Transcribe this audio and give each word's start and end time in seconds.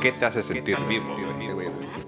¿Qué 0.00 0.12
te 0.12 0.26
hace 0.26 0.42
sentir 0.44 0.78
vivo? 0.86 1.16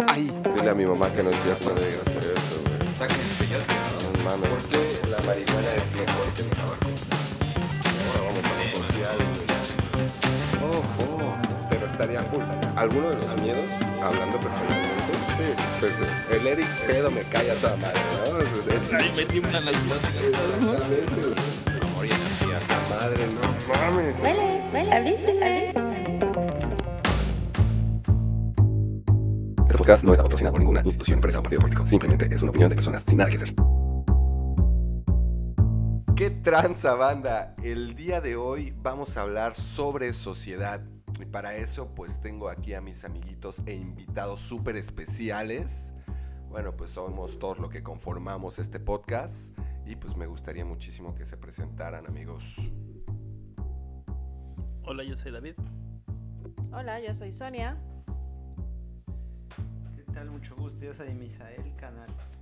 Ay, 0.07 0.31
dile 0.55 0.71
a 0.71 0.75
mi 0.75 0.87
mamá 0.87 1.11
que 1.11 1.25
no 1.25 1.31
es 1.31 1.43
cierto 1.43 1.75
de 1.75 1.99
hacer 2.01 2.23
eso, 2.23 2.61
güey. 2.65 2.97
Sáquenme 2.97 3.25
el 3.25 3.31
peyote, 3.31 3.75
¿no? 3.75 4.31
Mames, 4.31 4.49
¿por 4.51 4.63
qué 4.69 5.01
la 5.11 5.19
marihuana 5.19 5.75
es 5.75 5.93
mejor 5.93 6.33
que 6.37 6.43
el 6.43 6.51
tabaco? 6.51 6.91
Ahora 8.07 8.21
vamos 8.29 8.45
a 8.45 8.55
lo 8.55 8.83
social, 8.83 9.17
güey. 9.19 10.79
Ojo, 10.79 11.37
pero 11.71 11.87
estaría 11.87 12.23
cool. 12.31 12.47
¿Alguno 12.77 13.11
de 13.11 13.17
los 13.17 13.37
miedos, 13.41 13.71
hablando 14.01 14.39
personalmente? 14.39 15.04
Sí, 15.37 15.63
pues 15.81 15.93
el 16.31 16.47
Eric 16.47 16.69
pedo 16.87 17.11
me 17.11 17.23
cae 17.23 17.51
a 17.51 17.55
toda 17.57 17.77
madre, 17.77 18.01
¿no? 18.31 18.39
Es, 18.41 18.83
es, 18.85 18.93
Ahí 18.93 19.13
me 19.17 19.25
tiemblan 19.25 19.65
las 19.65 19.75
manos. 19.85 20.11
exactamente, 20.15 21.15
güey. 21.15 21.35
Amor 21.91 22.07
y 22.07 22.11
energía. 22.11 22.61
La 22.69 22.97
madre, 22.97 23.27
no 23.27 23.75
mames. 23.75 24.23
Huele, 24.23 24.65
huele, 24.73 24.93
avíseme. 24.93 25.69
Este 29.67 29.79
podcast 29.79 30.05
no 30.05 30.13
está 30.13 30.23
patrocinado 30.23 30.53
por 30.53 30.61
ninguna 30.61 30.81
institución, 30.85 31.17
empresa 31.19 31.41
o 31.41 31.43
partido 31.43 31.61
político. 31.63 31.85
Simplemente 31.85 32.29
es 32.33 32.43
una 32.43 32.51
opinión 32.51 32.71
de 32.71 32.77
personas 32.77 33.03
sin 33.03 33.19
nada 33.19 33.31
que 33.31 33.37
hacer. 33.37 33.55
¿Qué 36.15 36.31
tranza, 36.31 36.95
banda? 36.95 37.57
El 37.65 37.97
día 37.97 38.21
de 38.21 38.37
hoy 38.37 38.73
vamos 38.83 39.17
a 39.17 39.23
hablar 39.23 39.57
sobre 39.57 40.13
sociedad. 40.13 40.81
Para 41.35 41.57
eso, 41.57 41.93
pues 41.97 42.21
tengo 42.21 42.49
aquí 42.49 42.75
a 42.75 42.81
mis 42.81 43.05
amiguitos 43.05 43.61
e 43.67 43.75
invitados 43.75 44.39
súper 44.39 44.77
especiales. 44.77 45.93
Bueno, 46.49 46.77
pues 46.77 46.93
somos 46.93 47.41
todos 47.41 47.59
lo 47.59 47.69
que 47.69 47.83
conformamos 47.83 48.61
este 48.61 48.79
podcast. 48.79 49.53
Y 49.85 49.97
pues 49.97 50.17
me 50.17 50.27
gustaría 50.27 50.65
muchísimo 50.65 51.13
que 51.17 51.25
se 51.25 51.37
presentaran, 51.37 52.07
amigos. 52.07 52.71
Hola, 54.85 55.03
yo 55.03 55.17
soy 55.17 55.33
David. 55.33 55.55
Hola, 56.71 57.01
yo 57.01 57.13
soy 57.17 57.33
Sonia. 57.33 57.83
¿Qué 59.97 60.05
tal? 60.13 60.31
Mucho 60.31 60.55
gusto, 60.55 60.85
yo 60.85 60.95
soy 60.95 61.13
Misael 61.15 61.75
Canales. 61.75 62.39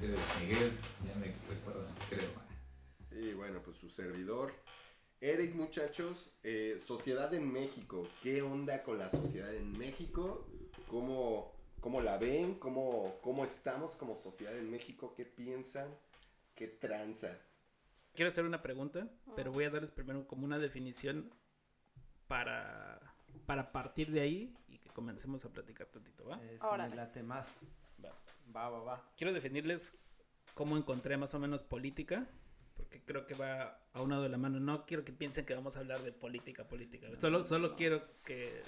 Miguel, 0.00 0.76
ya 1.06 1.14
me 1.20 1.26
recuerdan, 1.48 1.94
creo. 2.08 3.22
Y 3.22 3.34
bueno, 3.34 3.60
pues 3.64 3.76
su 3.76 3.88
servidor. 3.88 4.50
Eric, 5.20 5.54
muchachos, 5.54 6.30
eh, 6.42 6.78
Sociedad 6.78 7.32
en 7.32 7.50
México. 7.50 8.06
¿Qué 8.22 8.42
onda 8.42 8.82
con 8.82 8.98
la 8.98 9.10
sociedad 9.10 9.52
en 9.54 9.76
México? 9.78 10.46
¿Cómo, 10.88 11.52
cómo 11.80 12.02
la 12.02 12.18
ven? 12.18 12.56
¿Cómo, 12.56 13.18
¿Cómo 13.22 13.44
estamos 13.44 13.96
como 13.96 14.16
sociedad 14.16 14.56
en 14.56 14.70
México? 14.70 15.14
¿Qué 15.16 15.24
piensan? 15.24 15.88
¿Qué 16.54 16.68
tranza? 16.68 17.38
Quiero 18.14 18.28
hacer 18.28 18.44
una 18.44 18.62
pregunta, 18.62 19.08
pero 19.34 19.52
voy 19.52 19.64
a 19.64 19.70
darles 19.70 19.90
primero 19.90 20.26
como 20.26 20.44
una 20.44 20.58
definición 20.58 21.32
para, 22.28 23.00
para 23.46 23.72
partir 23.72 24.10
de 24.10 24.20
ahí 24.20 24.54
y 24.68 24.78
que 24.78 24.90
comencemos 24.90 25.44
a 25.44 25.50
platicar 25.50 25.86
tantito, 25.86 26.26
¿va? 26.26 26.40
Si 26.58 26.64
Órale. 26.64 26.90
me 26.90 26.96
late 26.96 27.22
más. 27.22 27.66
Va. 28.04 28.14
Va, 28.54 28.68
va, 28.70 28.80
va. 28.80 29.12
Quiero 29.16 29.32
definirles 29.32 29.98
cómo 30.54 30.76
encontré 30.76 31.16
más 31.16 31.34
o 31.34 31.38
menos 31.38 31.62
política, 31.62 32.26
porque 32.76 33.02
creo 33.02 33.26
que 33.26 33.34
va 33.34 33.80
a 33.92 34.02
un 34.02 34.10
lado 34.10 34.22
de 34.22 34.28
la 34.28 34.38
mano. 34.38 34.60
No 34.60 34.86
quiero 34.86 35.04
que 35.04 35.12
piensen 35.12 35.44
que 35.44 35.54
vamos 35.54 35.76
a 35.76 35.80
hablar 35.80 36.02
de 36.02 36.12
política, 36.12 36.68
política. 36.68 37.08
Solo, 37.18 37.44
solo 37.44 37.74
quiero 37.76 38.02
que 38.26 38.62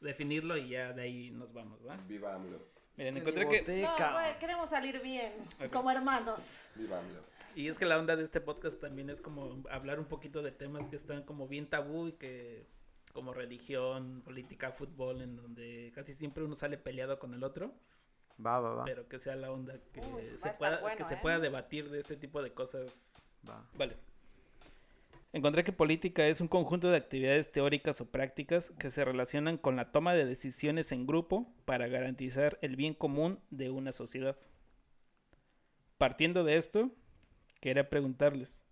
definirlo 0.00 0.56
y 0.56 0.70
ya 0.70 0.92
de 0.92 1.02
ahí 1.02 1.30
nos 1.30 1.52
vamos, 1.52 1.86
¿va? 1.86 1.96
Viva 2.08 2.34
AMLO. 2.34 2.58
Miren, 2.96 3.16
encontré 3.16 3.48
que... 3.48 3.58
biblioteca. 3.58 4.10
No, 4.10 4.12
güey, 4.14 4.38
queremos 4.38 4.70
salir 4.70 5.00
bien, 5.00 5.32
como 5.72 5.90
hermanos. 5.90 6.42
Viva 6.74 6.98
AMLO. 6.98 7.20
Y 7.56 7.68
es 7.68 7.78
que 7.78 7.86
la 7.86 7.98
onda 7.98 8.16
de 8.16 8.24
este 8.24 8.40
podcast 8.40 8.80
también 8.80 9.10
es 9.10 9.20
como 9.20 9.62
hablar 9.70 10.00
un 10.00 10.06
poquito 10.06 10.42
de 10.42 10.50
temas 10.50 10.88
que 10.88 10.96
están 10.96 11.22
como 11.22 11.46
bien 11.46 11.68
tabú 11.68 12.08
y 12.08 12.12
que 12.12 12.66
como 13.12 13.32
religión, 13.32 14.22
política, 14.24 14.72
fútbol, 14.72 15.22
en 15.22 15.36
donde 15.36 15.92
casi 15.94 16.12
siempre 16.12 16.42
uno 16.42 16.56
sale 16.56 16.78
peleado 16.78 17.20
con 17.20 17.32
el 17.32 17.44
otro, 17.44 17.72
Va, 18.44 18.60
va, 18.60 18.74
va. 18.74 18.84
pero 18.84 19.08
que 19.08 19.18
sea 19.18 19.36
la 19.36 19.50
onda 19.52 19.78
que 19.92 20.00
Uy, 20.00 20.36
se 20.36 20.50
pueda 20.50 20.80
bueno, 20.80 20.96
que 20.96 21.04
se 21.04 21.14
¿eh? 21.14 21.18
pueda 21.22 21.38
debatir 21.38 21.88
de 21.90 22.00
este 22.00 22.16
tipo 22.16 22.42
de 22.42 22.52
cosas. 22.52 23.26
va. 23.48 23.64
Vale. 23.76 23.96
Encontré 25.32 25.64
que 25.64 25.72
política 25.72 26.26
es 26.28 26.40
un 26.40 26.46
conjunto 26.46 26.90
de 26.90 26.96
actividades 26.96 27.50
teóricas 27.50 28.00
o 28.00 28.06
prácticas 28.06 28.72
que 28.78 28.90
se 28.90 29.04
relacionan 29.04 29.58
con 29.58 29.74
la 29.74 29.90
toma 29.90 30.14
de 30.14 30.26
decisiones 30.26 30.92
en 30.92 31.06
grupo 31.06 31.52
para 31.64 31.88
garantizar 31.88 32.56
el 32.62 32.76
bien 32.76 32.94
común 32.94 33.40
de 33.50 33.70
una 33.70 33.90
sociedad. 33.90 34.36
Partiendo 35.98 36.44
de 36.44 36.56
esto, 36.56 36.92
quería 37.60 37.90
preguntarles, 37.90 38.62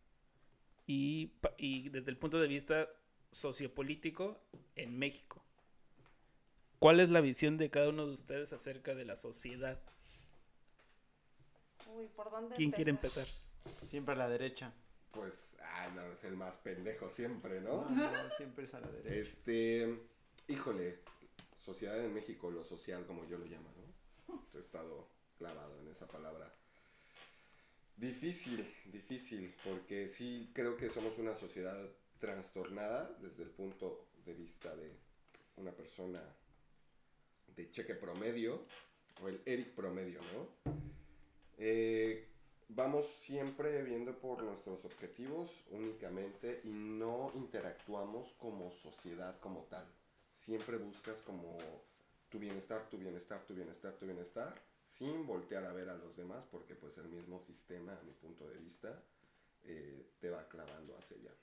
y, 0.87 1.33
y 1.57 1.89
desde 1.89 2.11
el 2.11 2.17
punto 2.17 2.39
de 2.41 2.47
vista 2.47 2.89
sociopolítico 3.31 4.41
en 4.77 4.99
México, 4.99 5.42
¿cuál 6.83 6.99
es 6.99 7.11
la 7.11 7.21
visión 7.21 7.59
de 7.59 7.71
cada 7.71 7.91
uno 7.91 8.07
de 8.07 8.13
ustedes 8.13 8.53
acerca 8.53 8.97
de 8.97 9.05
la 9.05 9.15
sociedad? 9.15 9.81
Uy, 11.95 12.09
¿por 12.09 12.29
dónde 12.29 12.57
¿Quién 12.57 12.73
quiere 12.73 12.91
empezar? 12.91 13.27
Siempre 13.71 14.15
a 14.15 14.19
la 14.19 14.29
derecha. 14.29 14.73
Pues, 15.13 15.55
ah, 15.63 15.89
no, 15.95 16.03
es 16.13 16.25
el 16.25 16.37
más 16.37 16.57
pendejo 16.57 17.09
siempre, 17.09 17.61
¿no? 17.61 17.89
No, 17.89 18.11
no, 18.11 18.29
siempre 18.31 18.65
es 18.65 18.75
a 18.75 18.81
la 18.81 18.89
derecha. 18.89 19.15
Este, 19.15 19.97
híjole, 20.49 20.99
Sociedad 21.65 22.05
en 22.05 22.13
México, 22.13 22.51
lo 22.51 22.65
social 22.65 23.07
como 23.07 23.25
yo 23.29 23.39
lo 23.39 23.45
llamo, 23.45 23.71
¿no? 23.77 24.43
He 24.53 24.61
estado 24.61 25.07
clavado 25.39 25.79
en 25.79 25.87
esa 25.87 26.09
palabra. 26.09 26.53
Difícil, 27.97 28.69
difícil, 28.87 29.55
porque 29.63 30.09
sí 30.09 30.51
creo 30.53 30.77
que 30.77 30.91
somos 30.91 31.19
una 31.19 31.37
sociedad 31.37 31.79
trastornada 32.19 33.17
desde 33.21 33.45
el 33.45 33.51
punto 33.51 34.09
de 34.25 34.35
vista 34.35 34.75
de 34.75 34.97
una 35.57 35.71
persona 35.71 36.21
de 37.57 37.71
cheque 37.71 37.95
promedio, 37.95 38.65
o 39.23 39.29
el 39.29 39.41
Eric 39.45 39.75
promedio, 39.75 40.21
¿no? 40.33 40.73
Eh, 41.59 42.29
vamos 42.69 43.07
siempre 43.07 43.83
viendo 43.83 44.19
por 44.19 44.43
nuestros 44.43 44.85
objetivos 44.85 45.65
únicamente 45.71 46.61
y 46.65 46.71
no 46.71 47.31
interactuamos 47.35 48.33
como 48.35 48.71
sociedad 48.71 49.39
como 49.41 49.65
tal. 49.65 49.87
Siempre 50.33 50.79
buscas 50.79 51.19
como 51.21 51.59
tu 52.31 52.39
bienestar, 52.39 52.89
tu 52.89 52.99
bienestar, 52.99 53.45
tu 53.47 53.55
bienestar, 53.55 53.93
tu 53.95 54.07
bienestar, 54.07 54.55
sin 54.87 55.27
voltear 55.27 55.65
a 55.67 55.73
ver 55.73 55.91
a 55.91 55.97
los 55.97 56.17
demás 56.17 56.47
porque 56.51 56.75
pues 56.75 56.97
el 56.99 57.09
mismo 57.09 57.39
sistema, 57.41 57.93
a 57.93 58.03
mi 58.03 58.13
punto 58.13 58.49
de 58.49 58.57
vista, 58.57 59.03
eh, 59.65 60.11
te 60.19 60.31
va 60.31 60.49
clavando 60.49 60.97
hacia 60.97 61.19
allá. 61.19 61.35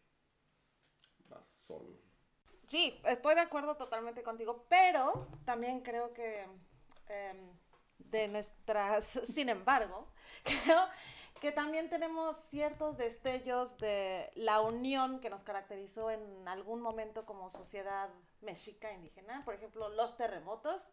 Vas 1.29 1.47
solo. 1.67 2.08
Sí, 2.69 3.01
estoy 3.05 3.33
de 3.33 3.41
acuerdo 3.41 3.77
totalmente 3.77 4.21
contigo, 4.21 4.67
pero 4.69 5.27
también 5.43 5.81
creo 5.81 6.13
que 6.13 6.45
em, 7.07 7.57
de 7.97 8.27
nuestras, 8.27 9.05
sin 9.23 9.49
embargo, 9.49 10.07
creo 10.43 10.79
que 11.41 11.51
también 11.51 11.89
tenemos 11.89 12.37
ciertos 12.37 12.95
destellos 12.95 13.79
de 13.79 14.29
la 14.35 14.61
unión 14.61 15.19
que 15.19 15.31
nos 15.31 15.43
caracterizó 15.43 16.11
en 16.11 16.47
algún 16.47 16.79
momento 16.79 17.25
como 17.25 17.49
sociedad 17.49 18.07
mexica 18.41 18.93
indígena, 18.93 19.43
por 19.45 19.55
ejemplo, 19.55 19.89
los 19.89 20.15
terremotos, 20.15 20.91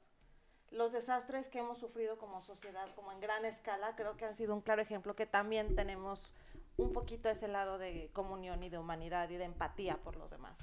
los 0.70 0.92
desastres 0.92 1.48
que 1.48 1.58
hemos 1.58 1.76
sufrido 1.76 2.16
como 2.16 2.40
sociedad, 2.40 2.88
como 2.94 3.12
en 3.12 3.20
gran 3.20 3.44
escala, 3.44 3.96
creo 3.96 4.16
que 4.16 4.24
han 4.24 4.34
sido 4.34 4.54
un 4.54 4.62
claro 4.62 4.80
ejemplo 4.80 5.14
que 5.14 5.26
también 5.26 5.76
tenemos 5.76 6.32
un 6.78 6.94
poquito 6.94 7.28
ese 7.28 7.48
lado 7.48 7.76
de 7.76 8.08
comunión 8.14 8.62
y 8.62 8.70
de 8.70 8.78
humanidad 8.78 9.28
y 9.28 9.36
de 9.36 9.44
empatía 9.44 9.98
por 9.98 10.16
los 10.16 10.30
demás. 10.30 10.56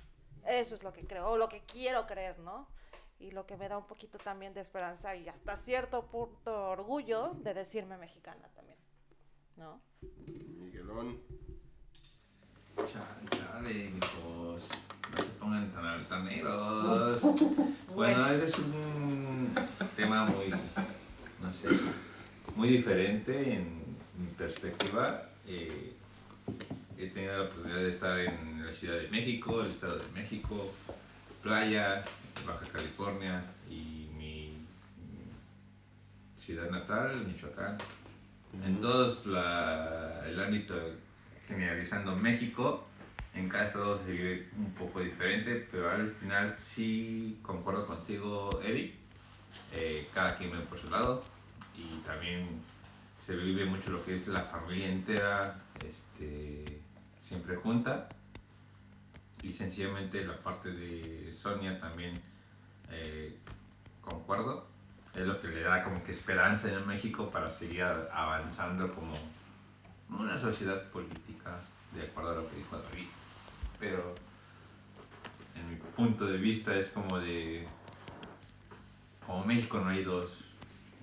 Eso 0.47 0.75
es 0.75 0.83
lo 0.83 0.93
que 0.93 1.05
creo, 1.05 1.29
o 1.29 1.37
lo 1.37 1.47
que 1.49 1.61
quiero 1.61 2.05
creer, 2.05 2.39
¿no? 2.39 2.67
Y 3.19 3.31
lo 3.31 3.45
que 3.45 3.55
me 3.55 3.69
da 3.69 3.77
un 3.77 3.87
poquito 3.87 4.17
también 4.17 4.53
de 4.53 4.61
esperanza 4.61 5.15
y 5.15 5.29
hasta 5.29 5.55
cierto 5.55 6.07
punto 6.07 6.69
orgullo 6.69 7.31
de 7.35 7.53
decirme 7.53 7.97
mexicana 7.97 8.49
también, 8.55 8.77
¿no? 9.55 9.81
Miguelón. 10.27 11.21
Chale, 13.29 13.91
mijos. 13.91 14.69
No 15.11 15.17
se 15.17 15.29
pongan 15.39 15.71
tan 15.71 15.85
altaneros. 15.85 17.21
Bueno, 17.93 18.27
ese 18.27 18.45
es 18.45 18.57
un 18.57 19.53
tema 19.95 20.25
muy, 20.25 20.49
no 20.49 21.53
sé, 21.53 21.69
muy 22.55 22.69
diferente 22.69 23.53
en 23.53 23.97
mi 24.17 24.31
perspectiva. 24.35 25.29
Eh, 25.45 25.95
he 27.03 27.09
tenido 27.09 27.37
la 27.37 27.43
oportunidad 27.43 27.79
de 27.79 27.89
estar 27.89 28.19
en 28.19 28.65
la 28.65 28.71
Ciudad 28.71 28.97
de 28.97 29.07
México, 29.09 29.61
el 29.61 29.71
Estado 29.71 29.97
de 29.97 30.11
México, 30.13 30.73
playa, 31.41 32.03
Baja 32.45 32.65
California 32.71 33.43
y 33.69 34.07
mi, 34.17 34.53
ciudad 36.37 36.69
natal, 36.69 37.25
Michoacán. 37.25 37.77
En 38.65 38.81
todos 38.81 39.25
la- 39.25 40.23
el 40.27 40.39
ámbito 40.39 40.75
generalizando 41.47 42.15
México, 42.15 42.85
en 43.33 43.49
cada 43.49 43.65
estado 43.65 43.97
se 44.03 44.11
vive 44.11 44.49
un 44.57 44.71
poco 44.73 44.99
diferente, 44.99 45.67
pero 45.71 45.89
al 45.89 46.11
final 46.11 46.53
sí 46.57 47.39
concuerdo 47.41 47.87
contigo, 47.87 48.61
Eric. 48.63 48.93
Eh, 49.73 50.07
cada 50.13 50.37
quien 50.37 50.51
ve 50.51 50.59
por 50.59 50.79
su 50.79 50.89
lado 50.89 51.21
y 51.75 51.99
también 52.05 52.47
se 53.19 53.35
vive 53.35 53.65
mucho 53.65 53.91
lo 53.91 54.03
que 54.03 54.13
es 54.13 54.27
la 54.27 54.41
familia 54.41 54.89
entera, 54.89 55.59
este, 55.87 56.79
siempre 57.23 57.55
junta. 57.55 58.09
Y 59.41 59.51
sencillamente 59.51 60.25
la 60.25 60.37
parte 60.37 60.71
de 60.71 61.31
Sonia 61.33 61.79
también 61.79 62.21
eh, 62.89 63.37
concuerdo. 64.01 64.67
Es 65.13 65.27
lo 65.27 65.39
que 65.41 65.47
le 65.49 65.61
da 65.61 65.83
como 65.83 66.03
que 66.03 66.11
esperanza 66.11 66.71
en 66.71 66.87
México 66.87 67.29
para 67.29 67.49
seguir 67.49 67.83
avanzando 67.83 68.93
como 68.93 69.13
una 70.09 70.37
sociedad 70.37 70.89
política, 70.89 71.59
de 71.93 72.03
acuerdo 72.03 72.31
a 72.31 72.35
lo 72.35 72.49
que 72.49 72.55
dijo 72.55 72.77
David. 72.77 73.07
Pero 73.79 74.15
en 75.55 75.69
mi 75.69 75.75
punto 75.75 76.25
de 76.25 76.37
vista 76.37 76.75
es 76.75 76.89
como 76.89 77.19
de, 77.19 77.67
como 79.25 79.45
México 79.45 79.79
no 79.79 79.89
hay 79.89 80.03
dos, 80.03 80.31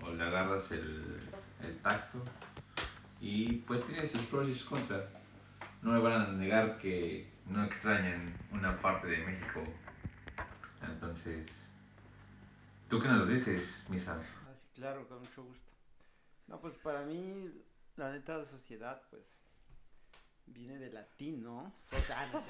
o 0.03 0.11
le 0.11 0.25
agarras 0.25 0.73
el, 0.73 1.21
el 1.63 1.77
tacto 1.79 2.19
y 3.21 3.53
pues 3.59 3.87
tiene 3.87 4.09
sus 4.09 4.23
pros 4.23 4.49
y 4.49 4.55
sus 4.55 4.69
contras. 4.69 5.05
No 5.83 5.93
me 5.93 5.99
van 6.01 6.23
a 6.23 6.29
negar 6.33 6.79
que 6.79 7.33
no 7.47 7.65
extrañan 7.65 8.37
una 8.53 8.81
parte 8.81 9.07
de 9.09 9.19
México. 9.25 9.63
Entonces, 10.83 11.47
¿tú 12.89 12.99
qué 13.01 13.09
nos 13.09 13.29
dices, 13.29 13.85
Misa? 13.89 14.21
Ah, 14.49 14.55
sí, 14.55 14.67
claro, 14.75 15.09
con 15.09 15.21
mucho 15.21 15.43
gusto. 15.45 15.73
No, 16.49 16.61
pues 16.61 16.77
para 16.77 17.03
mí, 17.03 17.51
la 17.97 18.13
neta 18.13 18.39
de 18.39 18.45
sociedad, 18.45 19.03
pues, 19.11 19.43
viene 20.47 20.79
de 20.79 20.91
latín, 20.93 21.43
¿no? 21.43 21.73
Sosa- 21.77 22.27
no. 22.33 22.43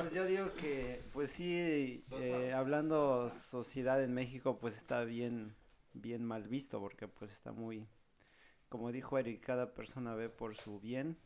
pues 0.00 0.12
yo 0.14 0.24
digo 0.24 0.52
que, 0.54 1.02
pues 1.12 1.30
sí, 1.30 2.02
eh, 2.12 2.52
hablando 2.54 3.28
sociedad 3.30 4.02
en 4.02 4.14
México, 4.14 4.58
pues 4.58 4.76
está 4.76 5.04
bien, 5.04 5.54
bien 5.92 6.24
mal 6.24 6.48
visto, 6.48 6.80
porque 6.80 7.06
pues 7.06 7.32
está 7.32 7.52
muy, 7.52 7.86
como 8.68 8.92
dijo 8.92 9.18
Eric, 9.18 9.44
cada 9.44 9.74
persona 9.74 10.14
ve 10.14 10.28
por 10.30 10.54
su 10.56 10.80
bien, 10.80 11.18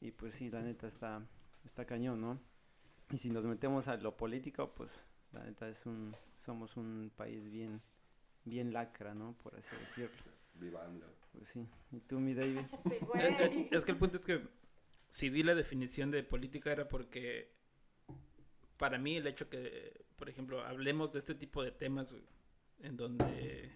y 0.00 0.10
pues 0.12 0.34
sí, 0.34 0.50
la 0.50 0.62
neta 0.62 0.86
está, 0.86 1.26
está 1.64 1.84
cañón, 1.84 2.20
¿no? 2.20 2.40
Y 3.10 3.18
si 3.18 3.30
nos 3.30 3.44
metemos 3.44 3.88
a 3.88 3.96
lo 3.96 4.16
político, 4.16 4.72
pues 4.74 5.06
la 5.32 5.44
neta 5.44 5.68
es 5.68 5.84
un, 5.86 6.14
somos 6.34 6.76
un 6.76 7.10
país 7.16 7.50
bien, 7.50 7.80
bien 8.44 8.72
lacra, 8.72 9.14
¿no? 9.14 9.36
Por 9.42 9.54
así 9.56 9.74
decirlo. 9.76 10.32
Vivando. 10.54 11.06
Pues 11.32 11.48
sí. 11.48 11.66
¿Y 11.92 12.00
tú, 12.00 12.20
mi 12.20 12.34
David? 12.34 12.60
Eh, 13.14 13.36
eh, 13.40 13.68
Es 13.70 13.84
que 13.84 13.92
el 13.92 13.98
punto 13.98 14.16
es 14.16 14.24
que 14.24 14.46
si 15.08 15.28
di 15.28 15.42
la 15.42 15.54
definición 15.54 16.10
de 16.10 16.22
política 16.22 16.70
era 16.72 16.88
porque 16.88 17.52
para 18.76 18.98
mí 18.98 19.16
el 19.16 19.26
hecho 19.26 19.48
que, 19.48 20.04
por 20.16 20.28
ejemplo, 20.28 20.64
hablemos 20.64 21.12
de 21.12 21.18
este 21.18 21.34
tipo 21.34 21.62
de 21.62 21.72
temas 21.72 22.12
güey, 22.12 22.24
en 22.80 22.96
donde 22.96 23.70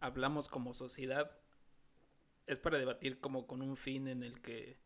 hablamos 0.00 0.48
como 0.48 0.74
sociedad 0.74 1.38
es 2.46 2.58
para 2.58 2.78
debatir 2.78 3.20
como 3.20 3.46
con 3.46 3.62
un 3.62 3.76
fin 3.76 4.08
en 4.08 4.22
el 4.22 4.40
que 4.40 4.78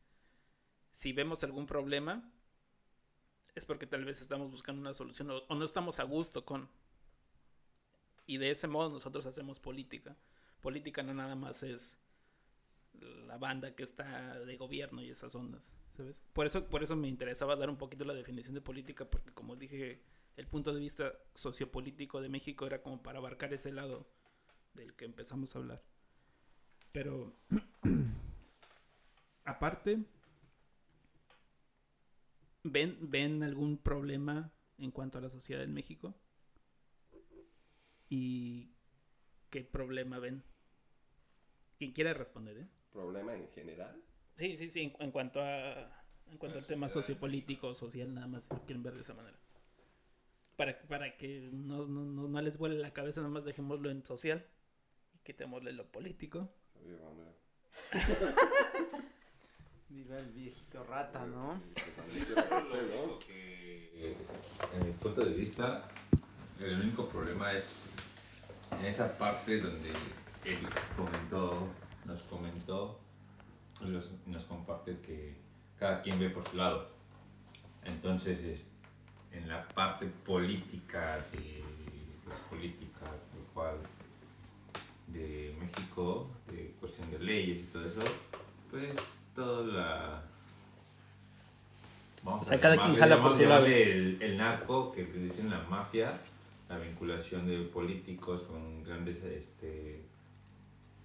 si 0.92 1.12
vemos 1.12 1.42
algún 1.42 1.66
problema 1.66 2.30
es 3.54 3.64
porque 3.64 3.86
tal 3.86 4.04
vez 4.04 4.20
estamos 4.20 4.50
buscando 4.50 4.80
una 4.80 4.94
solución 4.94 5.30
o, 5.30 5.54
no 5.54 5.64
estamos 5.64 5.98
a 6.00 6.04
gusto 6.04 6.44
con 6.44 6.68
y 8.26 8.38
de 8.38 8.50
ese 8.50 8.68
modo 8.68 8.88
nosotros 8.90 9.26
hacemos 9.26 9.58
política. 9.58 10.16
Política 10.60 11.02
no 11.02 11.12
nada 11.12 11.34
más 11.34 11.62
es 11.62 11.98
la 12.92 13.36
banda 13.36 13.74
que 13.74 13.82
está 13.82 14.38
de 14.38 14.56
gobierno 14.56 15.02
y 15.02 15.10
esas 15.10 15.34
ondas, 15.34 15.62
¿sabes? 15.96 16.22
Por 16.32 16.46
eso, 16.46 16.68
por 16.68 16.82
eso 16.82 16.94
me 16.94 17.08
interesaba 17.08 17.56
dar 17.56 17.68
un 17.68 17.78
poquito 17.78 18.04
la 18.04 18.14
definición 18.14 18.54
de 18.54 18.60
política, 18.60 19.06
porque 19.06 19.32
como 19.32 19.56
dije, 19.56 20.02
el 20.36 20.46
punto 20.46 20.72
de 20.72 20.80
vista 20.80 21.12
sociopolítico 21.34 22.20
de 22.20 22.28
México 22.28 22.66
era 22.66 22.80
como 22.82 23.02
para 23.02 23.18
abarcar 23.18 23.52
ese 23.52 23.72
lado 23.72 24.06
del 24.74 24.94
que 24.94 25.04
empezamos 25.04 25.54
a 25.54 25.58
hablar. 25.58 25.82
Pero, 26.92 27.34
aparte, 29.44 30.04
¿ven, 32.62 32.99
¿ven 33.11 33.43
algún 33.43 33.79
problema 33.79 34.53
en 34.79 34.91
cuanto 34.91 35.19
a 35.19 35.20
la 35.20 35.31
sociedad 35.31 35.62
en 35.62 35.75
México? 35.75 36.14
¿Y 38.09 38.70
qué 39.50 39.62
problema 39.64 40.19
ven? 40.19 40.43
Quien 41.79 41.93
quiera 41.93 42.14
responder, 42.14 42.59
¿eh? 42.59 42.69
Problema 42.91 43.35
en 43.35 43.49
general. 43.49 44.03
Sí, 44.35 44.56
sí, 44.56 44.70
sí, 44.70 44.82
en, 44.82 44.94
en 44.99 45.11
cuanto 45.11 45.41
a 45.43 46.03
en 46.32 46.38
cuanto 46.38 46.59
al 46.59 46.67
tema 46.67 46.88
sociopolítico, 46.88 47.75
social, 47.75 48.14
nada 48.14 48.26
más, 48.26 48.44
si 48.44 48.55
lo 48.55 48.64
quieren 48.64 48.82
ver 48.82 48.94
de 48.94 49.03
esa 49.03 49.12
manera. 49.12 49.38
Para, 50.56 50.81
para 50.82 51.17
que 51.17 51.50
no, 51.53 51.87
no, 51.87 52.05
no, 52.05 52.26
no 52.26 52.41
les 52.41 52.56
vuele 52.56 52.79
la 52.79 52.93
cabeza, 52.93 53.20
nada 53.20 53.32
más 53.32 53.44
dejémoslo 53.44 53.91
en 53.91 54.05
social 54.05 54.47
y 55.14 55.19
quitémosle 55.19 55.73
lo 55.73 55.91
político. 55.91 56.55
Viva 59.92 60.18
el 60.18 60.30
viejito 60.30 60.82
rata, 60.84 61.24
¿no? 61.26 61.60
Que, 63.26 64.16
en 64.74 64.86
mi 64.86 64.92
punto 64.92 65.24
de 65.24 65.32
vista, 65.34 65.88
el 66.60 66.80
único 66.80 67.08
problema 67.08 67.52
es 67.52 67.80
en 68.78 68.84
esa 68.86 69.16
parte 69.18 69.60
donde 69.60 69.90
él 70.44 70.58
comentó, 70.96 71.68
nos 72.06 72.20
comentó, 72.22 72.98
los- 73.80 74.10
nos 74.26 74.44
comparte 74.44 74.98
que 75.00 75.36
cada 75.78 76.02
quien 76.02 76.18
ve 76.18 76.30
por 76.30 76.48
su 76.48 76.56
lado. 76.56 76.88
Entonces, 77.84 78.38
es- 78.40 78.66
en 79.32 79.48
la 79.48 79.66
parte 79.68 80.06
política 80.06 81.18
de 81.32 81.62
la 82.28 82.36
política, 82.48 83.06
cual, 83.54 83.76
de 85.08 85.54
México, 85.60 86.30
de 86.50 86.74
cuestión 86.80 87.10
de 87.10 87.18
leyes 87.18 87.60
y 87.60 87.64
todo 87.64 87.86
eso, 87.86 88.00
pues 88.70 88.96
toda 89.34 89.64
la 89.64 90.23
Vamos 92.25 92.43
O 92.43 92.44
sea, 92.44 92.56
a 92.56 92.61
cada 92.61 92.76
quien 92.76 92.94
jala 92.94 93.20
por 93.20 93.37
su 93.37 93.44
lado. 93.44 93.67
El, 93.67 94.23
el 94.23 94.37
narco, 94.38 94.93
que 94.93 95.05
dicen 95.05 95.50
la 95.50 95.61
mafia, 95.69 96.20
la 96.69 96.79
vinculación 96.79 97.46
de 97.46 97.58
políticos 97.64 98.43
con 98.43 98.84
grandes 98.84 99.23
este, 99.25 100.02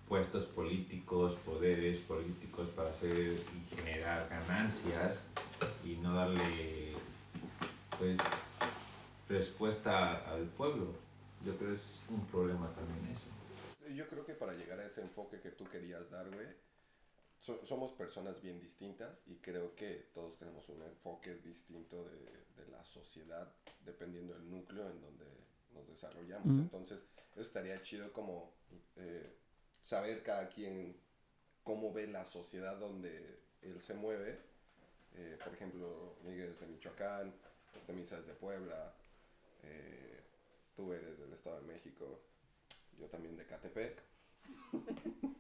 puestos 0.07 0.45
políticos, 0.45 1.35
poderes 1.45 1.97
políticos 2.00 2.69
para 2.75 2.91
hacer 2.91 3.33
y 3.33 3.75
generar 3.75 4.30
ganancias 4.30 5.23
y 5.83 5.95
no 5.95 6.13
darle 6.13 6.94
pues 7.97 8.18
respuesta 9.27 10.18
al 10.30 10.44
pueblo. 10.44 10.94
Yo 11.45 11.56
creo 11.57 11.71
que 11.71 11.75
es 11.75 12.00
un 12.09 12.25
problema 12.27 12.69
también 12.73 13.12
eso. 13.12 13.94
Yo 13.94 14.07
creo 14.07 14.25
que 14.25 14.33
para 14.33 14.53
llegar 14.53 14.80
a 14.80 14.85
ese 14.85 15.01
enfoque 15.01 15.39
que 15.39 15.50
tú 15.50 15.65
querías 15.69 16.12
dar, 16.12 16.30
güey, 16.30 16.47
so- 17.47 17.65
somos 17.65 17.94
personas 17.94 18.41
bien 18.41 18.59
distintas 18.59 19.23
y 19.27 19.35
creo 19.38 19.73
que 19.73 20.09
todos 20.13 20.37
tenemos 20.37 20.68
un 20.69 20.81
enfoque 20.83 21.35
distinto 21.35 22.04
de, 22.04 22.18
de 22.57 22.68
la 22.69 22.83
sociedad 22.83 23.49
dependiendo 23.85 24.33
del 24.33 24.49
núcleo 24.49 24.89
en 24.89 24.99
donde 25.01 25.25
nos 25.73 25.87
desarrollamos. 25.87 26.47
Ujú. 26.47 26.59
Entonces, 26.61 27.06
estaría 27.37 27.81
chido 27.83 28.11
como 28.11 28.51
eh, 28.97 29.33
saber 29.81 30.23
cada 30.23 30.49
quien 30.49 30.99
cómo 31.63 31.94
ve 31.94 32.07
la 32.07 32.25
sociedad 32.25 32.77
donde 32.77 33.39
él 33.61 33.81
se 33.81 33.94
mueve. 33.94 34.39
Eh, 35.16 35.37
por 35.44 35.54
ejemplo, 35.54 36.18
Miguel 36.23 36.49
es 36.49 36.59
de 36.59 36.68
Michoacán, 36.68 37.33
este 37.75 37.94
Misa 37.94 38.18
es 38.18 38.27
de 38.27 38.33
Puebla, 38.33 38.94
eh, 39.63 40.21
tú 40.75 40.92
eres 40.92 41.18
del 41.18 41.31
Estado 41.33 41.61
de 41.61 41.68
México, 41.68 42.19
yo 42.99 43.07
también 43.07 43.37
de 43.37 43.45
Catepec. 43.45 44.04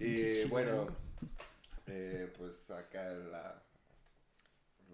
y 0.00 0.44
bueno, 0.46 0.86
eh, 1.86 2.32
pues 2.36 2.70
acá 2.70 3.02
la, 3.04 3.62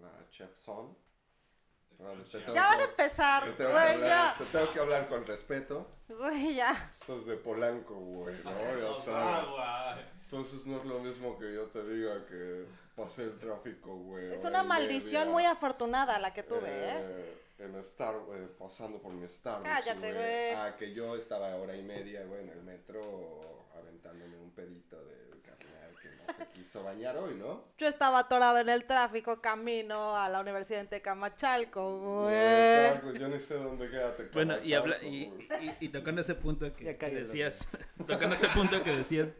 la 0.01 0.31
Chef 0.31 0.57
Son. 0.57 0.97
Bueno, 1.99 2.23
te 2.25 2.39
tengo 2.41 2.55
Ya 2.55 2.67
van 2.67 2.81
a 2.81 2.85
empezar, 2.85 3.45
te 3.45 3.53
tengo, 3.53 3.71
que 3.71 3.77
güey, 3.77 3.95
hablar, 3.95 4.37
ya. 4.39 4.45
te 4.45 4.45
tengo 4.59 4.73
que 4.73 4.81
hablar 4.81 5.09
con 5.09 5.27
respeto. 5.27 5.91
Güey, 6.09 6.55
ya. 6.55 6.91
Sos 6.93 7.25
de 7.27 7.37
Polanco, 7.37 7.95
güey, 7.95 8.35
¿no? 8.45 8.51
Ya 8.81 9.01
sabes. 9.01 10.05
Entonces 10.23 10.67
no 10.67 10.79
es 10.79 10.85
lo 10.85 10.99
mismo 10.99 11.39
que 11.39 11.55
yo 11.55 11.67
te 11.67 11.85
diga 11.85 12.27
que 12.27 12.67
pasé 12.97 13.23
el 13.25 13.39
tráfico, 13.39 13.95
güey. 13.97 14.33
Es 14.35 14.45
una 14.45 14.63
maldición 14.65 15.23
media, 15.23 15.33
muy 15.33 15.45
afortunada 15.45 16.19
la 16.19 16.33
que 16.33 16.43
tuve, 16.43 16.69
¿eh? 16.69 16.93
eh, 16.97 17.39
En 17.59 17.75
Star, 17.77 18.17
eh, 18.33 18.49
pasando 18.59 19.01
por 19.01 19.13
mi 19.13 19.29
Starbucks, 19.29 19.69
Cállate, 19.69 20.13
güey. 20.13 20.51
Ah, 20.55 20.75
que 20.77 20.93
yo 20.93 21.15
estaba 21.15 21.55
hora 21.57 21.77
y 21.77 21.83
media, 21.83 22.25
güey, 22.25 22.41
en 22.43 22.49
el 22.49 22.63
metro 22.63 23.63
aventándome 23.75 24.37
un 24.38 24.50
pedito 24.52 24.97
del 25.04 25.40
carnal 25.43 25.95
que 26.00 26.09
no 26.11 26.33
se 26.35 26.47
quiso 26.52 26.85
bañar 26.85 27.16
hoy, 27.16 27.35
¿no? 27.35 27.64
Yo 27.78 27.87
estaba 27.88 28.21
atorado 28.21 28.59
en 28.59 28.69
el 28.69 28.85
tráfico 28.85 29.40
camino 29.40 30.16
a 30.16 30.28
la 30.28 30.40
Universidad 30.40 30.81
de 30.83 30.87
Tecamachalco, 30.88 31.99
güey. 32.25 32.35
Exacto, 32.35 33.12
yo 33.14 33.28
ni 33.28 33.40
sé 33.40 33.54
dónde 33.54 33.90
queda 33.90 34.16
Tecamachalco, 34.16 34.33
Bueno, 34.35 34.62
y, 34.62 34.75
habla, 34.75 35.02
y, 35.02 35.26
güey. 35.26 35.49
y, 35.81 35.87
y 35.87 35.88
tocando 35.90 36.21
ese 36.21 36.35
punto 36.35 36.75
que, 36.75 36.97
que 36.97 37.11
decías, 37.11 37.69
tocando 38.07 38.37
ese 38.37 38.49
punto 38.49 38.83
que 38.83 38.93
decías, 38.97 39.35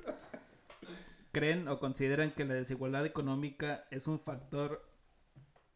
¿creen 1.33 1.69
o 1.69 1.79
consideran 1.79 2.33
que 2.33 2.45
la 2.45 2.55
desigualdad 2.55 3.07
económica 3.07 3.87
es 3.91 4.07
un 4.07 4.19
factor 4.19 4.89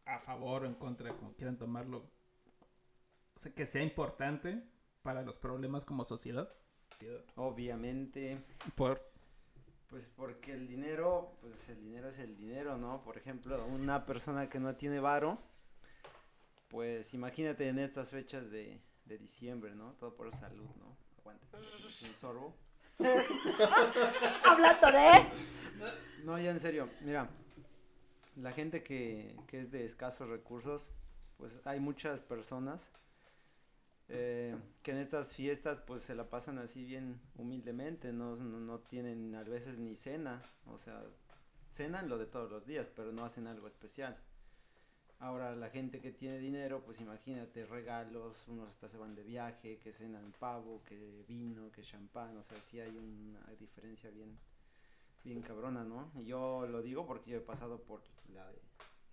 a 0.05 0.19
favor 0.19 0.63
o 0.63 0.65
en 0.65 0.75
contra, 0.75 1.13
como 1.15 1.33
quieran 1.35 1.57
tomarlo? 1.57 2.09
O 3.35 3.39
sea, 3.39 3.53
que 3.53 3.65
sea 3.65 3.81
importante 3.83 4.63
para 5.01 5.21
los 5.21 5.37
problemas 5.37 5.85
como 5.85 6.03
sociedad. 6.03 6.53
Obviamente, 7.35 8.37
Por 8.75 8.99
pues 9.89 10.07
porque 10.15 10.53
el 10.53 10.67
dinero, 10.67 11.31
pues 11.41 11.67
el 11.69 11.81
dinero 11.81 12.09
es 12.09 12.19
el 12.19 12.37
dinero, 12.37 12.77
¿no? 12.77 13.01
Por 13.01 13.17
ejemplo, 13.17 13.65
una 13.65 14.05
persona 14.05 14.47
que 14.47 14.59
no 14.59 14.75
tiene 14.75 14.99
varo, 14.99 15.39
pues 16.67 17.13
imagínate 17.15 17.67
en 17.67 17.79
estas 17.79 18.11
fechas 18.11 18.51
de, 18.51 18.79
de 19.05 19.17
diciembre, 19.17 19.73
¿no? 19.73 19.93
Todo 19.93 20.15
por 20.15 20.31
salud, 20.31 20.69
¿no? 20.77 20.95
Aguante, 21.19 21.47
un 21.57 22.15
sorbo. 22.15 22.53
Hablando 24.45 24.91
de... 24.91 25.31
No, 26.23 26.37
ya 26.37 26.51
en 26.51 26.59
serio, 26.59 26.89
mira, 27.01 27.27
la 28.35 28.51
gente 28.51 28.83
que, 28.83 29.35
que 29.47 29.59
es 29.59 29.71
de 29.71 29.85
escasos 29.85 30.29
recursos, 30.29 30.91
pues 31.37 31.61
hay 31.65 31.79
muchas 31.79 32.21
personas 32.21 32.91
eh, 34.09 34.55
que 34.81 34.91
en 34.91 34.97
estas 34.97 35.35
fiestas 35.35 35.79
pues 35.79 36.01
se 36.01 36.15
la 36.15 36.29
pasan 36.29 36.57
así 36.57 36.83
bien 36.83 37.21
humildemente, 37.35 38.11
no, 38.11 38.35
no, 38.35 38.59
no 38.59 38.79
tienen 38.79 39.35
a 39.35 39.43
veces 39.43 39.77
ni 39.77 39.95
cena, 39.95 40.41
o 40.65 40.79
sea, 40.79 41.03
cenan 41.69 42.09
lo 42.09 42.17
de 42.17 42.25
todos 42.25 42.49
los 42.49 42.65
días, 42.65 42.89
pero 42.95 43.11
no 43.11 43.23
hacen 43.23 43.45
algo 43.45 43.67
especial. 43.67 44.17
Ahora 45.19 45.55
la 45.55 45.69
gente 45.69 45.99
que 45.99 46.11
tiene 46.11 46.39
dinero, 46.39 46.81
pues 46.83 47.01
imagínate 47.01 47.65
regalos, 47.65 48.47
unos 48.47 48.69
hasta 48.69 48.87
se 48.87 48.97
van 48.97 49.15
de 49.15 49.23
viaje, 49.23 49.77
que 49.77 49.91
cenan 49.91 50.33
pavo, 50.39 50.81
que 50.85 51.23
vino, 51.27 51.71
que 51.71 51.83
champán, 51.83 52.35
o 52.37 52.41
sea, 52.41 52.59
sí 52.61 52.79
hay 52.79 52.97
una 52.97 53.45
diferencia 53.59 54.09
bien, 54.09 54.39
bien 55.23 55.41
cabrona, 55.41 55.83
¿no? 55.83 56.09
Y 56.15 56.25
yo 56.25 56.65
lo 56.67 56.81
digo 56.81 57.05
porque 57.05 57.31
yo 57.31 57.37
he 57.37 57.41
pasado 57.41 57.81
por 57.83 58.01
la 58.33 58.49
de 58.51 58.68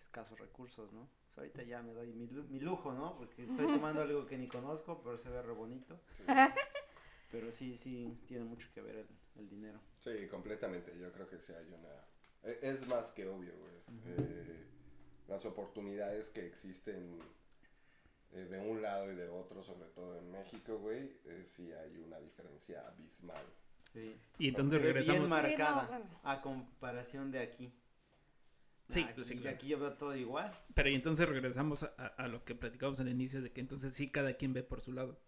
escasos 0.06 0.38
recursos, 0.38 0.92
¿no? 0.92 1.08
Pues 1.26 1.38
ahorita 1.38 1.62
ya 1.64 1.82
me 1.82 1.92
doy 1.92 2.12
mi, 2.12 2.26
lu- 2.28 2.44
mi 2.48 2.60
lujo, 2.60 2.92
¿no? 2.92 3.16
Porque 3.16 3.44
estoy 3.44 3.66
tomando 3.66 4.02
algo 4.02 4.24
que 4.26 4.38
ni 4.38 4.48
conozco, 4.48 5.02
pero 5.02 5.16
se 5.18 5.28
ve 5.28 5.42
re 5.42 5.52
bonito. 5.52 6.00
Pero 7.30 7.50
sí, 7.50 7.76
sí, 7.76 8.16
tiene 8.28 8.44
mucho 8.44 8.68
que 8.72 8.80
ver 8.80 8.94
el, 8.96 9.08
el 9.34 9.48
dinero. 9.48 9.80
Sí, 9.98 10.28
completamente. 10.30 10.96
Yo 10.96 11.12
creo 11.12 11.28
que 11.28 11.40
sí 11.40 11.52
hay 11.52 11.66
una... 11.66 11.90
e- 12.44 12.60
Es 12.62 12.86
más 12.86 13.10
que 13.10 13.26
obvio, 13.26 13.52
güey. 13.58 13.74
Eh, 14.06 14.64
las 15.26 15.44
oportunidades 15.44 16.30
que 16.30 16.46
existen 16.46 17.18
eh, 18.32 18.44
de 18.44 18.60
un 18.60 18.80
lado 18.80 19.10
y 19.12 19.16
de 19.16 19.28
otro, 19.28 19.62
sobre 19.64 19.86
todo 19.90 20.16
en 20.16 20.30
México, 20.30 20.78
güey, 20.78 21.18
eh, 21.24 21.42
sí 21.44 21.72
hay 21.72 21.98
una 21.98 22.18
diferencia 22.20 22.86
abismal. 22.86 23.44
Sí. 23.92 24.14
y 24.38 24.48
entonces 24.48 24.74
ve 24.80 24.92
bien 24.92 24.94
regresamos. 24.94 25.28
marcada 25.30 25.80
Sí, 25.80 25.86
no, 25.92 25.98
bueno. 25.98 26.20
a 26.22 26.42
comparación 26.42 27.30
de 27.32 27.40
aquí. 27.40 27.72
Sí, 28.88 29.02
Nah, 29.02 29.10
aquí, 29.10 29.24
sí, 29.24 29.36
claro. 29.36 29.56
aquí 29.56 29.68
yo 29.68 29.78
veo 29.80 29.92
todo 29.94 30.14
igual. 30.16 30.56
Pero 30.74 30.88
y 30.90 30.94
entonces 30.94 31.28
regresamos 31.28 31.82
a, 31.82 31.92
a- 31.98 32.06
a 32.06 32.28
lo 32.28 32.44
que 32.44 32.54
platicamos 32.54 33.00
al 33.00 33.08
inicio 33.08 33.42
de 33.42 33.50
que 33.52 33.60
entonces 33.60 33.94
sí 33.94 34.08
cada 34.10 34.34
quien 34.34 34.52
ve 34.52 34.62
por 34.62 34.80
su 34.80 34.92
lado. 34.92 35.18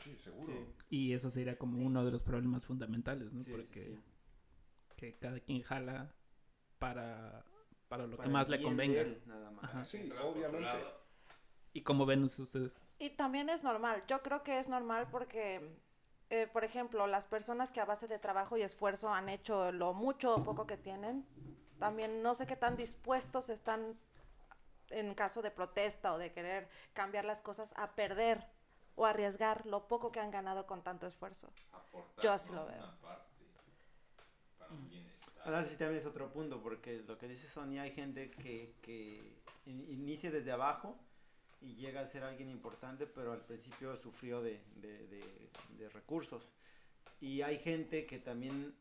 Sí, 0.00 0.14
seguro. 0.16 0.52
Sí. 0.52 0.64
Y 0.90 1.12
eso 1.14 1.30
sería 1.30 1.58
como 1.58 1.76
Sí. 1.78 1.82
uno 1.82 2.04
de 2.04 2.12
los 2.12 2.22
problemas 2.22 2.64
fundamentales, 2.64 3.34
¿no? 3.34 3.42
Sí, 3.42 3.50
Porque 3.50 3.80
sí. 3.82 3.98
que 4.96 5.18
cada 5.18 5.40
quien 5.40 5.62
jala 5.62 6.14
para, 6.78 7.44
para 7.88 8.06
lo 8.06 8.16
Para 8.16 8.28
que 8.28 8.32
más 8.32 8.48
le 8.48 8.62
convenga. 8.62 8.94
de 8.94 9.00
él, 9.00 9.22
nada 9.26 9.50
más. 9.50 9.64
Ajá. 9.64 9.84
Sí, 9.84 10.10
obviamente. 10.22 10.68
¿Y 11.72 11.82
cómo 11.82 12.06
ven 12.06 12.22
ustedes? 12.24 12.76
Y 13.00 13.10
también 13.10 13.48
es 13.48 13.64
normal, 13.64 14.04
yo 14.08 14.22
creo 14.22 14.42
que 14.42 14.58
es 14.58 14.68
normal 14.68 15.08
porque, 15.10 15.76
eh, 16.30 16.48
por 16.52 16.64
ejemplo, 16.64 17.06
las 17.06 17.26
personas 17.26 17.70
que 17.70 17.80
a 17.80 17.84
base 17.84 18.06
de 18.08 18.18
trabajo 18.18 18.56
y 18.56 18.62
esfuerzo 18.62 19.12
han 19.12 19.28
hecho 19.28 19.70
lo 19.72 19.92
mucho 19.94 20.34
o 20.36 20.42
poco 20.44 20.66
que 20.66 20.76
tienen, 20.76 21.24
también 21.78 22.22
no 22.22 22.34
sé 22.34 22.46
qué 22.46 22.56
tan 22.56 22.76
dispuestos 22.76 23.48
están 23.48 23.98
en 24.90 25.14
caso 25.14 25.42
de 25.42 25.50
protesta 25.50 26.12
o 26.14 26.18
de 26.18 26.32
querer 26.32 26.68
cambiar 26.94 27.24
las 27.24 27.42
cosas 27.42 27.72
a 27.76 27.94
perder 27.94 28.46
o 28.96 29.06
arriesgar 29.06 29.64
lo 29.66 29.86
poco 29.86 30.10
que 30.10 30.18
han 30.20 30.30
ganado 30.30 30.66
con 30.66 30.82
tanto 30.82 31.06
esfuerzo. 31.06 31.52
aportar, 31.72 32.24
Yo 32.24 32.32
así 32.32 32.50
lo 32.52 32.66
veo. 32.66 32.82
Bienestar. 34.88 35.34
Ahora 35.44 35.62
sí 35.62 35.76
también 35.76 35.98
es 35.98 36.06
otro 36.06 36.30
punto, 36.30 36.60
porque 36.62 37.02
lo 37.06 37.16
que 37.16 37.28
dice 37.28 37.48
Sonia, 37.48 37.82
hay 37.82 37.92
gente 37.92 38.30
que, 38.30 38.74
que 38.82 39.40
in- 39.66 39.86
inicia 39.90 40.30
desde 40.30 40.52
abajo 40.52 40.96
y 41.60 41.74
llega 41.74 42.00
a 42.00 42.06
ser 42.06 42.22
alguien 42.24 42.50
importante, 42.50 43.06
pero 43.06 43.32
al 43.32 43.40
principio 43.44 43.96
sufrió 43.96 44.42
de, 44.42 44.60
de, 44.76 45.06
de- 45.08 45.50
de 45.78 45.88
recursos. 45.90 46.52
Y 47.20 47.42
hay 47.42 47.58
gente 47.58 48.04
que 48.06 48.18
también, 48.18 48.76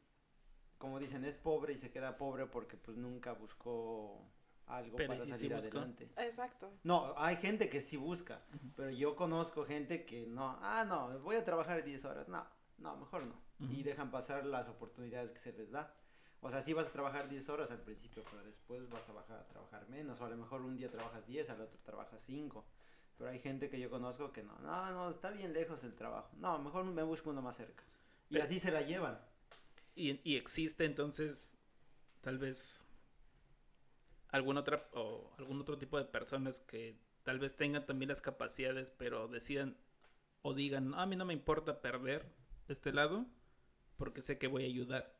como 0.77 0.99
dicen, 0.99 1.25
es 1.25 1.37
pobre 1.37 1.73
y 1.73 1.77
se 1.77 1.91
queda 1.91 2.17
pobre 2.17 2.45
porque 2.45 2.77
pues 2.77 2.97
nunca 2.97 3.33
buscó 3.33 4.21
algo 4.67 4.95
Pero 4.97 5.09
para 5.09 5.23
¿y 5.23 5.27
si 5.27 5.33
salir 5.33 5.53
adelante. 5.53 6.09
Exacto. 6.17 6.71
No, 6.83 7.13
hay 7.17 7.35
gente 7.37 7.69
que 7.69 7.81
sí 7.81 7.97
busca, 7.97 8.41
pero 8.75 8.89
yo 8.89 9.15
conozco 9.15 9.63
gente 9.65 10.05
que 10.05 10.25
no, 10.27 10.57
ah, 10.61 10.85
no, 10.87 11.17
voy 11.19 11.35
a 11.37 11.43
trabajar 11.45 11.83
10 11.83 12.03
horas, 12.05 12.27
no, 12.27 12.45
no, 12.77 12.95
mejor 12.97 13.23
no. 13.25 13.35
Y 13.59 13.65
Ujú. 13.79 13.83
dejan 13.83 14.11
pasar 14.11 14.45
las 14.45 14.69
oportunidades 14.69 15.31
que 15.31 15.39
se 15.39 15.53
les 15.53 15.71
da. 15.71 15.93
O 16.41 16.49
sea, 16.51 16.61
sí 16.61 16.73
vas 16.73 16.89
a 16.89 16.91
trabajar 16.91 17.27
10 17.27 17.49
horas 17.49 17.71
al 17.71 17.81
principio, 17.81 18.23
pero 18.29 18.43
después 18.43 18.87
vas 18.89 19.09
a 19.09 19.13
bajar 19.13 19.39
a 19.39 19.47
trabajar 19.47 19.87
menos. 19.89 20.21
O 20.21 20.25
a 20.25 20.29
lo 20.29 20.37
mejor 20.37 20.61
un 20.61 20.77
día 20.77 20.87
trabajas 20.91 21.25
10, 21.25 21.49
al 21.49 21.61
otro 21.61 21.79
trabajas 21.79 22.21
5. 22.21 22.63
Pero 23.17 23.31
hay 23.31 23.39
gente 23.39 23.69
que 23.71 23.79
yo 23.79 23.89
conozco 23.89 24.31
que 24.31 24.43
no, 24.43 24.55
no, 24.59 24.91
no, 24.91 25.09
está 25.09 25.31
bien 25.31 25.51
lejos 25.53 25.83
el 25.83 25.95
trabajo. 25.95 26.29
No, 26.37 26.59
mejor 26.59 26.85
me 26.85 27.01
busco 27.01 27.31
uno 27.31 27.41
más 27.41 27.55
cerca. 27.57 27.83
Y 28.29 28.33
Pero- 28.33 28.45
así 28.45 28.59
se 28.59 28.71
la 28.71 28.83
llevan. 28.83 29.19
Y, 29.97 30.21
y 30.23 30.37
existe 30.37 30.85
entonces 30.85 31.57
tal 32.21 32.37
vez 32.37 32.83
algún 34.29 34.57
otra 34.57 34.87
o 34.93 35.31
algún 35.37 35.59
otro 35.59 35.77
tipo 35.77 35.97
de 35.97 36.05
personas 36.05 36.59
que 36.59 36.95
tal 37.23 37.39
vez 37.39 37.55
tengan 37.55 37.85
también 37.85 38.09
las 38.09 38.21
capacidades 38.21 38.91
pero 38.91 39.27
decidan 39.27 39.75
o 40.43 40.53
digan 40.53 40.89
"No, 40.91 40.99
a 40.99 41.05
mí 41.07 41.15
no 41.15 41.25
me 41.25 41.33
importa 41.33 41.81
perder 41.81 42.25
este 42.67 42.93
lado 42.93 43.25
porque 43.97 44.21
sé 44.21 44.37
que 44.37 44.47
voy 44.47 44.63
a 44.65 44.67
ayudar 44.67 45.15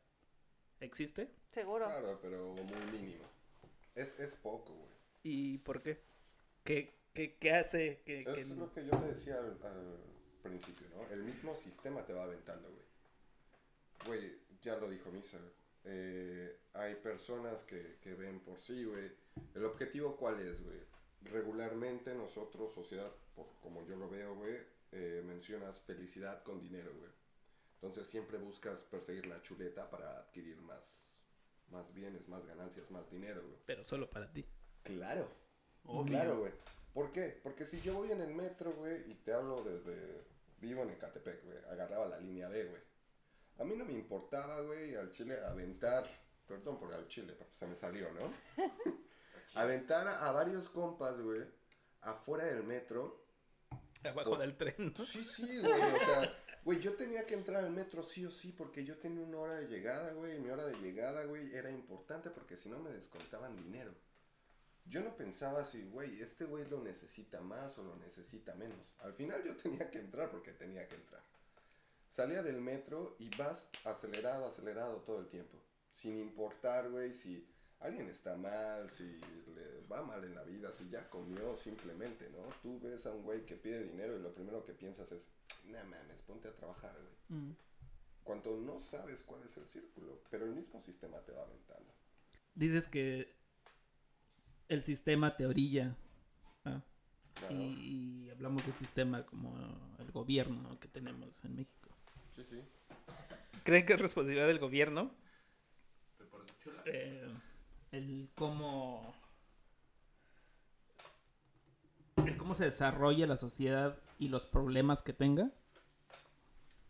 existe 0.79 1.31
Seguro. 1.51 1.85
Claro, 1.85 2.19
pero 2.21 2.53
muy 2.53 2.91
mínimo. 2.91 3.23
Es, 3.95 4.19
es 4.19 4.35
poco, 4.35 4.73
güey. 4.73 4.89
y 5.23 5.57
por 5.59 5.81
qué 5.81 6.03
qué, 6.63 6.93
qué, 7.13 7.35
qué 7.37 7.51
hace 7.53 8.03
que, 8.05 8.23
que- 8.25 8.41
Es 8.41 8.49
lo 8.51 8.71
que 8.71 8.85
yo 8.85 8.91
te 8.91 9.07
decía 9.07 9.39
al, 9.39 9.57
al 9.63 9.97
principio, 10.43 10.87
¿no? 10.95 11.09
El 11.09 11.23
mismo 11.23 11.55
sistema 11.55 12.05
te 12.05 12.13
va 12.13 12.25
aventando, 12.25 12.69
güey. 12.69 12.85
Güey, 14.05 14.37
ya 14.61 14.77
lo 14.77 14.89
dijo 14.89 15.11
Misa. 15.11 15.37
eh, 15.83 16.57
hay 16.73 16.95
personas 16.95 17.63
que, 17.63 17.97
que 18.01 18.13
ven 18.13 18.39
por 18.41 18.57
sí, 18.59 18.83
güey. 18.85 19.11
El 19.55 19.65
objetivo, 19.65 20.15
¿cuál 20.17 20.39
es, 20.39 20.63
güey? 20.63 20.79
Regularmente 21.23 22.13
nosotros, 22.13 22.71
sociedad, 22.73 23.11
por 23.35 23.47
como 23.61 23.83
yo 23.85 23.95
lo 23.95 24.09
veo, 24.09 24.35
güey, 24.35 24.57
eh, 24.91 25.23
mencionas 25.25 25.79
felicidad 25.79 26.43
con 26.43 26.59
dinero, 26.59 26.91
güey. 26.99 27.11
Entonces 27.75 28.07
siempre 28.07 28.37
buscas 28.37 28.79
perseguir 28.83 29.25
la 29.27 29.41
chuleta 29.43 29.89
para 29.89 30.17
adquirir 30.19 30.59
más, 30.61 30.83
más 31.69 31.93
bienes, 31.93 32.27
más 32.27 32.45
ganancias, 32.45 32.89
más 32.91 33.09
dinero, 33.09 33.41
güey. 33.41 33.59
pero 33.65 33.83
solo 33.83 34.09
para 34.09 34.31
ti 34.31 34.45
Claro. 34.83 35.29
Obvio. 35.85 36.11
Claro, 36.13 36.39
güey. 36.39 36.53
¿Por 36.93 37.11
qué? 37.11 37.39
Porque 37.43 37.65
si 37.65 37.81
yo 37.81 37.95
voy 37.95 38.11
en 38.11 38.21
el 38.21 38.33
metro, 38.33 38.73
güey, 38.73 39.09
y 39.11 39.15
te 39.15 39.33
hablo 39.33 39.63
desde... 39.63 40.25
Vivo 40.59 40.81
en 40.83 40.89
Ecatepec, 40.91 41.43
güey. 41.45 41.57
Agarraba 41.69 42.07
la 42.07 42.19
línea 42.19 42.47
B, 42.49 42.63
güey. 42.65 42.81
A 43.59 43.63
mí 43.63 43.75
no 43.75 43.85
me 43.85 43.93
importaba, 43.93 44.61
güey, 44.61 44.95
al 44.95 45.11
chile 45.11 45.37
aventar... 45.45 46.07
Perdón 46.47 46.79
por 46.79 46.93
al 46.93 47.07
chile, 47.09 47.33
porque 47.37 47.53
se 47.53 47.67
me 47.67 47.75
salió, 47.75 48.07
¿no? 48.13 48.33
aventar 49.55 50.07
a, 50.07 50.27
a 50.27 50.31
varios 50.31 50.69
compas, 50.69 51.19
güey, 51.19 51.41
afuera 52.01 52.45
del 52.45 52.63
metro. 52.63 53.25
abajo 54.03 54.29
Por- 54.31 54.39
del 54.39 54.55
tren 54.55 54.93
¿no? 54.97 55.05
Sí, 55.05 55.21
sí, 55.23 55.59
güey. 55.61 55.73
O 55.81 55.97
sea, 55.97 56.37
güey, 56.63 56.79
yo 56.79 56.93
tenía 56.93 57.25
que 57.25 57.33
entrar 57.33 57.63
al 57.63 57.71
metro 57.71 58.01
sí 58.03 58.25
o 58.25 58.31
sí 58.31 58.53
porque 58.57 58.85
yo 58.85 58.97
tenía 58.97 59.25
una 59.25 59.39
hora 59.39 59.55
de 59.55 59.67
llegada, 59.67 60.13
güey. 60.13 60.37
Y 60.37 60.39
mi 60.39 60.49
hora 60.49 60.65
de 60.65 60.75
llegada, 60.77 61.25
güey, 61.25 61.53
era 61.53 61.69
importante 61.69 62.29
porque 62.29 62.55
si 62.55 62.69
no 62.69 62.79
me 62.79 62.91
descontaban 62.91 63.55
dinero. 63.57 63.93
Yo 64.85 65.01
no 65.01 65.17
pensaba 65.17 65.65
si, 65.65 65.83
güey, 65.83 66.21
este 66.21 66.45
güey 66.45 66.65
lo 66.69 66.81
necesita 66.81 67.41
más 67.41 67.77
o 67.77 67.83
lo 67.83 67.97
necesita 67.97 68.55
menos. 68.55 68.79
Al 68.99 69.13
final 69.13 69.43
yo 69.43 69.53
tenía 69.57 69.91
que 69.91 69.99
entrar 69.99 70.31
porque 70.31 70.53
tenía 70.53 70.87
que 70.87 70.95
entrar. 70.95 71.21
Salía 72.09 72.41
del 72.41 72.61
metro 72.61 73.15
y 73.19 73.29
vas 73.35 73.67
acelerado, 73.83 74.45
acelerado 74.47 75.01
todo 75.01 75.19
el 75.19 75.27
tiempo. 75.27 75.57
Sin 75.93 76.17
importar, 76.17 76.89
güey, 76.89 77.13
si 77.13 77.47
alguien 77.79 78.07
está 78.07 78.35
mal, 78.37 78.89
si 78.89 79.19
le 79.53 79.81
va 79.91 80.03
mal 80.03 80.23
en 80.23 80.35
la 80.35 80.43
vida, 80.43 80.71
si 80.71 80.89
ya 80.89 81.09
comió 81.09 81.55
simplemente, 81.55 82.29
¿no? 82.29 82.43
Tú 82.61 82.79
ves 82.79 83.05
a 83.05 83.11
un 83.11 83.23
güey 83.23 83.45
que 83.45 83.55
pide 83.55 83.83
dinero 83.83 84.17
y 84.17 84.21
lo 84.21 84.33
primero 84.33 84.63
que 84.63 84.73
piensas 84.73 85.11
es, 85.11 85.25
no 85.65 85.77
mames, 85.85 86.21
ponte 86.21 86.47
a 86.47 86.55
trabajar, 86.55 86.95
güey. 86.95 87.41
Mm. 87.41 87.55
Cuando 88.23 88.57
no 88.57 88.79
sabes 88.79 89.23
cuál 89.23 89.43
es 89.43 89.55
el 89.57 89.67
círculo, 89.67 90.21
pero 90.29 90.45
el 90.45 90.51
mismo 90.51 90.81
sistema 90.81 91.19
te 91.21 91.31
va 91.31 91.43
aventando. 91.43 91.93
dices 92.55 92.87
que 92.87 93.33
el 94.67 94.81
sistema 94.83 95.37
te 95.37 95.45
orilla. 95.45 95.95
Claro. 96.63 96.83
y, 97.51 98.25
y 98.25 98.29
hablamos 98.31 98.65
de 98.65 98.73
sistema 98.73 99.25
como 99.25 99.55
el 99.99 100.11
gobierno 100.11 100.77
que 100.79 100.87
tenemos 100.87 101.45
en 101.45 101.55
México. 101.55 101.96
Sí, 102.37 102.43
sí. 102.43 102.61
¿Creen 103.63 103.85
que 103.85 103.93
es 103.93 103.99
responsabilidad 103.99 104.47
del 104.47 104.59
gobierno 104.59 105.11
eh, 106.85 107.27
el 107.91 108.29
cómo 108.35 109.13
el 112.17 112.37
cómo 112.37 112.55
se 112.55 112.65
desarrolla 112.65 113.27
la 113.27 113.37
sociedad 113.37 113.97
y 114.19 114.29
los 114.29 114.45
problemas 114.45 115.01
que 115.01 115.13
tenga? 115.13 115.51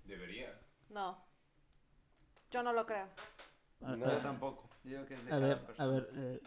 Debería. 0.06 0.60
No. 0.90 1.24
Yo 2.52 2.62
no 2.64 2.74
lo 2.74 2.86
creo. 2.86 3.08
A, 3.84 3.96
No. 3.96 4.06
a- 4.06 4.14
Yo 4.14 4.18
tampoco. 4.20 4.70
Yo 4.84 4.92
digo 4.92 5.06
que 5.06 5.14
es 5.16 5.26
de 5.26 5.32
a 5.32 5.36
cada 5.36 5.48
ver, 5.48 5.58
a 5.58 5.66
persona. 5.68 5.88
ver, 5.92 6.10
eh, 6.16 6.42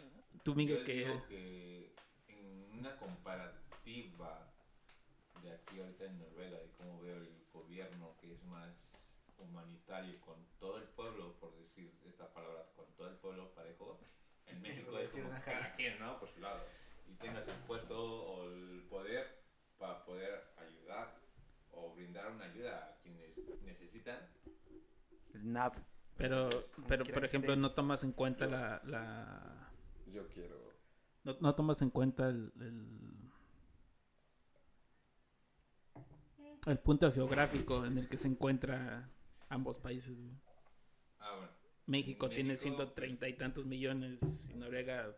tú, 0.45 0.53
Yo 0.53 0.57
Miguel, 0.57 0.85
que... 0.85 0.93
digo 0.95 1.27
que 1.27 1.95
en 2.29 2.79
una 2.79 2.97
comparativa 2.97 4.47
de 5.43 5.53
aquí 5.53 5.81
ahorita 5.81 6.05
en 6.05 6.19
Noruega, 6.19 6.59
de 6.59 6.71
cómo 6.79 7.01
veo 7.03 7.17
el 7.17 7.29
gobierno 7.53 8.10
humanitario 9.51 10.21
con 10.21 10.37
todo 10.59 10.79
el 10.79 10.85
pueblo, 10.85 11.35
por 11.41 11.55
decir 11.57 11.93
esta 12.07 12.33
palabra, 12.33 12.67
con 12.77 12.87
todo 12.97 13.09
el 13.09 13.17
pueblo 13.17 13.53
parejo, 13.55 14.01
en 14.47 14.63
México 14.63 14.99
es 14.99 15.11
como 15.11 15.31
cada 15.45 15.75
quien, 15.77 15.99
¿no? 15.99 16.19
Por 16.19 16.31
su 16.31 16.41
lado. 16.41 16.61
Y 17.07 17.15
tengas 17.15 17.47
el 17.49 17.57
puesto 17.67 17.97
o 17.99 18.45
el 18.51 18.87
poder 18.89 19.43
para 19.79 20.05
poder 20.05 20.53
ayudar 20.59 21.19
o 21.73 21.95
brindar 21.95 22.31
una 22.31 22.45
ayuda 22.45 22.77
a 22.77 23.03
quienes 23.03 23.37
necesitan. 23.63 24.19
El 25.35 25.53
NAP. 25.53 25.77
Pero, 26.17 26.49
pero 26.87 27.05
por 27.05 27.21
que 27.21 27.27
ejemplo, 27.27 27.57
no 27.57 27.73
tomas 27.73 28.05
en 28.05 28.13
cuenta 28.13 28.47
la... 28.47 28.83
la 28.85 29.73
Yo 30.07 30.29
quiero. 30.29 30.75
no, 31.25 31.37
no 31.41 31.55
tomas 31.55 31.81
en 31.81 31.89
cuenta 31.89 32.29
el, 32.29 32.53
el, 32.61 33.31
el 36.67 36.79
punto 36.79 37.11
geográfico 37.11 37.87
en 37.87 37.97
el 37.97 38.09
que 38.09 38.19
se 38.19 38.29
encuentra 38.29 39.09
ambos 39.51 39.79
países. 39.79 40.17
güey. 40.19 40.33
Ah, 41.19 41.37
bueno, 41.37 41.51
México, 41.87 42.29
tiene 42.29 42.53
México, 42.55 42.77
130 42.77 43.29
y 43.29 43.37
tantos 43.37 43.67
millones 43.67 44.49
y 44.49 44.55
Noruega 44.55 45.15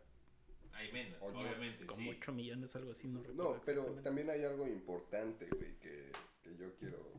hay 0.72 0.90
menos, 0.90 1.18
Ocho. 1.22 1.38
obviamente. 1.38 1.86
como 1.86 2.00
sí. 2.10 2.16
8 2.18 2.32
millones, 2.32 2.74
algo 2.76 2.90
así, 2.90 3.08
no 3.08 3.20
recuerdo 3.20 3.54
No, 3.54 3.62
pero 3.64 3.84
también 4.02 4.30
hay 4.30 4.42
algo 4.44 4.66
importante, 4.66 5.46
güey, 5.50 5.78
que, 5.78 6.10
que 6.42 6.56
yo 6.56 6.74
quiero 6.76 7.12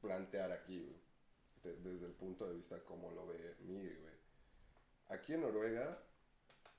plantear 0.00 0.52
aquí, 0.52 0.80
güey, 0.80 0.96
de- 1.62 1.90
desde 1.90 2.06
el 2.06 2.12
punto 2.12 2.46
de 2.48 2.54
vista 2.56 2.78
como 2.84 3.10
lo 3.12 3.26
ve 3.28 3.56
Miguel, 3.60 3.98
güey. 4.00 4.14
Aquí 5.08 5.34
en 5.34 5.42
Noruega, 5.42 6.02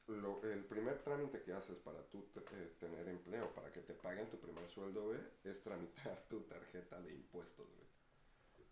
lo- 0.08 0.44
el 0.44 0.66
primer 0.66 1.00
trámite 1.02 1.42
que 1.44 1.54
haces 1.54 1.80
para 1.80 2.02
tú 2.10 2.28
te- 2.34 2.42
eh, 2.42 2.74
tener 2.80 3.08
empleo, 3.08 3.54
para 3.56 3.72
que 3.72 3.82
te 3.82 3.94
paguen 3.94 4.30
tu 4.30 4.38
primer 4.40 4.68
sueldo, 4.68 5.06
güey, 5.06 5.20
es 5.46 5.62
tramitar 5.64 6.26
tu 6.30 6.42
tarjeta 6.42 7.02
de 7.02 7.14
impuestos, 7.14 7.66
güey. 7.68 7.88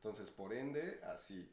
Entonces, 0.05 0.29
por 0.29 0.53
ende, 0.53 1.01
así, 1.05 1.51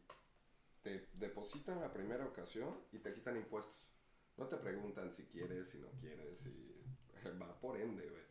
te 0.83 1.09
depositan 1.15 1.81
la 1.81 1.91
primera 1.91 2.27
ocasión 2.27 2.83
y 2.93 2.99
te 2.99 3.15
quitan 3.15 3.39
impuestos. 3.39 3.89
No 4.37 4.47
te 4.47 4.59
preguntan 4.59 5.11
si 5.11 5.23
quieres, 5.23 5.71
si 5.71 5.79
no 5.79 5.89
quieres, 5.99 6.41
si 6.41 6.85
va 7.41 7.59
por 7.59 7.81
ende, 7.81 8.07
güey. 8.07 8.23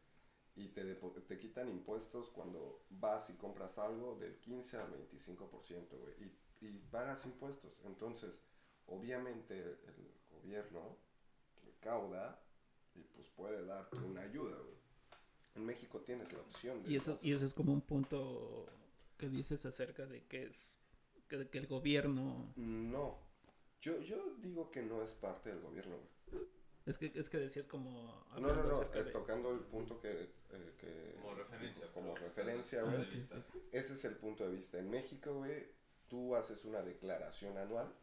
Y 0.58 0.68
te, 0.68 0.84
te 0.94 1.40
quitan 1.40 1.70
impuestos 1.70 2.30
cuando 2.30 2.86
vas 2.92 3.32
y 3.32 3.34
compras 3.34 3.80
algo 3.80 4.16
del 4.20 4.38
15 4.38 4.78
al 4.78 4.94
25%, 4.94 5.88
güey. 5.90 6.13
Y, 6.20 6.68
y 6.68 6.78
pagas 6.92 7.25
impuestos. 7.25 7.82
Entonces, 7.86 8.44
obviamente 8.86 9.60
el 9.60 10.12
gobierno 10.30 11.00
recauda 11.66 12.40
y 12.94 13.01
pues 13.06 13.28
puede 13.30 13.66
darte 13.66 13.98
una 13.98 14.22
ayuda, 14.22 14.56
güey. 14.56 14.78
En 15.56 15.66
México 15.66 16.00
tienes 16.01 16.32
la 16.32 16.42
opción 16.42 16.84
de... 16.84 16.92
Y 16.92 16.98
eso, 16.98 17.18
y 17.24 17.34
eso 17.34 17.44
es 17.44 17.56
como 17.56 17.74
un 17.74 17.82
punto 17.82 18.70
que 19.22 19.30
dices 19.30 19.66
acerca 19.68 20.06
de 20.08 20.25
que 20.25 20.44
es 20.46 20.78
que, 21.28 21.48
que 21.48 21.58
el 21.60 21.68
gobierno 21.68 22.51
No. 22.56 23.20
Yo, 23.82 24.00
yo 24.01 24.36
digo 24.40 24.70
que 24.72 24.82
no 24.82 25.01
es 25.04 25.12
parte 25.13 25.50
del 25.50 25.60
gobierno, 25.62 25.98
güey. 26.32 26.44
es 26.86 26.98
que 26.98 27.12
es 27.16 27.30
que 27.30 27.38
decías 27.38 27.68
como 27.68 28.25
No, 28.40 28.54
no, 28.54 28.63
no, 28.63 28.82
eh, 28.84 29.04
de- 29.04 29.12
tocando 29.12 29.51
el 29.51 29.60
punto 29.62 30.00
que... 30.01 30.12
eh, 30.12 30.74
que 30.80 31.16
Como 31.22 31.36
referencia. 31.36 31.92
Como 31.94 32.16
referencia, 32.16 32.82
güey. 32.84 33.28
Ese 33.72 33.94
es 33.94 34.06
el 34.06 34.16
punto 34.18 34.44
de 34.48 34.56
vista. 34.56 34.78
En 34.80 34.90
México, 34.90 35.34
güey, 35.36 35.68
tú 36.08 36.36
haces 36.36 36.66
una 36.66 36.82
declaración 36.82 37.58
anual, 37.58 37.94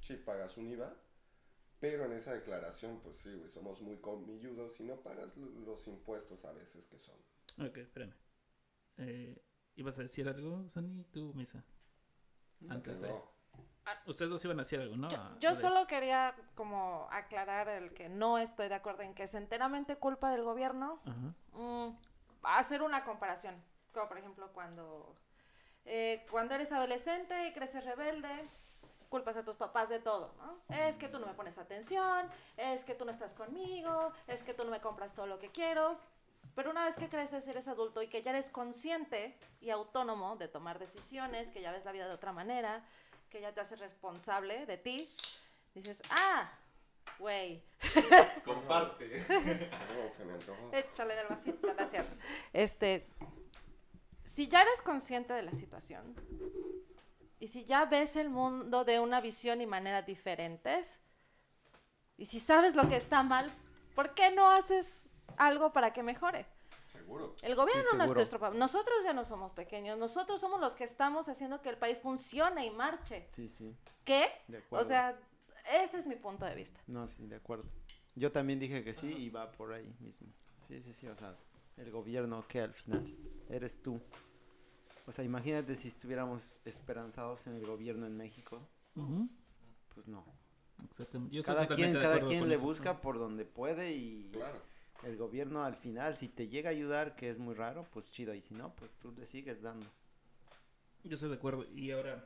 sí 0.00 0.16
pagas 0.16 0.56
un 0.58 0.68
IVA, 0.68 0.94
pero 1.80 2.04
en 2.06 2.12
esa 2.12 2.32
declaración, 2.34 3.00
pues 3.00 3.16
sí, 3.16 3.32
güey, 3.34 3.48
somos 3.48 3.80
muy 3.82 3.96
colmilludos 3.98 4.78
y 4.80 4.84
no 4.84 5.00
pagas 5.02 5.36
lo- 5.36 5.50
los 5.66 5.86
impuestos 5.88 6.44
a 6.44 6.52
veces 6.52 6.86
que 6.86 6.98
son. 6.98 7.16
Ok, 7.66 7.76
espérame. 7.78 8.14
Eh, 8.98 9.40
¿Ibas 9.78 9.96
a 9.98 10.02
decir 10.02 10.28
algo, 10.28 10.68
Sani? 10.68 11.04
Tú, 11.12 11.32
Misa. 11.34 11.62
Antes 12.68 13.00
de... 13.00 13.08
No, 13.08 13.38
Ah, 13.86 13.96
ustedes 14.04 14.30
dos 14.30 14.44
iban 14.44 14.58
a 14.58 14.62
decir 14.64 14.78
algo, 14.80 14.96
¿no? 14.96 15.08
Yo, 15.08 15.16
Ah, 15.18 15.36
yo 15.40 15.50
de- 15.54 15.56
solo 15.56 15.86
quería 15.86 16.34
como 16.54 17.08
aclarar 17.10 17.68
el 17.70 17.94
que 17.94 18.10
no 18.10 18.36
estoy 18.36 18.68
de 18.68 18.74
acuerdo 18.74 19.02
en 19.02 19.14
que 19.14 19.22
es 19.22 19.32
enteramente 19.34 19.96
culpa 19.96 20.30
del 20.30 20.42
gobierno. 20.42 21.00
Ajá. 21.06 21.34
Mm, 21.58 21.96
hacer 22.42 22.82
una 22.82 23.04
comparación, 23.04 23.54
como 23.94 24.08
por 24.08 24.18
ejemplo 24.18 24.52
cuando, 24.52 25.14
eh, 25.86 26.26
cuando 26.30 26.54
eres 26.54 26.70
adolescente 26.72 27.46
y 27.48 27.52
creces 27.54 27.82
rebelde, 27.86 28.28
culpas 29.08 29.38
a 29.38 29.42
tus 29.44 29.56
papás 29.56 29.88
de 29.88 30.00
todo, 30.00 30.34
¿no? 30.36 30.60
Es 30.76 30.98
que 30.98 31.08
tú 31.08 31.18
no 31.18 31.26
me 31.26 31.32
pones 31.32 31.56
atención, 31.56 32.28
es 32.58 32.84
que 32.84 32.94
tú 32.94 33.06
no 33.06 33.10
estás 33.10 33.32
conmigo, 33.32 34.12
es 34.26 34.44
que 34.44 34.52
tú 34.52 34.64
no 34.64 34.70
me 34.70 34.82
compras 34.82 35.14
todo 35.14 35.26
lo 35.26 35.38
que 35.38 35.50
quiero. 35.50 35.98
Pero 36.58 36.72
una 36.72 36.84
vez 36.84 36.96
que 36.96 37.08
creces, 37.08 37.46
eres 37.46 37.68
adulto 37.68 38.02
y 38.02 38.08
que 38.08 38.20
ya 38.20 38.32
eres 38.32 38.50
consciente 38.50 39.38
y 39.60 39.70
autónomo 39.70 40.34
de 40.34 40.48
tomar 40.48 40.80
decisiones, 40.80 41.52
que 41.52 41.62
ya 41.62 41.70
ves 41.70 41.84
la 41.84 41.92
vida 41.92 42.08
de 42.08 42.12
otra 42.12 42.32
manera, 42.32 42.84
que 43.30 43.40
ya 43.40 43.54
te 43.54 43.60
haces 43.60 43.78
responsable 43.78 44.66
de 44.66 44.76
ti, 44.76 45.06
dices, 45.72 46.02
ah, 46.10 46.50
güey, 47.20 47.62
Comparte. 48.44 49.18
Échale 50.72 51.14
en 51.14 51.20
el 51.20 51.28
vasito, 51.28 51.74
gracias. 51.76 52.16
Este, 52.52 53.06
si 54.24 54.48
ya 54.48 54.62
eres 54.62 54.82
consciente 54.82 55.34
de 55.34 55.42
la 55.42 55.52
situación 55.52 56.16
y 57.38 57.46
si 57.46 57.66
ya 57.66 57.84
ves 57.84 58.16
el 58.16 58.30
mundo 58.30 58.84
de 58.84 58.98
una 58.98 59.20
visión 59.20 59.60
y 59.60 59.66
manera 59.66 60.02
diferentes 60.02 60.98
y 62.16 62.26
si 62.26 62.40
sabes 62.40 62.74
lo 62.74 62.88
que 62.88 62.96
está 62.96 63.22
mal, 63.22 63.48
¿por 63.94 64.12
qué 64.14 64.32
no 64.32 64.50
haces 64.50 65.07
algo 65.38 65.72
para 65.72 65.92
que 65.92 66.02
mejore? 66.02 66.46
Seguro. 66.86 67.34
El 67.42 67.54
gobierno 67.54 67.82
no 67.96 68.04
es 68.04 68.10
nuestro 68.12 68.38
papá. 68.40 68.56
Nosotros 68.56 68.96
ya 69.04 69.12
no 69.12 69.24
somos 69.24 69.52
pequeños. 69.52 69.98
Nosotros 69.98 70.40
somos 70.40 70.60
los 70.60 70.74
que 70.74 70.84
estamos 70.84 71.28
haciendo 71.28 71.60
que 71.60 71.68
el 71.68 71.76
país 71.76 72.00
funcione 72.00 72.64
y 72.66 72.70
marche. 72.70 73.26
Sí, 73.30 73.48
sí. 73.48 73.76
¿Qué? 74.04 74.28
De 74.48 74.58
O 74.58 74.60
acuerdo. 74.60 74.88
sea, 74.88 75.20
ese 75.82 75.98
es 75.98 76.06
mi 76.06 76.16
punto 76.16 76.44
de 76.46 76.54
vista. 76.54 76.80
No, 76.86 77.06
sí, 77.06 77.26
de 77.26 77.36
acuerdo. 77.36 77.64
Yo 78.14 78.32
también 78.32 78.58
dije 78.58 78.82
que 78.82 78.94
sí 78.94 79.12
y 79.12 79.28
va 79.30 79.52
por 79.52 79.72
ahí 79.72 79.94
mismo. 80.00 80.28
Sí, 80.66 80.80
sí, 80.80 80.92
sí, 80.94 81.08
o 81.08 81.14
sea, 81.14 81.36
el 81.76 81.90
gobierno 81.90 82.44
que 82.48 82.62
al 82.62 82.72
final 82.72 83.14
eres 83.50 83.82
tú. 83.82 84.00
O 85.06 85.12
sea, 85.12 85.24
imagínate 85.24 85.74
si 85.74 85.88
estuviéramos 85.88 86.58
esperanzados 86.64 87.46
en 87.46 87.54
el 87.56 87.66
gobierno 87.66 88.06
en 88.06 88.16
México, 88.16 88.60
pues 89.94 90.08
no. 90.08 90.24
Exactamente. 90.90 91.34
Yo 91.34 91.40
estoy 91.40 91.54
Cada 91.54 91.66
quien, 91.68 91.92
cada 91.94 92.20
quien 92.24 92.48
le 92.48 92.54
eso. 92.56 92.64
busca 92.64 93.00
por 93.00 93.18
donde 93.18 93.44
puede 93.44 93.92
y 93.92 94.30
Claro. 94.32 94.60
El 95.02 95.16
gobierno 95.16 95.64
al 95.64 95.76
final, 95.76 96.16
si 96.16 96.28
te 96.28 96.48
llega 96.48 96.70
a 96.70 96.72
ayudar, 96.72 97.14
que 97.16 97.30
es 97.30 97.38
muy 97.38 97.54
raro, 97.54 97.86
pues 97.92 98.10
chido, 98.10 98.34
y 98.34 98.42
si 98.42 98.54
no, 98.54 98.74
pues 98.74 98.90
tú 98.98 99.12
le 99.12 99.26
sigues 99.26 99.62
dando. 99.62 99.86
Yo 101.04 101.14
estoy 101.14 101.28
de 101.30 101.36
acuerdo. 101.36 101.64
Y 101.72 101.90
ahora 101.92 102.24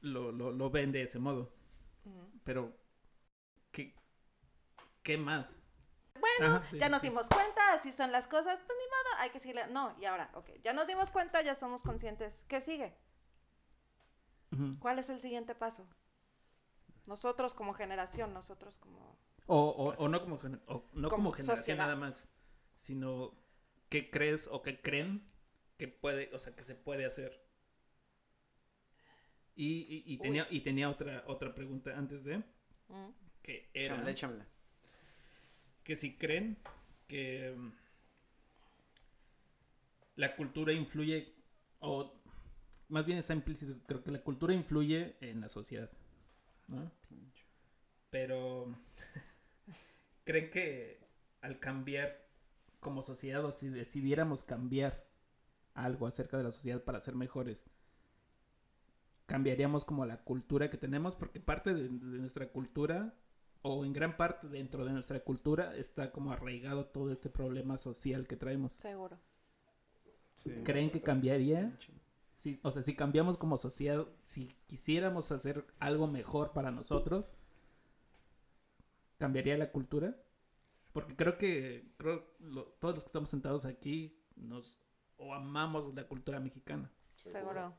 lo, 0.00 0.32
lo, 0.32 0.52
lo 0.52 0.70
ven 0.70 0.92
de 0.92 1.02
ese 1.02 1.18
modo. 1.18 1.52
Pero, 2.44 2.76
¿qué, 3.72 3.94
qué 5.02 5.16
más? 5.16 5.58
Bueno, 6.20 6.56
Ajá, 6.56 6.66
sí, 6.70 6.78
ya 6.78 6.88
nos 6.88 7.00
sí. 7.00 7.08
dimos 7.08 7.28
cuenta, 7.28 7.72
así 7.72 7.90
son 7.92 8.12
las 8.12 8.26
cosas, 8.26 8.60
pues 8.66 8.78
ni 8.78 8.86
modo, 8.86 9.20
hay 9.20 9.30
que 9.30 9.40
seguirle. 9.40 9.66
No, 9.68 9.96
y 9.98 10.04
ahora, 10.04 10.30
ok, 10.34 10.50
ya 10.62 10.72
nos 10.72 10.86
dimos 10.86 11.10
cuenta, 11.10 11.42
ya 11.42 11.54
somos 11.54 11.82
conscientes. 11.82 12.44
¿Qué 12.48 12.60
sigue? 12.60 12.96
¿Cuál 14.78 15.00
es 15.00 15.10
el 15.10 15.20
siguiente 15.20 15.56
paso? 15.56 15.88
Nosotros 17.06 17.54
como 17.54 17.74
generación, 17.74 18.32
nosotros 18.32 18.78
como... 18.78 19.18
O, 19.46 19.58
o, 19.68 19.94
o 20.04 20.08
no 20.08 20.20
como, 20.20 20.36
o 20.66 20.90
no 20.94 21.08
como, 21.10 21.32
Como 21.32 21.32
generación 21.32 21.76
sociedad. 21.76 21.78
nada 21.84 21.96
más, 21.96 22.28
sino 22.74 23.32
qué 23.90 24.10
crees 24.10 24.48
o 24.50 24.62
qué 24.62 24.80
creen 24.80 25.22
que 25.76 25.88
puede, 25.88 26.30
o 26.34 26.38
sea, 26.38 26.54
que 26.56 26.64
se 26.64 26.74
puede 26.74 27.04
hacer. 27.04 27.40
Y, 29.56 30.02
y, 30.06 30.14
y 30.14 30.18
tenía, 30.18 30.46
y 30.50 30.60
tenía 30.60 30.88
otra, 30.90 31.24
otra 31.26 31.54
pregunta 31.54 31.96
antes 31.96 32.24
de, 32.24 32.42
Mm. 32.88 33.08
que 33.42 33.70
era 33.72 33.94
Échamela, 33.94 34.10
échamela. 34.10 34.46
que 35.84 35.96
si 35.96 36.16
creen 36.16 36.58
que 37.08 37.54
mm, 37.56 37.72
la 40.16 40.36
cultura 40.36 40.72
influye, 40.72 41.34
o 41.80 42.12
más 42.88 43.04
bien 43.06 43.18
está 43.18 43.32
implícito, 43.34 43.74
creo 43.86 44.02
que 44.02 44.10
la 44.10 44.22
cultura 44.22 44.54
influye 44.54 45.16
en 45.20 45.40
la 45.40 45.48
sociedad. 45.48 45.90
Pero 48.10 48.74
creen 50.24 50.50
que 50.50 51.00
al 51.40 51.58
cambiar 51.58 52.26
como 52.80 53.02
sociedad 53.02 53.44
o 53.44 53.52
si 53.52 53.68
decidiéramos 53.68 54.44
cambiar 54.44 55.06
algo 55.74 56.06
acerca 56.06 56.36
de 56.36 56.44
la 56.44 56.52
sociedad 56.52 56.82
para 56.82 57.00
ser 57.00 57.14
mejores, 57.14 57.64
cambiaríamos 59.26 59.84
como 59.84 60.04
la 60.04 60.18
cultura 60.18 60.70
que 60.70 60.76
tenemos 60.76 61.16
porque 61.16 61.40
parte 61.40 61.72
de, 61.74 61.84
de 61.84 62.18
nuestra 62.18 62.48
cultura 62.48 63.14
o 63.62 63.84
en 63.84 63.94
gran 63.94 64.16
parte 64.16 64.46
dentro 64.48 64.84
de 64.84 64.92
nuestra 64.92 65.20
cultura 65.20 65.74
está 65.76 66.12
como 66.12 66.32
arraigado 66.32 66.84
todo 66.86 67.10
este 67.10 67.30
problema 67.30 67.78
social 67.78 68.26
que 68.26 68.36
traemos. 68.36 68.74
Seguro. 68.74 69.18
¿Creen 70.64 70.90
que 70.90 71.00
cambiaría? 71.00 71.74
Si, 72.36 72.60
o 72.62 72.70
sea, 72.70 72.82
si 72.82 72.94
cambiamos 72.94 73.38
como 73.38 73.56
sociedad, 73.56 74.06
si 74.22 74.54
quisiéramos 74.66 75.32
hacer 75.32 75.64
algo 75.78 76.06
mejor 76.06 76.52
para 76.52 76.70
nosotros, 76.70 77.34
¿cambiaría 79.18 79.56
la 79.58 79.70
cultura? 79.70 80.16
Porque 80.92 81.16
creo 81.16 81.38
que 81.38 81.92
creo 81.96 82.24
lo- 82.40 82.66
todos 82.80 82.94
los 82.94 83.04
que 83.04 83.08
estamos 83.08 83.30
sentados 83.30 83.64
aquí 83.64 84.16
nos 84.36 84.78
o 85.16 85.34
amamos 85.34 85.92
la 85.94 86.06
cultura 86.06 86.40
mexicana. 86.40 86.90
Seguro. 87.30 87.74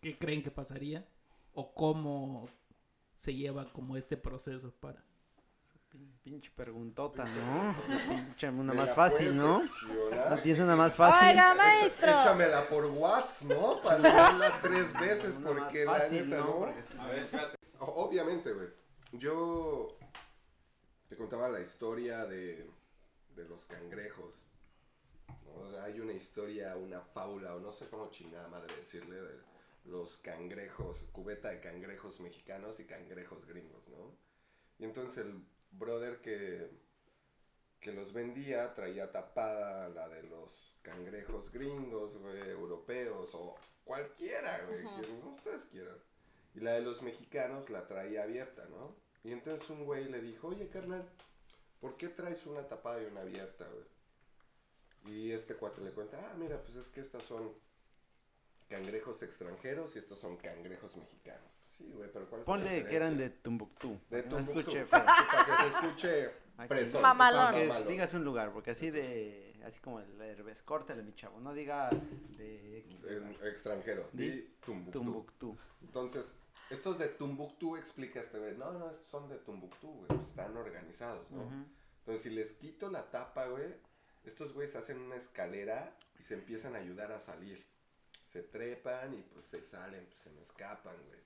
¿Qué 0.00 0.18
creen 0.18 0.42
que 0.42 0.50
pasaría? 0.50 1.06
¿O 1.54 1.72
cómo 1.74 2.46
se 3.14 3.34
lleva 3.34 3.72
como 3.72 3.96
este 3.96 4.16
proceso 4.16 4.70
para... 4.80 5.02
Pin- 5.90 6.12
Pinche 6.22 6.50
preguntota, 6.54 7.24
¿no? 7.24 7.74
Pinche, 8.08 8.48
una 8.50 8.72
¿Me 8.72 8.78
más 8.80 8.88
la 8.90 8.94
fácil, 8.94 9.36
¿no? 9.36 9.62
¿No 10.30 10.42
tienes 10.42 10.60
una 10.60 10.74
más 10.76 10.96
fácil? 10.96 11.28
Oiga, 11.28 11.54
maestro. 11.54 12.10
Échamela 12.10 12.68
por 12.68 12.86
WhatsApp, 12.86 13.50
¿no? 13.50 13.80
Para 13.82 13.98
leerla 13.98 14.60
tres 14.60 14.92
veces 14.98 15.34
Una 15.36 15.50
más 15.52 15.58
porque 15.64 15.84
la 15.84 15.92
fácil, 15.92 16.28
neta, 16.30 16.42
¿no? 16.42 16.56
Porque 16.58 16.82
si 16.82 16.98
A 16.98 17.06
ver, 17.06 17.18
espérate. 17.22 17.56
Obviamente, 17.78 18.52
güey. 18.52 18.68
Yo 19.18 19.96
te 21.08 21.16
contaba 21.16 21.48
la 21.48 21.60
historia 21.60 22.26
de, 22.26 22.68
de 23.36 23.44
los 23.44 23.64
cangrejos. 23.64 24.34
¿no? 25.46 25.80
Hay 25.82 26.00
una 26.00 26.12
historia, 26.12 26.74
una 26.76 27.00
fábula, 27.00 27.54
o 27.54 27.60
no 27.60 27.72
sé 27.72 27.88
cómo 27.88 28.10
chingada 28.10 28.48
madre 28.48 28.74
decirle, 28.74 29.20
de 29.20 29.40
los 29.84 30.18
cangrejos, 30.18 31.04
cubeta 31.12 31.50
de 31.50 31.60
cangrejos 31.60 32.18
mexicanos 32.18 32.80
y 32.80 32.86
cangrejos 32.86 33.46
gringos, 33.46 33.86
¿no? 33.88 34.16
Y 34.78 34.84
entonces 34.84 35.24
el 35.24 35.46
brother 35.70 36.20
que, 36.20 36.68
que 37.78 37.92
los 37.92 38.12
vendía 38.12 38.74
traía 38.74 39.12
tapada 39.12 39.90
la 39.90 40.08
de 40.08 40.24
los 40.24 40.76
cangrejos 40.82 41.52
gringos, 41.52 42.16
güey, 42.16 42.50
europeos, 42.50 43.32
o 43.34 43.54
cualquiera, 43.84 44.64
güey, 44.66 44.82
que 44.82 45.12
ustedes 45.28 45.66
quieran. 45.66 45.98
Y 46.54 46.60
la 46.60 46.72
de 46.72 46.80
los 46.80 47.02
mexicanos 47.02 47.70
la 47.70 47.86
traía 47.86 48.24
abierta, 48.24 48.66
¿no? 48.70 49.03
Y 49.24 49.32
entonces 49.32 49.68
un 49.70 49.84
güey 49.84 50.04
le 50.10 50.20
dijo, 50.20 50.48
oye, 50.48 50.68
carnal, 50.68 51.08
¿por 51.80 51.96
qué 51.96 52.08
traes 52.08 52.46
una 52.46 52.68
tapada 52.68 53.02
y 53.02 53.06
una 53.06 53.22
abierta, 53.22 53.66
güey? 53.66 55.14
Y 55.16 55.32
este 55.32 55.54
cuate 55.54 55.80
le 55.80 55.90
cuenta, 55.92 56.18
ah, 56.30 56.34
mira, 56.38 56.60
pues 56.62 56.76
es 56.76 56.88
que 56.88 57.00
estas 57.00 57.22
son 57.22 57.52
cangrejos 58.68 59.22
extranjeros 59.22 59.94
y 59.96 59.98
estos 59.98 60.18
son 60.18 60.36
cangrejos 60.36 60.96
mexicanos. 60.96 61.50
Sí, 61.62 61.90
güey, 61.94 62.10
pero 62.12 62.28
¿cuál 62.28 62.40
es 62.42 62.46
la 62.46 62.52
Ponle 62.52 62.84
que 62.84 62.96
eran 62.96 63.16
de? 63.16 63.30
Tumbuktu. 63.30 63.98
De 64.10 64.22
No 64.24 64.36
Tumbuktu. 64.36 64.60
escuche, 64.60 64.84
para, 64.90 65.04
que 65.06 65.52
se 65.52 65.68
escuche 65.68 66.30
fresón. 66.68 67.02
Mamalón. 67.02 67.52
Que 67.54 67.66
es- 67.66 67.88
digas 67.88 68.14
un 68.14 68.24
lugar, 68.24 68.52
porque 68.52 68.70
así 68.70 68.90
de, 68.90 69.60
así 69.64 69.80
como 69.80 70.00
el 70.00 70.20
Herbes, 70.20 70.62
córtale 70.62 71.02
mi 71.02 71.12
chavo, 71.14 71.40
no 71.40 71.52
digas 71.52 72.36
de 72.36 72.78
X 72.78 73.04
extranjero. 73.44 74.08
Di 74.12 74.54
Tumbuktu. 74.64 74.98
Tumbuktu. 74.98 75.56
Entonces, 75.82 76.30
estos 76.70 76.98
de 76.98 77.08
Tumbuktu 77.08 77.76
explica 77.76 78.20
este 78.20 78.38
güey. 78.38 78.56
No, 78.56 78.72
no, 78.72 78.90
estos 78.90 79.08
son 79.08 79.28
de 79.28 79.36
Tumbuktu, 79.36 79.88
güey. 79.88 80.22
Están 80.22 80.56
organizados, 80.56 81.30
¿no? 81.30 81.42
Entonces, 82.00 82.22
si 82.22 82.30
les 82.30 82.52
quito 82.52 82.90
la 82.90 83.10
tapa, 83.10 83.46
güey, 83.46 83.74
estos 84.24 84.52
güeyes 84.54 84.76
hacen 84.76 84.98
una 84.98 85.16
escalera 85.16 85.96
y 86.18 86.22
se 86.22 86.34
empiezan 86.34 86.74
a 86.74 86.78
ayudar 86.78 87.12
a 87.12 87.20
salir. 87.20 87.64
Se 88.32 88.42
trepan 88.42 89.14
y 89.14 89.22
pues 89.22 89.44
se 89.44 89.62
salen, 89.62 90.04
pues 90.06 90.18
se 90.18 90.30
me 90.30 90.42
escapan, 90.42 90.96
güey. 91.06 91.23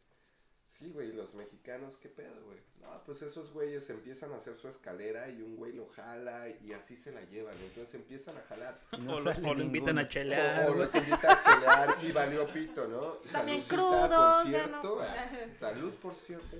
Sí, 0.68 0.92
güey, 0.92 1.08
¿y 1.08 1.12
los 1.12 1.34
mexicanos, 1.34 1.96
¿qué 1.96 2.08
pedo, 2.08 2.44
güey? 2.44 2.58
No, 2.80 3.02
pues 3.04 3.22
esos 3.22 3.52
güeyes 3.52 3.88
empiezan 3.90 4.32
a 4.32 4.36
hacer 4.36 4.56
su 4.56 4.68
escalera 4.68 5.28
y 5.28 5.42
un 5.42 5.56
güey 5.56 5.72
lo 5.72 5.88
jala 5.88 6.48
y 6.48 6.72
así 6.72 6.96
se 6.96 7.10
la 7.10 7.22
llevan. 7.22 7.56
Entonces 7.56 7.94
empiezan 7.94 8.36
a 8.36 8.42
jalar. 8.42 8.74
No 8.98 9.12
o, 9.12 9.16
lo, 9.16 9.22
sale 9.22 9.48
o 9.48 9.54
lo 9.54 9.62
invitan 9.62 9.98
a 9.98 10.08
chelear. 10.08 10.70
O, 10.70 10.74
los 10.74 10.94
invita 10.94 11.32
a 11.32 11.42
chelear 11.42 12.04
y 12.04 12.12
valió 12.12 12.46
pito, 12.46 12.86
¿no? 12.86 13.00
También 13.32 13.62
Saludcita, 13.62 13.74
crudos, 13.74 14.42
por 14.42 14.52
ya 14.52 14.64
cierto. 14.64 14.96
no. 14.96 15.00
ah, 15.02 15.56
Salud, 15.58 15.94
por 15.94 16.14
cierto. 16.14 16.56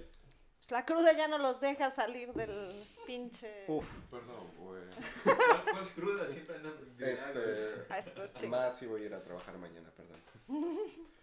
Pues 0.59 0.71
la 0.73 0.85
cruda 0.85 1.13
ya 1.13 1.29
no 1.29 1.39
los 1.39 1.61
deja 1.61 1.91
salir 1.91 2.33
del 2.33 2.73
pinche. 3.07 3.65
Uf. 3.69 4.01
Perdón, 4.11 4.51
güey. 4.57 4.83
¿Cuál, 5.23 5.63
cuál 5.65 5.81
es 5.81 5.89
cruda? 5.89 6.27
Siempre 6.27 6.57
andan 6.57 6.75
Este. 6.99 7.93
A 7.93 7.99
eso, 7.99 8.27
chico. 8.35 8.49
Más 8.49 8.77
si 8.77 8.87
voy 8.87 9.03
a 9.03 9.07
ir 9.07 9.15
a 9.15 9.23
trabajar 9.23 9.57
mañana, 9.59 9.91
perdón. 9.97 10.21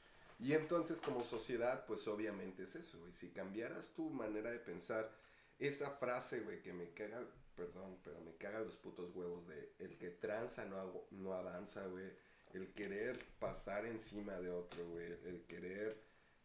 Y 0.45 0.53
entonces 0.53 1.01
como 1.01 1.23
sociedad, 1.23 1.87
pues 1.87 2.07
obviamente 2.07 2.63
es 2.65 2.75
eso, 2.75 2.99
güey. 2.99 3.11
Si 3.13 3.29
cambiaras 3.29 3.87
tu 3.95 4.11
manera 4.11 4.51
de 4.51 4.59
pensar, 4.59 5.09
esa 5.57 5.89
frase, 5.89 6.41
güey, 6.41 6.61
que 6.61 6.71
me 6.71 6.91
caga, 6.91 7.19
perdón, 7.55 7.97
pero 8.03 8.21
me 8.21 8.35
caga 8.35 8.59
los 8.59 8.75
putos 8.75 9.09
huevos 9.15 9.47
de 9.47 9.73
el 9.79 9.97
que 9.97 10.11
tranza 10.11 10.63
no, 10.65 11.07
no 11.09 11.33
avanza, 11.33 11.87
güey. 11.87 12.11
El 12.53 12.71
querer 12.73 13.25
pasar 13.39 13.87
encima 13.87 14.33
de 14.33 14.51
otro, 14.51 14.87
güey. 14.87 15.17
El 15.25 15.45
querer, 15.47 15.99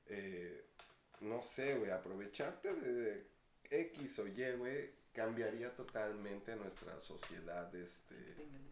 eh, 0.07 0.65
no 1.21 1.43
sé, 1.43 1.77
güey, 1.77 1.91
aprovecharte 1.91 2.73
de 2.73 3.27
X 3.69 4.19
o 4.21 4.27
Y, 4.27 4.57
güey, 4.57 4.93
cambiaría 5.13 5.75
totalmente 5.77 6.57
nuestra 6.57 6.99
sociedad, 7.03 7.75
este, 7.75 8.17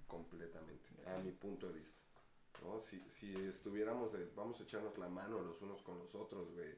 completamente, 0.06 0.88
a 1.04 1.18
mi 1.18 1.32
punto 1.32 1.68
de 1.68 1.80
vista. 1.80 1.98
¿No? 2.62 2.80
Si, 2.80 3.00
si 3.10 3.34
estuviéramos 3.46 4.12
de, 4.12 4.26
vamos 4.34 4.60
a 4.60 4.64
echarnos 4.64 4.96
la 4.98 5.08
mano 5.08 5.40
los 5.40 5.60
unos 5.62 5.82
con 5.82 5.98
los 5.98 6.14
otros, 6.14 6.52
güey. 6.52 6.74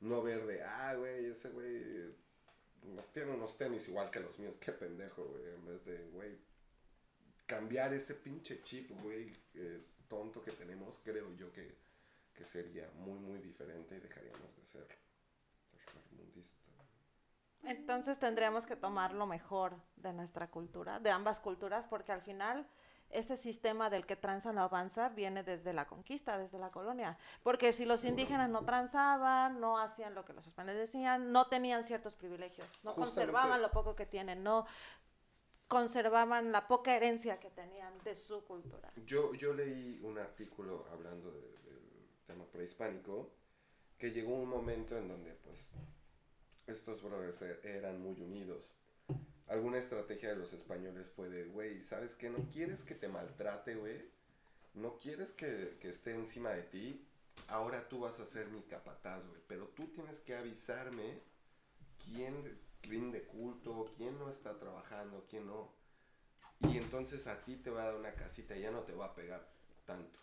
No 0.00 0.22
ver 0.22 0.46
de, 0.46 0.62
ah, 0.62 0.94
güey, 0.94 1.26
ese 1.26 1.50
güey 1.50 1.76
eh, 1.76 2.14
tiene 3.12 3.32
unos 3.32 3.56
tenis 3.56 3.88
igual 3.88 4.10
que 4.10 4.20
los 4.20 4.38
míos, 4.38 4.56
qué 4.60 4.72
pendejo, 4.72 5.24
güey. 5.24 5.54
En 5.54 5.64
vez 5.64 5.84
de, 5.84 6.08
güey, 6.10 6.38
cambiar 7.46 7.92
ese 7.94 8.14
pinche 8.14 8.62
chip, 8.62 8.90
güey, 9.02 9.32
eh, 9.54 9.80
tonto 10.08 10.42
que 10.42 10.52
tenemos, 10.52 10.98
creo 11.04 11.32
yo 11.34 11.52
que, 11.52 11.76
que 12.34 12.44
sería 12.44 12.90
muy, 12.96 13.18
muy 13.18 13.38
diferente 13.38 13.96
y 13.96 14.00
dejaríamos 14.00 14.56
de 14.56 14.64
ser 14.64 14.88
tercermundistas. 15.70 16.72
Entonces 17.62 18.18
tendríamos 18.18 18.66
que 18.66 18.76
tomar 18.76 19.14
lo 19.14 19.26
mejor 19.26 19.76
de 19.96 20.12
nuestra 20.12 20.50
cultura, 20.50 20.98
de 20.98 21.10
ambas 21.10 21.40
culturas, 21.40 21.86
porque 21.86 22.12
al 22.12 22.20
final 22.20 22.66
ese 23.12 23.36
sistema 23.36 23.90
del 23.90 24.06
que 24.06 24.16
tranza 24.16 24.52
no 24.52 24.62
avanza 24.62 25.10
viene 25.10 25.42
desde 25.44 25.72
la 25.72 25.86
conquista, 25.86 26.38
desde 26.38 26.58
la 26.58 26.70
colonia. 26.70 27.16
Porque 27.42 27.72
si 27.72 27.84
los 27.84 28.04
indígenas 28.04 28.48
no 28.50 28.64
transaban, 28.64 29.60
no 29.60 29.78
hacían 29.78 30.14
lo 30.14 30.24
que 30.24 30.32
los 30.32 30.46
españoles 30.46 30.78
decían, 30.80 31.30
no 31.30 31.46
tenían 31.46 31.84
ciertos 31.84 32.14
privilegios, 32.14 32.66
no 32.82 32.90
Justamente- 32.90 33.14
conservaban 33.14 33.62
lo 33.62 33.70
poco 33.70 33.94
que 33.94 34.06
tienen, 34.06 34.42
no 34.42 34.66
conservaban 35.68 36.52
la 36.52 36.66
poca 36.68 36.94
herencia 36.96 37.38
que 37.40 37.50
tenían 37.50 37.96
de 38.04 38.14
su 38.14 38.44
cultura. 38.44 38.90
Yo, 39.06 39.32
yo 39.34 39.54
leí 39.54 40.00
un 40.02 40.18
artículo 40.18 40.86
hablando 40.92 41.30
de- 41.30 41.40
del 41.64 42.08
tema 42.26 42.44
prehispánico 42.44 43.30
que 43.98 44.10
llegó 44.10 44.34
un 44.34 44.48
momento 44.48 44.96
en 44.96 45.08
donde 45.08 45.32
pues 45.34 45.70
estos 46.66 47.02
brothers 47.02 47.40
e- 47.42 47.60
eran 47.78 48.00
muy 48.02 48.20
unidos. 48.20 48.72
Alguna 49.48 49.78
estrategia 49.78 50.30
de 50.30 50.36
los 50.36 50.52
españoles 50.52 51.10
fue 51.10 51.28
de, 51.28 51.44
güey, 51.44 51.82
¿sabes 51.82 52.14
qué? 52.14 52.30
¿No 52.30 52.38
quieres 52.50 52.82
que 52.82 52.94
te 52.94 53.08
maltrate, 53.08 53.74
güey? 53.74 54.02
¿No 54.74 54.98
quieres 54.98 55.32
que, 55.32 55.76
que 55.80 55.90
esté 55.90 56.14
encima 56.14 56.50
de 56.50 56.62
ti? 56.62 57.06
Ahora 57.48 57.88
tú 57.88 58.00
vas 58.00 58.20
a 58.20 58.26
ser 58.26 58.48
mi 58.48 58.62
capataz, 58.62 59.26
güey. 59.26 59.40
Pero 59.48 59.68
tú 59.68 59.88
tienes 59.88 60.20
que 60.20 60.36
avisarme 60.36 61.20
quién 62.04 62.58
rinde 62.82 63.24
culto, 63.24 63.84
quién 63.96 64.18
no 64.18 64.30
está 64.30 64.58
trabajando, 64.58 65.26
quién 65.28 65.46
no. 65.46 65.72
Y 66.60 66.78
entonces 66.78 67.26
a 67.26 67.44
ti 67.44 67.56
te 67.56 67.70
va 67.70 67.82
a 67.82 67.86
dar 67.86 67.96
una 67.96 68.14
casita 68.14 68.56
y 68.56 68.62
ya 68.62 68.70
no 68.70 68.80
te 68.82 68.92
va 68.94 69.06
a 69.06 69.14
pegar 69.14 69.46
tanto. 69.84 70.18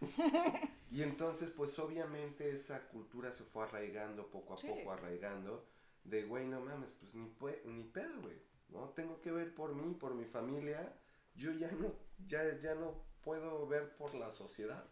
y 0.90 1.02
entonces, 1.02 1.50
pues 1.50 1.78
obviamente 1.78 2.50
esa 2.50 2.88
cultura 2.88 3.30
se 3.32 3.44
fue 3.44 3.64
arraigando 3.64 4.30
poco 4.30 4.54
a 4.54 4.56
Sí. 4.56 4.66
poco, 4.68 4.92
arraigando. 4.92 5.64
De, 6.04 6.24
güey, 6.24 6.46
no 6.46 6.60
mames, 6.60 6.92
pues 6.92 7.14
ni, 7.14 7.32
ni 7.64 7.84
pedo, 7.84 8.20
güey. 8.20 8.40
¿No? 8.68 8.88
Tengo 8.90 9.20
que 9.20 9.30
ver 9.30 9.54
por 9.54 9.74
mí, 9.74 9.94
por 9.94 10.14
mi 10.14 10.24
familia. 10.24 10.94
Yo 11.34 11.52
ya 11.52 11.70
no, 11.72 11.92
ya, 12.26 12.58
ya 12.58 12.74
no 12.74 12.94
puedo 13.22 13.66
ver 13.66 13.96
por 13.96 14.14
la 14.14 14.30
sociedad. 14.30 14.84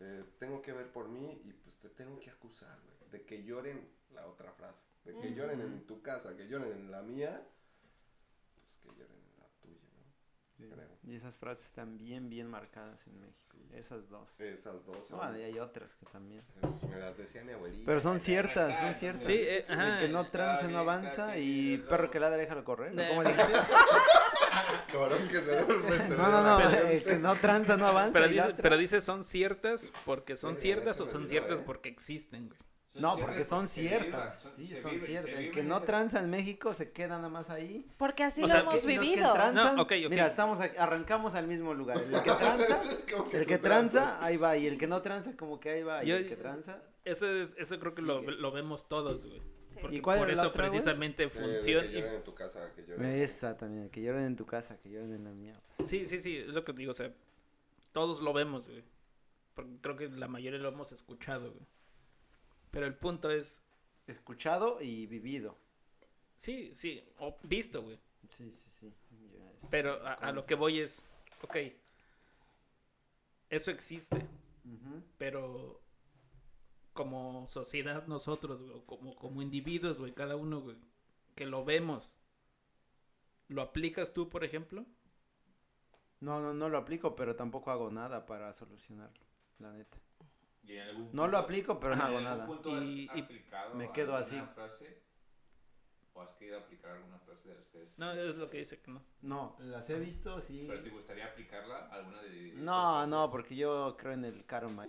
Eh, 0.00 0.24
tengo 0.38 0.60
que 0.60 0.72
ver 0.72 0.90
por 0.90 1.08
mí 1.08 1.40
y 1.44 1.52
pues 1.52 1.78
te 1.78 1.88
tengo 1.88 2.18
que 2.20 2.30
acusar, 2.30 2.78
güey. 2.82 3.10
De 3.10 3.24
que 3.24 3.44
lloren, 3.44 3.88
la 4.12 4.26
otra 4.26 4.52
frase. 4.52 4.84
De 5.04 5.16
que 5.18 5.34
lloren 5.34 5.60
en 5.60 5.86
tu 5.86 6.02
casa, 6.02 6.36
que 6.36 6.48
lloren 6.48 6.72
en 6.72 6.90
la 6.90 7.02
mía. 7.02 7.46
Pues 8.56 8.76
que 8.76 8.88
lloren 8.88 9.23
Creo. 10.56 10.88
Y 11.04 11.14
esas 11.16 11.38
frases 11.38 11.66
están 11.66 11.98
bien, 11.98 12.28
bien 12.30 12.48
marcadas 12.48 13.06
en 13.06 13.20
México. 13.20 13.40
Esas 13.72 14.08
dos. 14.08 14.40
Esas 14.40 14.84
dos 14.86 15.06
son- 15.08 15.18
No, 15.18 15.24
hay 15.24 15.58
otras 15.58 15.96
que 15.96 16.06
también. 16.06 16.44
Me 16.88 16.96
las 16.98 17.16
decía 17.16 17.42
mi 17.42 17.52
abuelita. 17.52 17.84
Pero 17.86 18.00
son 18.00 18.20
ciertas, 18.20 18.78
son 18.78 18.94
ciertas. 18.94 19.24
Sí, 19.24 19.32
eh, 19.36 19.64
ajá. 19.68 20.00
El 20.00 20.06
que 20.06 20.12
no 20.12 20.26
tranza 20.28 20.68
no 20.68 20.78
avanza 20.78 21.36
y 21.38 21.78
perro 21.78 22.08
que 22.10 22.20
ladra 22.20 22.36
déjalo 22.36 22.62
correr. 22.64 22.94
¿no? 22.94 23.02
Eh. 23.02 23.08
¿Cómo 23.08 23.24
dijiste? 23.24 23.52
No, 26.16 26.30
no, 26.30 26.42
no. 26.42 26.70
El 26.70 27.02
que 27.02 27.16
no 27.16 27.34
tranza 27.34 27.76
no 27.76 27.86
avanza. 27.88 28.18
Pero 28.20 28.28
dice, 28.32 28.54
pero 28.54 28.76
dice 28.76 29.00
son 29.00 29.24
ciertas 29.24 29.90
porque 30.04 30.36
son 30.36 30.54
Sí, 30.56 30.62
ciertas 30.62 31.00
o 31.00 31.08
son 31.08 31.28
ciertas 31.28 31.58
eh. 31.58 31.62
porque 31.66 31.88
existen, 31.88 32.48
güey. 32.48 32.60
No, 32.94 33.16
porque 33.18 33.42
son 33.42 33.66
ciertas. 33.68 34.40
Sí, 34.56 34.66
son 34.68 34.96
ciertas. 34.98 35.34
El 35.36 35.50
que 35.50 35.62
no 35.64 35.82
tranza 35.82 36.20
en 36.20 36.30
México 36.30 36.72
se 36.72 36.92
queda 36.92 37.16
nada 37.16 37.28
más 37.28 37.50
ahí. 37.50 37.84
Porque 37.96 38.22
así 38.22 38.40
O 38.40 38.46
lo 38.46 38.48
sea, 38.48 38.60
hemos 38.60 38.74
Los 38.74 38.82
que 38.84 38.98
vivido. 38.98 39.34
No, 39.52 39.86
mira, 40.08 40.26
estamos 40.26 40.60
a- 40.60 40.70
arrancamos 40.78 41.34
al 41.34 41.46
mismo 41.48 41.74
lugar. 41.74 41.98
El 41.98 42.22
que 42.22 42.30
tranza, 42.38 42.80
el 43.32 43.46
que 43.46 43.58
tranza, 43.58 44.24
ahí 44.24 44.36
va. 44.36 44.56
Y 44.56 44.66
el 44.68 44.78
que 44.78 44.86
no 44.86 45.02
tranza, 45.02 45.36
como 45.36 45.58
que 45.58 45.70
ahí 45.70 45.82
va. 45.82 46.04
Y 46.04 46.08
Yo- 46.08 46.16
el 46.16 46.28
que 46.28 46.36
tranza. 46.36 46.80
Eso, 47.04 47.26
es, 47.26 47.54
eso 47.58 47.78
creo 47.80 47.92
que 47.94 48.00
lo, 48.02 48.22
lo 48.22 48.52
vemos 48.52 48.88
todos, 48.88 49.26
güey. 49.26 49.42
Sí. 49.68 49.78
Porque 49.80 49.96
¿Y 49.96 50.00
cuál 50.00 50.18
por 50.20 50.30
eso 50.30 50.48
otra, 50.48 50.52
precisamente 50.52 51.24
Eh, 51.24 51.28
funciona. 51.30 51.86
que 51.88 51.94
lloren 52.00 52.14
en 52.14 52.22
tu 52.22 52.34
casa, 52.34 52.70
que 52.76 52.82
lloren. 52.86 53.04
Esa 53.06 53.56
también, 53.56 53.90
que 53.90 54.00
lloren 54.02 54.24
en 54.24 54.36
tu 54.36 54.46
casa, 54.46 54.78
que 54.78 54.88
lloren 54.88 55.12
en 55.12 55.24
la 55.24 55.30
mía. 55.32 55.52
Sí, 55.84 56.06
sí, 56.06 56.20
sí, 56.20 56.36
es 56.38 56.46
lo 56.48 56.64
que 56.64 56.72
te 56.72 56.78
digo, 56.78 56.92
o 56.92 56.94
sea, 56.94 57.12
todos 57.92 58.20
lo 58.22 58.32
vemos, 58.32 58.68
güey. 58.68 58.84
Porque 59.54 59.72
creo 59.80 59.96
que 59.96 60.08
la 60.08 60.28
mayoría 60.28 60.58
lo 60.60 60.68
hemos 60.68 60.92
escuchado, 60.92 61.50
güey. 61.52 61.66
Pero 62.74 62.86
el 62.86 62.94
punto 62.96 63.30
es, 63.30 63.62
Escuchado 64.06 64.82
y 64.82 65.06
vivido. 65.06 65.56
sí, 66.36 66.74
sí, 66.74 67.02
o 67.18 67.38
visto, 67.44 67.82
güey. 67.82 67.98
Sí, 68.28 68.50
sí, 68.50 68.68
sí. 68.68 68.94
Pero 69.70 70.06
a, 70.06 70.30
lo 70.32 70.44
que 70.44 70.54
voy 70.54 70.80
es, 70.80 71.02
ok, 71.42 71.56
eso 73.48 73.70
existe, 73.70 74.26
pero 75.16 75.80
como 76.92 77.46
sociedad 77.48 78.06
nosotros, 78.06 78.60
güey, 78.60 78.82
como, 78.84 79.16
como 79.16 79.40
individuos, 79.40 79.98
güey, 79.98 80.12
cada 80.12 80.36
uno, 80.36 80.60
güey, 80.60 80.76
que 81.34 81.46
lo 81.46 81.64
vemos, 81.64 82.16
¿lo 83.48 83.62
aplicas 83.62 84.12
tú, 84.12 84.28
por 84.28 84.44
ejemplo? 84.44 84.84
No, 86.20 86.40
no, 86.40 86.52
no 86.52 86.68
lo 86.68 86.76
aplico, 86.76 87.16
pero 87.16 87.36
tampoco 87.36 87.70
hago 87.70 87.90
nada 87.90 88.26
para 88.26 88.52
solucionarlo, 88.52 89.24
la 89.58 89.72
neta. 89.72 90.03
Y 90.66 90.76
en 90.76 90.88
algún 90.88 91.10
No 91.12 91.28
lo 91.28 91.38
aplico, 91.38 91.78
pero 91.78 91.94
no 91.96 92.04
hago 92.04 92.18
¿En 92.18 92.26
algún 92.26 92.38
nada. 92.38 92.46
punto 92.46 92.74
has 92.76 92.84
Y- 92.84 93.10
y 93.14 93.20
aplicado 93.20 93.74
me 93.74 93.92
quedo 93.92 94.16
así. 94.16 94.36
alguna 94.36 94.54
frase? 94.54 95.02
¿O 96.14 96.22
has 96.22 96.30
querido 96.36 96.58
aplicar 96.58 96.92
alguna 96.92 97.18
frase 97.18 97.48
de 97.48 97.54
las 97.56 97.66
que 97.66 97.82
es- 97.82 97.98
No, 97.98 98.12
es 98.12 98.36
lo 98.36 98.48
que 98.48 98.58
dice 98.58 98.80
que 98.80 98.90
no. 98.90 99.02
No, 99.20 99.56
las 99.58 99.90
he 99.90 99.98
visto, 99.98 100.40
sí. 100.40 100.64
¿Pero 100.68 100.82
te 100.82 100.90
gustaría 100.90 101.26
aplicarla? 101.26 101.88
¿Alguna 101.88 102.22
de 102.22 102.52
No, 102.54 103.06
no, 103.06 103.30
porque 103.30 103.56
yo 103.56 103.96
creo 103.98 104.12
en 104.12 104.24
el 104.24 104.44
karma. 104.46 104.86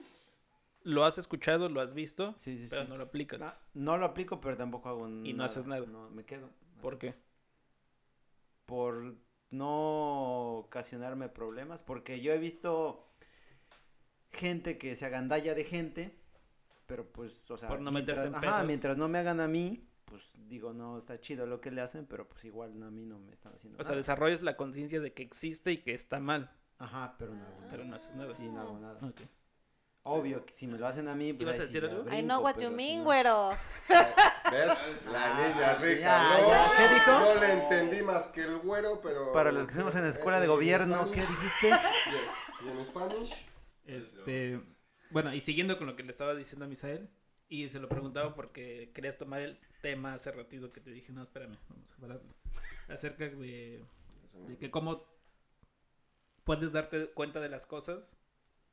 Lo 0.83 1.03
has 1.03 1.17
escuchado, 1.17 1.67
lo 1.67 1.81
has 1.81 1.95
visto, 1.95 2.33
Sí, 2.37 2.59
sí, 2.59 2.67
pero 2.69 2.83
sí. 2.83 2.89
no 2.89 2.97
lo 2.97 3.05
aplicas. 3.05 3.39
No, 3.39 3.51
no 3.73 3.97
lo 3.97 4.05
aplico, 4.05 4.39
pero 4.39 4.55
tampoco 4.55 4.89
hago 4.89 5.07
Y 5.09 5.33
no 5.33 5.43
haces 5.43 5.65
nada. 5.65 5.83
No, 5.87 6.09
me 6.11 6.23
quedo. 6.25 6.51
¿Por 6.79 6.93
así. 6.93 6.99
qué? 6.99 7.15
Por 8.65 9.15
no 9.49 10.57
ocasionarme 10.57 11.29
problemas, 11.29 11.81
porque 11.83 12.21
yo 12.21 12.33
he 12.33 12.37
visto 12.37 13.07
gente 14.35 14.77
que 14.77 14.95
se 14.95 15.05
agandalla 15.05 15.55
de 15.55 15.63
gente, 15.63 16.15
pero 16.85 17.05
pues, 17.11 17.49
o 17.49 17.57
sea, 17.57 17.67
Por 17.69 17.81
no 17.81 17.91
meterte 17.91 18.21
mientras, 18.29 18.43
en 18.43 18.49
ajá, 18.49 18.63
mientras 18.63 18.97
no 18.97 19.07
me 19.07 19.17
hagan 19.17 19.39
a 19.39 19.47
mí, 19.47 19.87
pues 20.05 20.29
digo, 20.47 20.71
no, 20.73 20.97
está 20.99 21.19
chido 21.19 21.45
lo 21.47 21.59
que 21.61 21.71
le 21.71 21.81
hacen, 21.81 22.05
pero 22.05 22.27
pues 22.29 22.45
igual 22.45 22.77
no, 22.79 22.85
a 22.85 22.91
mí 22.91 23.05
no 23.05 23.17
me 23.19 23.31
están 23.33 23.53
haciendo 23.53 23.77
O 23.79 23.83
sea, 23.83 23.91
nada. 23.91 23.97
desarrollas 23.97 24.41
la 24.43 24.55
conciencia 24.55 24.99
de 25.01 25.13
que 25.13 25.23
existe 25.23 25.71
y 25.71 25.77
que 25.77 25.93
está 25.95 26.19
mal, 26.19 26.51
Ajá, 26.77 27.15
pero 27.17 27.33
no 27.33 27.43
hago 27.43 27.55
nada. 27.59 27.67
pero 27.71 27.83
no 27.85 27.95
haces 27.95 28.15
nada. 28.15 28.33
Sí, 28.33 28.43
no 28.47 28.61
hago 28.61 28.79
nada. 28.79 28.99
Ok. 29.01 29.21
Obvio 30.07 30.45
que 30.45 30.53
si 30.53 30.67
me 30.67 30.77
lo 30.77 30.85
hacen 30.85 31.07
a 31.07 31.15
mí, 31.15 31.33
pues 31.33 31.47
¿Ibas 31.47 31.59
a 31.59 31.63
decir 31.63 31.83
algo? 31.83 32.07
I 32.13 32.21
know 32.21 32.39
what 32.43 32.59
you 32.59 32.69
mean, 32.69 32.99
no- 32.99 33.05
güero. 33.05 33.49
¿Ves? 33.89 34.67
La 35.11 35.35
Ah, 35.35 35.47
niña 35.49 35.73
rica. 35.75 36.75
¿Qué 36.77 36.93
dijo? 36.93 37.11
No 37.11 37.35
le 37.39 37.51
entendí 37.53 38.03
más 38.03 38.27
que 38.27 38.41
el 38.43 38.59
güero, 38.59 39.01
pero. 39.01 39.31
Para 39.31 39.51
los 39.51 39.65
que 39.65 39.73
fuimos 39.73 39.95
en 39.95 40.03
la 40.03 40.09
escuela 40.09 40.39
de 40.39 40.45
Eh, 40.45 40.49
gobierno. 40.49 41.09
¿qué 41.09 41.21
dijiste? 41.21 41.71
¿Y 42.63 42.67
en 42.69 42.85
Spanish? 42.85 43.47
Este, 43.85 44.59
bueno, 45.11 45.33
y 45.33 45.41
siguiendo 45.41 45.77
con 45.77 45.87
lo 45.87 45.95
que 45.95 46.03
le 46.03 46.11
estaba 46.11 46.35
diciendo 46.35 46.65
a 46.65 46.67
Misael, 46.67 47.09
y 47.47 47.69
se 47.69 47.79
lo 47.79 47.87
preguntaba 47.87 48.33
porque 48.33 48.91
querías 48.93 49.17
tomar 49.17 49.41
el 49.41 49.59
tema 49.81 50.13
hace 50.13 50.31
ratito 50.31 50.71
que 50.71 50.81
te 50.81 50.91
dije, 50.91 51.13
no, 51.13 51.21
espérame, 51.21 51.57
vamos 51.69 51.93
a 51.93 51.97
pararlo. 51.97 52.35
Acerca 52.87 53.29
de, 53.29 53.85
de 54.47 54.57
que 54.57 54.71
cómo 54.71 55.05
puedes 56.43 56.71
darte 56.71 57.07
cuenta 57.07 57.39
de 57.39 57.49
las 57.49 57.65
cosas, 57.65 58.17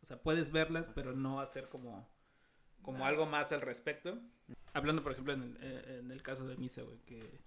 o 0.02 0.06
sea, 0.06 0.22
puedes 0.22 0.50
verlas, 0.52 0.90
pero 0.94 1.12
no 1.12 1.40
hacer 1.40 1.68
como, 1.68 2.08
como 2.82 3.04
algo 3.06 3.26
más 3.26 3.52
al 3.52 3.60
respecto. 3.60 4.18
Hablando, 4.72 5.02
por 5.02 5.12
ejemplo, 5.12 5.34
en 5.34 5.42
el, 5.42 5.58
eh, 5.60 5.98
en 6.00 6.10
el 6.10 6.22
caso 6.22 6.46
de 6.46 6.56
Misa, 6.56 6.82
güey, 6.82 6.98
que, 7.04 7.40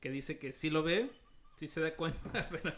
que 0.00 0.10
dice 0.10 0.38
que 0.38 0.52
sí 0.52 0.70
lo 0.70 0.82
ve, 0.82 1.10
sí 1.56 1.66
se 1.66 1.80
da 1.80 1.96
cuenta, 1.96 2.48
pero 2.50 2.72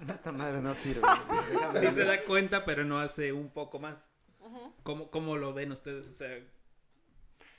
Esta 0.08 0.32
madre 0.32 0.60
no 0.60 0.74
sirve. 0.74 1.02
Sí 1.80 1.86
se 1.88 2.04
da 2.04 2.22
cuenta, 2.24 2.64
pero 2.64 2.84
no 2.84 2.98
hace 3.00 3.32
un 3.32 3.50
poco 3.50 3.78
más. 3.78 4.10
¿Cómo, 4.82 5.10
cómo 5.10 5.36
lo 5.36 5.52
ven 5.52 5.70
ustedes? 5.72 6.06
O 6.08 6.14
sea, 6.14 6.38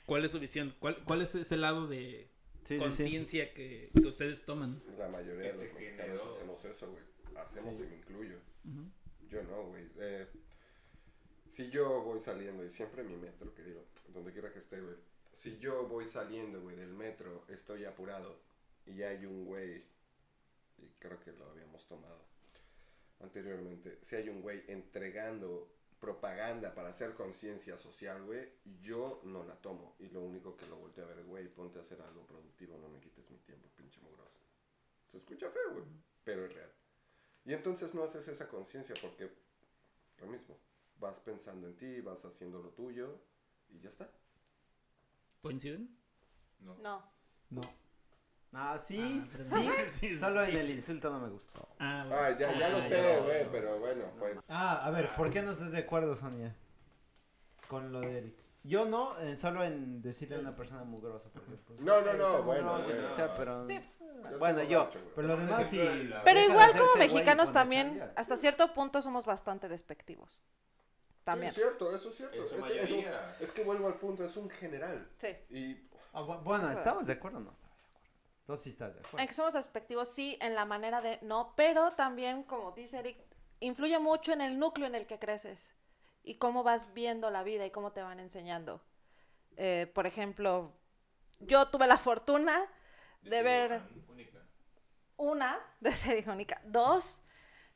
¿cuál 0.06 0.26
es 0.26 0.32
su 0.32 0.40
visión? 0.40 0.76
¿Cuál, 0.80 0.98
cuál 1.06 1.22
es 1.22 1.34
ese 1.36 1.56
lado 1.58 1.88
de 1.88 2.30
Sí, 2.64 2.68
sí, 2.68 2.74
sí. 2.76 2.80
conciencia 2.80 3.54
que, 3.54 3.92
que 3.96 4.08
ustedes 4.08 4.44
toman? 4.46 4.82
La 4.98 5.08
mayoría 5.08 5.52
de 5.52 5.64
los 5.64 5.74
mexicanos 5.74 6.22
hacemos 6.32 6.64
eso, 6.66 6.92
güey. 6.92 7.04
Hacemos 7.36 7.78
Sí. 7.78 7.84
y 7.86 7.88
me 7.88 7.96
incluyo. 7.98 8.38
Yo 9.30 9.44
no, 9.44 9.64
güey. 9.68 9.88
Eh, 10.00 10.28
si 11.50 11.70
yo 11.70 12.02
voy 12.04 12.20
saliendo, 12.20 12.64
y 12.66 12.70
siempre 12.70 13.04
mi 13.04 13.16
metro, 13.16 13.54
que 13.54 13.64
digo, 13.64 13.84
donde 14.14 14.32
quiera 14.32 14.52
que 14.52 14.60
esté, 14.60 14.80
güey. 14.82 14.96
Si 15.34 15.58
yo 15.60 15.88
voy 15.88 16.06
saliendo, 16.06 16.62
güey, 16.62 16.76
del 16.76 16.94
metro, 16.94 17.46
estoy 17.48 17.86
apurado, 17.86 18.40
y 18.86 18.96
ya 18.96 19.10
hay 19.10 19.26
un 19.26 19.46
güey, 19.46 19.84
y 20.78 20.88
creo 21.00 21.20
que 21.20 21.32
lo 21.32 21.50
habíamos 21.50 21.88
tomado 21.88 22.20
anteriormente, 23.22 24.00
si 24.02 24.16
hay 24.16 24.30
un 24.30 24.42
güey 24.42 24.64
entregando 24.68 25.72
propaganda 26.00 26.74
para 26.74 26.90
hacer 26.90 27.14
conciencia 27.14 27.78
social, 27.78 28.24
güey, 28.24 28.50
yo 28.82 29.22
no 29.24 29.44
la 29.44 29.56
tomo. 29.56 29.96
Y 30.00 30.10
lo 30.10 30.22
único 30.22 30.58
que 30.58 30.66
lo 30.66 30.78
volteo 30.78 31.06
a 31.06 31.10
ver, 31.10 31.24
güey, 31.24 31.48
ponte 31.48 31.78
a 31.78 31.82
hacer 31.82 32.02
algo 32.02 32.26
productivo, 32.26 32.78
no 32.78 32.90
me 32.90 33.00
quites 33.00 33.30
mi 33.30 33.38
tiempo, 33.38 33.70
pinche 33.76 34.02
mugroso. 34.02 34.40
Se 35.08 35.18
escucha 35.18 35.50
feo, 35.50 35.74
güey, 35.74 35.86
pero 36.24 36.46
es 36.46 36.54
real. 36.54 36.72
Y 37.46 37.54
entonces 37.54 37.94
no 37.94 38.04
haces 38.04 38.28
esa 38.28 38.48
conciencia 38.48 38.96
porque 39.02 39.30
lo 40.18 40.28
mismo, 40.28 40.58
vas 41.00 41.20
pensando 41.20 41.68
en 41.68 41.76
ti, 41.76 42.02
vas 42.02 42.26
haciendo 42.26 42.62
lo 42.62 42.70
tuyo 42.70 43.20
y 43.70 43.80
ya 43.80 43.90
está. 43.90 44.10
¿Coinciden? 45.42 45.98
No. 46.60 46.76
No. 46.78 47.12
No. 47.50 47.81
Ah, 48.54 48.78
sí, 48.78 49.24
Ah, 49.34 49.38
sí. 49.44 49.70
Sí, 49.90 50.18
Solo 50.18 50.44
sí. 50.46 50.52
en 50.52 50.58
el 50.58 50.70
insulto 50.72 51.10
no 51.10 51.20
me 51.20 51.30
gustó. 51.30 51.68
Ah, 51.80 52.06
Ah, 52.12 52.30
ya, 52.38 52.58
ya 52.58 52.70
lo 52.70 52.78
ah, 52.78 52.88
sé, 52.88 53.02
ya. 53.02 53.20
güey, 53.22 53.48
pero 53.52 53.80
bueno, 53.80 54.04
fue... 54.20 54.38
Ah, 54.50 54.86
a 54.86 54.90
ver, 54.92 55.14
¿por 55.16 55.30
qué 55.32 55.42
no 55.42 55.52
estás 55.52 55.72
de 55.72 55.80
acuerdo, 55.80 56.16
Sonia? 56.16 56.54
Con 57.68 57.92
lo 57.94 58.02
de 58.02 58.18
Eric. 58.18 58.36
Yo 58.64 58.86
no, 58.86 59.18
eh, 59.20 59.36
solo 59.36 59.64
en 59.64 60.02
decirle 60.04 60.36
a 60.36 60.40
una 60.40 60.56
persona 60.56 60.84
mugrosa, 60.84 61.30
porque 61.34 61.52
pues... 61.66 61.80
No, 61.82 62.00
no, 62.02 62.12
eh, 62.12 62.18
no, 62.18 62.44
bueno, 62.44 62.74
bueno. 62.78 63.08
o 63.08 63.12
sea, 63.12 63.36
pero... 63.36 63.66
Sí. 63.68 63.74
estoy 63.74 64.08
Bueno, 64.38 64.62
yo, 64.64 64.88
pero 65.16 65.28
lo 65.30 65.38
demás 65.38 65.66
sí... 65.68 65.80
Pero 66.24 66.40
igual 66.42 66.72
como 66.72 66.92
y 66.96 67.00
mexicanos 67.00 67.52
también, 67.54 68.04
hasta 68.16 68.36
cierto 68.38 68.74
punto 68.74 69.02
somos 69.02 69.26
bastante 69.26 69.68
despectivos. 69.68 70.44
También. 71.24 71.54
Sí, 71.54 71.62
es 71.62 71.66
cierto, 71.68 71.96
eso 71.96 72.10
es 72.10 72.16
cierto. 72.16 72.44
Es, 73.40 73.52
que 73.52 73.64
vuelvo 73.64 73.88
al 73.88 73.96
punto, 73.96 74.26
es 74.26 74.36
un 74.38 74.50
general. 74.50 75.08
Sí. 75.18 75.30
Y 75.50 75.88
Ah, 76.14 76.22
bu- 76.24 76.44
bueno, 76.44 76.70
¿estamos 76.70 77.08
de 77.08 77.14
acuerdo 77.14 77.38
o 77.38 77.42
no 77.42 77.52
estamos 77.52 77.71
sí 78.56 78.70
estás 78.70 78.94
de 78.94 79.00
acuerdo. 79.00 79.20
En 79.20 79.28
que 79.28 79.34
somos 79.34 79.54
despectivos, 79.54 80.10
sí, 80.10 80.38
en 80.42 80.56
la 80.56 80.66
manera 80.66 81.02
de 81.02 81.20
no, 81.22 81.54
pero 81.56 81.94
también, 81.94 82.44
como 82.44 82.72
dice 82.72 83.00
Eric, 83.00 83.18
influye 83.60 84.00
mucho 84.00 84.34
en 84.34 84.42
el 84.42 84.58
núcleo 84.60 84.88
en 84.88 84.96
el 84.96 85.06
que 85.08 85.20
creces 85.20 85.76
y 86.24 86.36
cómo 86.36 86.64
vas 86.64 86.94
viendo 86.94 87.30
la 87.30 87.44
vida 87.44 87.66
y 87.66 87.72
cómo 87.72 87.92
te 87.92 88.02
van 88.02 88.20
enseñando. 88.20 88.82
Eh, 89.58 89.92
por 89.94 90.08
ejemplo, 90.08 90.72
yo 91.40 91.68
tuve 91.70 91.88
la 91.88 91.98
fortuna 91.98 92.58
de 93.22 93.44
ver 93.44 93.82
Única. 94.08 94.40
una, 95.18 95.60
de 95.80 95.94
ser 95.94 96.18
hija 96.18 96.32
única, 96.32 96.62
dos, 96.66 97.22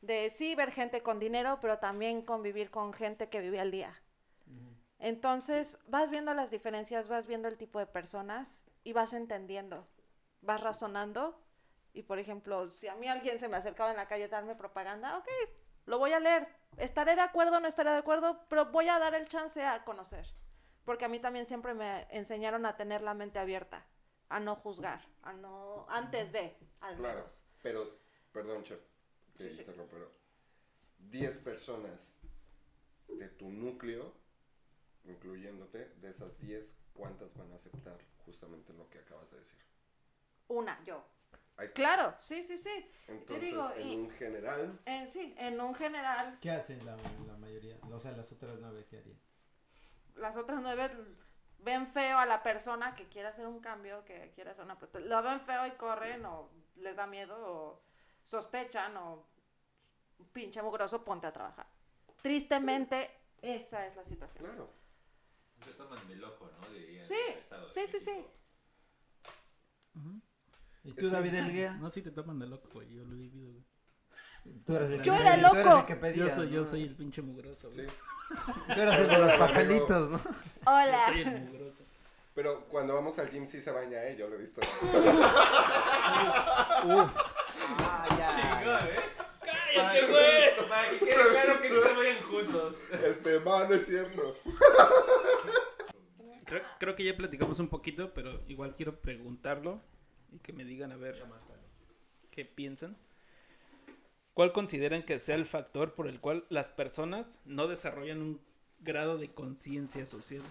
de 0.02 0.30
sí 0.30 0.56
ver 0.56 0.72
gente 0.72 1.02
con 1.02 1.20
dinero, 1.20 1.60
pero 1.62 1.80
también 1.80 2.22
convivir 2.22 2.70
con 2.70 2.94
gente 2.94 3.30
que 3.30 3.42
vive 3.42 3.60
al 3.60 3.72
día. 3.72 4.02
Entonces 5.00 5.78
vas 5.88 6.10
viendo 6.10 6.34
las 6.34 6.50
diferencias, 6.52 7.08
vas 7.08 7.28
viendo 7.28 7.48
el 7.48 7.58
tipo 7.58 7.80
de 7.80 7.86
personas 7.86 8.64
y 8.84 8.94
vas 8.94 9.14
entendiendo, 9.14 9.88
vas 10.46 10.62
razonando. 10.62 11.40
Y 11.94 12.04
por 12.04 12.20
ejemplo, 12.20 12.70
si 12.72 12.88
a 12.88 12.96
mí 12.96 13.08
alguien 13.08 13.40
se 13.40 13.48
me 13.48 13.58
acercaba 13.58 13.92
en 13.92 13.98
la 13.98 14.08
calle 14.08 14.26
a 14.26 14.28
darme 14.30 14.56
propaganda, 14.56 15.18
ok, 15.18 15.28
lo 15.86 15.98
voy 15.98 16.12
a 16.12 16.20
leer. 16.20 16.48
Estaré 16.78 17.16
de 17.16 17.22
acuerdo 17.22 17.60
no 17.60 17.68
estaré 17.68 17.92
de 17.92 17.98
acuerdo, 17.98 18.46
pero 18.50 18.66
voy 18.66 18.90
a 18.90 19.00
dar 19.00 19.16
el 19.16 19.28
chance 19.30 19.64
a 19.66 19.84
conocer. 19.86 20.26
Porque 20.84 21.06
a 21.06 21.10
mí 21.10 21.20
también 21.20 21.46
siempre 21.46 21.74
me 21.74 22.06
enseñaron 22.12 22.66
a 22.66 22.76
tener 22.76 23.02
la 23.02 23.14
mente 23.14 23.40
abierta, 23.40 23.86
a 24.30 24.40
no 24.40 24.56
juzgar, 24.56 25.02
a 25.24 25.34
no, 25.34 25.86
antes 25.90 26.32
de, 26.32 26.56
al 26.82 26.96
Claro, 26.98 27.16
menos. 27.20 27.44
pero, 27.62 27.98
perdón, 28.32 28.64
chef, 28.64 28.82
que 29.38 29.44
Sí, 29.44 29.52
sí. 29.52 29.64
pero 29.66 30.12
10 31.00 31.38
personas 31.40 32.20
de 33.08 33.30
tu 33.30 33.50
núcleo, 33.50 34.14
incluyéndote, 35.06 35.90
de 36.02 36.10
esas 36.10 36.38
10, 36.40 36.78
¿cuántas 36.94 37.36
van 37.36 37.52
a 37.52 37.56
aceptar 37.56 37.98
justamente 38.26 38.74
lo 38.74 38.90
que 38.90 39.00
acabas 39.00 39.32
de 39.32 39.38
decir? 39.40 39.60
Una, 40.48 40.82
yo. 40.84 41.04
Ahí 41.58 41.68
está. 41.68 41.76
Claro, 41.76 42.16
sí, 42.20 42.44
sí, 42.44 42.58
sí. 42.58 42.92
Entonces, 43.08 43.42
digo, 43.46 43.70
en 43.78 43.88
y- 43.88 43.96
un 43.98 44.12
general, 44.12 44.80
En 44.86 45.08
sí, 45.08 45.34
en 45.38 45.60
un 45.62 45.74
general, 45.76 46.38
¿Qué 46.42 46.52
hacen 46.52 46.86
la, 46.86 46.96
la 47.28 47.38
mayoría? 47.38 47.78
O 47.92 48.00
sea, 48.00 48.12
las 48.12 48.32
otras 48.32 48.58
nueve, 48.60 48.86
¿qué 48.90 48.98
harían? 48.98 49.20
las 50.16 50.38
otras 50.38 50.62
nueve 50.62 50.90
ven 51.60 51.88
feo 51.88 52.18
a 52.20 52.26
la 52.26 52.42
persona 52.44 52.96
que 52.96 53.08
quiere 53.10 53.28
hacer 53.28 53.48
un 53.48 53.60
cambio, 53.60 54.04
que 54.06 54.32
quiere 54.34 54.52
hacer 54.52 54.64
una 54.66 54.78
protesta. 54.78 55.08
Lo 55.08 55.22
ven 55.24 55.40
feo 55.42 55.66
y 55.68 55.72
corren 55.72 56.26
o 56.26 56.50
les 56.78 56.96
da 56.96 57.06
miedo 57.08 57.36
o 57.38 57.82
sospechan 58.24 58.96
o 58.98 59.26
pinche 60.32 60.62
mugroso, 60.62 61.04
ponte 61.04 61.28
a 61.28 61.34
trabajar. 61.34 61.68
Tristemente, 62.22 63.12
esa 63.42 63.86
es 63.88 63.96
la 63.96 64.04
situación. 64.04 64.46
Claro. 64.46 64.70
Se 65.64 65.72
toman 65.74 66.08
de 66.08 66.16
loco, 66.16 66.50
¿no? 66.62 66.68
Dirían 66.70 67.06
Sí, 67.08 67.16
sí, 67.70 67.88
sí, 67.88 68.00
sí. 68.00 68.12
México. 68.12 68.32
¿Y 70.86 70.94
tú, 70.94 71.10
David 71.10 71.34
Elguía? 71.34 71.74
No, 71.82 71.90
sí 71.92 72.02
te 72.02 72.12
toman 72.12 72.40
de 72.40 72.48
loco, 72.48 72.70
güey. 72.74 72.90
Yo 72.94 73.04
lo 73.04 73.14
he 73.16 73.18
vivido, 73.18 73.52
güey. 73.52 73.66
Tú 74.66 74.76
eres 74.76 74.92
el 74.92 75.02
Yo 75.02 75.16
que 75.16 75.22
era 75.22 75.32
pedí- 75.36 75.42
tú 75.42 75.48
eres 75.56 75.66
loco. 75.66 75.80
el 75.80 75.86
que 76.14 76.20
Yo 76.20 76.30
soy, 76.36 76.50
yo 76.52 76.60
¿no? 76.62 76.66
soy 76.68 76.84
el 76.84 76.96
pinche 76.96 77.22
mugroso, 77.24 77.72
Sí. 77.74 77.82
güey. 77.82 77.88
Tú 78.76 78.82
eres 78.82 79.00
el 79.00 79.08
de 79.08 79.18
los 79.18 79.34
papelitos, 79.34 80.10
¿no? 80.12 80.18
Yo 80.20 80.30
Hola. 80.66 81.06
soy 81.08 81.22
el 81.22 81.42
mugroso. 81.42 81.84
Pero 82.36 82.66
cuando 82.66 82.94
vamos 82.94 83.18
al 83.18 83.30
gym 83.32 83.48
sí 83.48 83.60
se 83.62 83.72
baña, 83.72 84.04
¿eh? 84.04 84.16
Yo 84.20 84.28
lo 84.28 84.36
he 84.36 84.40
visto. 84.40 84.62
Ah, 87.80 88.06
ya. 88.18 88.28
Chingón, 88.36 88.90
¿eh? 88.90 89.00
¡Cállate, 89.76 90.08
güey! 90.08 90.70
Para 90.70 90.90
que 90.90 91.00
quede 91.00 91.14
claro 91.14 91.62
que 91.62 91.70
no 91.70 91.82
se 91.82 91.94
vayan 91.96 92.24
juntos. 92.24 92.76
Este, 93.04 93.38
va, 93.40 93.68
no 93.68 93.74
es 93.74 93.86
cierto. 93.88 94.36
Creo, 96.46 96.62
creo 96.80 96.96
que 96.96 97.04
ya 97.04 97.18
platicamos 97.18 97.60
un 97.60 97.70
poquito, 97.70 98.14
pero 98.14 98.42
igual 98.48 98.76
quiero 98.76 99.00
preguntarlo 99.02 99.82
y 100.36 100.40
que 100.40 100.52
me 100.52 100.66
digan 100.66 100.92
a 100.92 100.98
ver 100.98 101.16
qué 102.32 102.44
piensan. 102.44 102.98
¿Cuál 104.34 104.52
consideran 104.52 105.04
que 105.04 105.18
sea 105.18 105.36
el 105.36 105.46
factor 105.46 105.96
por 105.96 106.08
el 106.08 106.20
cual 106.20 106.46
las 106.50 106.70
personas 106.70 107.40
no 107.46 107.68
desarrollan 107.68 108.22
un 108.22 108.42
grado 108.80 109.18
de 109.18 109.34
conciencia 109.34 110.06
social? 110.06 110.42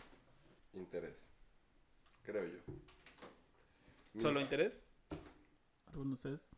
Interés. 0.73 1.27
Creo 2.25 2.47
yo. 2.47 2.61
¿Solo 4.19 4.41
interés? 4.41 4.81
¿Alguno 5.89 6.11
de 6.11 6.15
ustedes 6.15 6.49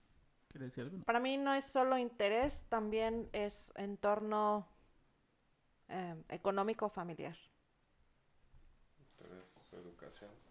quiere 0.49 0.67
decir 0.67 0.85
algo? 0.85 1.05
Para 1.05 1.19
mí 1.19 1.37
no 1.37 1.53
es 1.53 1.65
solo 1.65 1.99
interés, 1.99 2.65
también 2.69 3.29
es 3.33 3.73
entorno 3.75 4.69
eh, 5.89 6.15
económico 6.29 6.89
familiar. 6.89 7.37
Interés, 9.01 9.73
educación. 9.73 10.45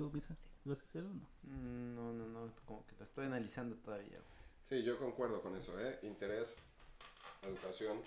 ¿Tú, 0.00 0.06
o 0.06 1.00
no? 1.02 1.28
Mm, 1.42 1.94
No, 1.94 2.12
no, 2.14 2.26
no, 2.26 2.50
como 2.64 2.86
que 2.86 2.94
te 2.94 3.04
estoy 3.04 3.26
analizando 3.26 3.76
todavía. 3.76 4.18
Sí, 4.66 4.82
yo 4.82 4.98
concuerdo 4.98 5.42
con 5.42 5.54
eso, 5.56 5.78
¿eh? 5.78 5.98
Interés, 6.04 6.54
educación. 7.42 8.00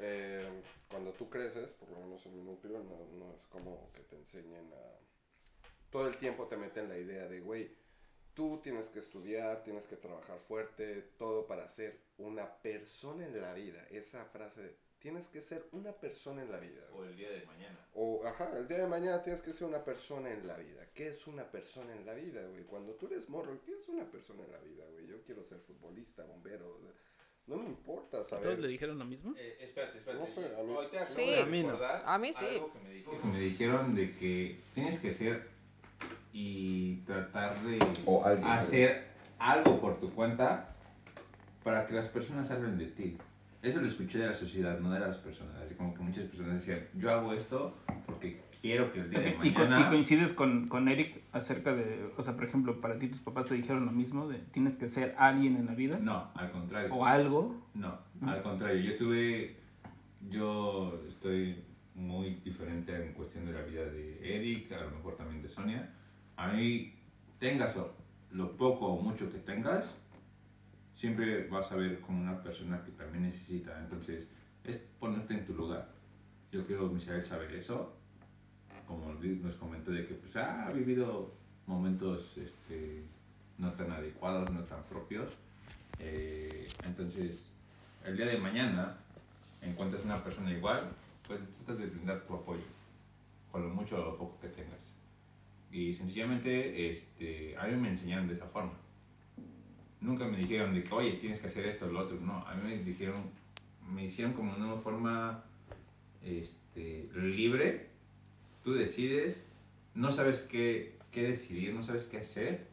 Eh, 0.00 0.62
cuando 0.90 1.12
tú 1.12 1.30
creces, 1.30 1.70
por 1.74 1.90
lo 1.90 2.00
menos 2.00 2.26
en 2.26 2.34
mi 2.34 2.42
núcleo, 2.42 2.82
no, 2.82 3.06
no 3.18 3.32
es 3.34 3.46
como 3.46 3.92
que 3.92 4.00
te 4.00 4.16
enseñen 4.16 4.68
a... 4.72 4.98
Todo 5.90 6.08
el 6.08 6.16
tiempo 6.16 6.48
te 6.48 6.56
meten 6.56 6.88
la 6.88 6.98
idea 6.98 7.28
de, 7.28 7.38
güey, 7.40 7.76
tú 8.34 8.60
tienes 8.64 8.88
que 8.88 8.98
estudiar, 8.98 9.62
tienes 9.62 9.86
que 9.86 9.96
trabajar 9.96 10.40
fuerte, 10.40 11.02
todo 11.18 11.46
para 11.46 11.68
ser 11.68 12.00
una 12.18 12.52
persona 12.62 13.26
en 13.26 13.40
la 13.40 13.54
vida. 13.54 13.86
Esa 13.90 14.24
frase, 14.24 14.60
de, 14.62 14.76
tienes 15.02 15.26
que 15.28 15.40
ser 15.40 15.66
una 15.72 15.92
persona 15.92 16.42
en 16.42 16.50
la 16.52 16.58
vida. 16.58 16.82
O 16.94 17.04
el 17.04 17.16
día 17.16 17.30
de 17.30 17.44
mañana. 17.44 17.78
O, 17.94 18.24
ajá, 18.24 18.56
el 18.56 18.68
día 18.68 18.78
de 18.78 18.86
mañana 18.86 19.22
tienes 19.22 19.42
que 19.42 19.52
ser 19.52 19.66
una 19.66 19.84
persona 19.84 20.30
en 20.30 20.46
la 20.46 20.56
vida. 20.56 20.86
¿Qué 20.94 21.08
es 21.08 21.26
una 21.26 21.50
persona 21.50 21.94
en 21.94 22.06
la 22.06 22.14
vida, 22.14 22.40
güey? 22.48 22.62
Cuando 22.64 22.92
tú 22.94 23.06
eres 23.08 23.28
morro, 23.28 23.60
¿qué 23.66 23.72
es 23.74 23.88
una 23.88 24.04
persona 24.10 24.44
en 24.44 24.52
la 24.52 24.58
vida, 24.60 24.84
güey? 24.92 25.06
Yo 25.08 25.20
quiero 25.22 25.44
ser 25.44 25.58
futbolista, 25.58 26.24
bombero. 26.24 26.78
No 27.44 27.56
me 27.56 27.66
importa 27.66 28.22
¿Todos 28.22 28.58
le 28.60 28.68
dijeron 28.68 28.96
lo 29.00 29.04
mismo? 29.04 29.34
Eh, 29.36 29.56
espérate, 29.60 29.98
espérate. 29.98 30.22
No 30.24 30.30
sé, 30.32 30.54
a 30.54 30.58
Ahorita 30.58 30.96
acabo 31.02 31.14
Sí. 31.16 31.26
de 31.30 31.40
A 31.40 31.46
mí 31.46 31.62
no. 31.64 31.76
A 31.82 32.18
mí 32.18 32.32
sí. 32.32 32.44
algo 32.46 32.72
que 32.72 32.78
me 32.78 32.90
dijeron. 32.90 33.32
Me 33.32 33.40
dijeron 33.40 33.94
de 33.96 34.16
que 34.16 34.60
tienes 34.74 35.00
que 35.00 35.12
ser 35.12 35.48
y 36.32 36.98
tratar 37.00 37.60
de 37.64 37.78
O 38.06 38.24
alguien. 38.24 38.48
hacer 38.48 39.08
algo 39.40 39.80
por 39.80 39.98
tu 39.98 40.14
cuenta 40.14 40.76
para 41.64 41.86
que 41.88 41.94
las 41.94 42.06
personas 42.08 42.48
hablen 42.52 42.78
de 42.78 42.86
ti. 42.86 43.18
Eso 43.62 43.80
lo 43.80 43.86
escuché 43.86 44.18
de 44.18 44.26
la 44.26 44.34
sociedad, 44.34 44.78
no 44.80 44.90
de 44.90 44.98
las 45.00 45.18
personas. 45.18 45.54
Así 45.64 45.74
como 45.74 45.94
que 45.94 46.00
muchas 46.02 46.24
personas 46.24 46.54
decían, 46.54 46.80
yo 46.94 47.10
hago 47.10 47.32
esto 47.32 47.76
porque 48.06 48.42
quiero 48.60 48.92
que 48.92 49.00
el 49.00 49.10
día 49.10 49.20
de 49.20 49.30
Y, 49.30 49.52
co- 49.52 49.62
y 49.64 49.68
mañana... 49.68 49.88
coincides 49.88 50.32
con, 50.32 50.68
con 50.68 50.88
Eric 50.88 51.22
acerca 51.32 51.72
de, 51.72 52.10
o 52.16 52.22
sea, 52.22 52.34
por 52.34 52.44
ejemplo, 52.44 52.80
para 52.80 52.98
ti 52.98 53.08
tus 53.08 53.20
papás 53.20 53.46
te 53.46 53.54
dijeron 53.54 53.86
lo 53.86 53.92
mismo, 53.92 54.28
de 54.28 54.38
tienes 54.38 54.76
que 54.76 54.88
ser 54.88 55.14
alguien 55.16 55.56
en 55.56 55.66
la 55.66 55.74
vida 55.74 55.98
No, 56.00 56.30
al 56.34 56.50
contrario. 56.50 56.92
o 56.92 57.06
algo. 57.06 57.62
No, 57.74 57.98
al 58.26 58.42
contrario, 58.42 58.80
yo 58.82 58.96
tuve, 58.96 59.56
yo 60.28 61.00
estoy 61.08 61.62
muy 61.94 62.40
diferente 62.44 62.94
en 62.96 63.12
cuestión 63.12 63.44
de 63.46 63.52
la 63.52 63.62
vida 63.62 63.84
de 63.84 64.36
Eric, 64.36 64.72
a 64.72 64.80
lo 64.80 64.90
mejor 64.90 65.16
también 65.16 65.40
de 65.42 65.48
Sonia. 65.48 65.88
A 66.36 66.48
mí, 66.52 66.94
tengas 67.38 67.76
lo 68.32 68.56
poco 68.56 68.86
o 68.86 69.02
mucho 69.02 69.30
que 69.30 69.38
tengas, 69.38 69.94
siempre 71.02 71.48
vas 71.48 71.72
a 71.72 71.74
ver 71.74 72.00
como 72.00 72.20
una 72.20 72.40
persona 72.40 72.80
que 72.84 72.92
también 72.92 73.24
necesita. 73.24 73.76
Entonces, 73.80 74.28
es 74.62 74.76
ponerte 75.00 75.34
en 75.34 75.44
tu 75.44 75.52
lugar. 75.52 75.88
Yo 76.52 76.64
quiero 76.64 76.88
Misael 76.88 77.26
saber 77.26 77.52
eso, 77.56 77.92
como 78.86 79.12
nos 79.12 79.56
comentó 79.56 79.90
de 79.90 80.06
que 80.06 80.14
pues, 80.14 80.36
ha 80.36 80.70
vivido 80.70 81.34
momentos 81.66 82.38
este, 82.38 83.02
no 83.58 83.72
tan 83.72 83.90
adecuados, 83.90 84.48
no 84.52 84.62
tan 84.62 84.84
propios. 84.84 85.32
Eh, 85.98 86.66
entonces, 86.84 87.48
el 88.04 88.16
día 88.16 88.26
de 88.26 88.38
mañana 88.38 88.96
encuentras 89.60 90.04
una 90.04 90.22
persona 90.22 90.52
igual, 90.52 90.88
pues 91.26 91.40
tratas 91.50 91.78
de 91.78 91.86
brindar 91.86 92.20
tu 92.28 92.34
apoyo, 92.34 92.62
con 93.50 93.62
lo 93.62 93.70
mucho 93.70 94.00
o 94.00 94.04
lo 94.04 94.16
poco 94.16 94.38
que 94.40 94.50
tengas. 94.50 94.92
Y 95.72 95.94
sencillamente, 95.94 96.92
este, 96.92 97.58
a 97.58 97.66
mí 97.66 97.74
me 97.74 97.88
enseñaron 97.88 98.28
de 98.28 98.34
esa 98.34 98.46
forma. 98.46 98.74
Nunca 100.02 100.26
me 100.26 100.36
dijeron 100.38 100.74
de 100.74 100.82
que, 100.82 100.92
oye, 100.94 101.12
tienes 101.12 101.38
que 101.38 101.46
hacer 101.46 101.64
esto 101.66 101.86
o 101.86 101.88
lo 101.88 102.00
otro. 102.00 102.18
No, 102.20 102.44
a 102.46 102.54
mí 102.54 102.62
me 102.68 102.82
dijeron, 102.82 103.22
me 103.88 104.04
hicieron 104.04 104.32
como 104.34 104.54
de 104.54 104.60
una 104.62 104.76
forma 104.76 105.44
este, 106.24 107.08
libre. 107.14 107.88
Tú 108.64 108.74
decides, 108.74 109.44
no 109.94 110.10
sabes 110.10 110.42
qué, 110.42 110.96
qué 111.12 111.22
decidir, 111.28 111.72
no 111.72 111.82
sabes 111.82 112.04
qué 112.04 112.18
hacer. 112.18 112.66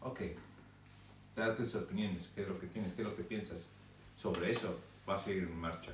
Ok, 0.00 0.20
da 1.34 1.56
tus 1.56 1.74
opiniones, 1.74 2.30
qué 2.34 2.42
es 2.42 2.48
lo 2.48 2.58
que 2.60 2.66
tienes, 2.68 2.92
qué 2.94 3.02
es 3.02 3.08
lo 3.08 3.16
que 3.16 3.24
piensas. 3.24 3.58
Sobre 4.16 4.52
eso 4.52 4.78
vas 5.04 5.26
a 5.26 5.30
ir 5.30 5.42
en 5.42 5.56
marcha. 5.58 5.92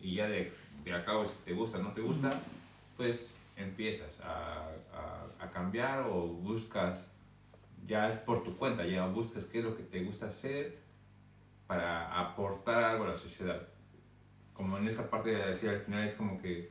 Y 0.00 0.14
ya 0.16 0.28
de, 0.28 0.50
de 0.84 0.92
a 0.94 1.04
cabo, 1.04 1.26
si 1.26 1.36
te 1.44 1.52
gusta 1.52 1.78
o 1.78 1.82
no 1.82 1.92
te 1.92 2.00
gusta, 2.00 2.40
pues 2.96 3.26
empiezas 3.56 4.18
a, 4.20 4.70
a- 4.94 5.26
a 5.44 5.50
cambiar 5.50 6.06
o 6.08 6.26
buscas, 6.28 7.10
ya 7.86 8.12
es 8.12 8.18
por 8.20 8.42
tu 8.44 8.56
cuenta, 8.56 8.84
ya 8.86 9.06
buscas 9.06 9.44
qué 9.46 9.58
es 9.58 9.64
lo 9.64 9.76
que 9.76 9.82
te 9.82 10.02
gusta 10.04 10.26
hacer 10.26 10.78
para 11.66 12.20
aportar 12.20 12.82
algo 12.84 13.04
a 13.04 13.08
la 13.08 13.16
sociedad. 13.16 13.60
Como 14.54 14.76
en 14.78 14.86
esta 14.86 15.08
parte 15.08 15.30
de 15.30 15.46
decir 15.46 15.70
al 15.70 15.80
final 15.80 16.04
es 16.06 16.14
como 16.14 16.40
que 16.40 16.70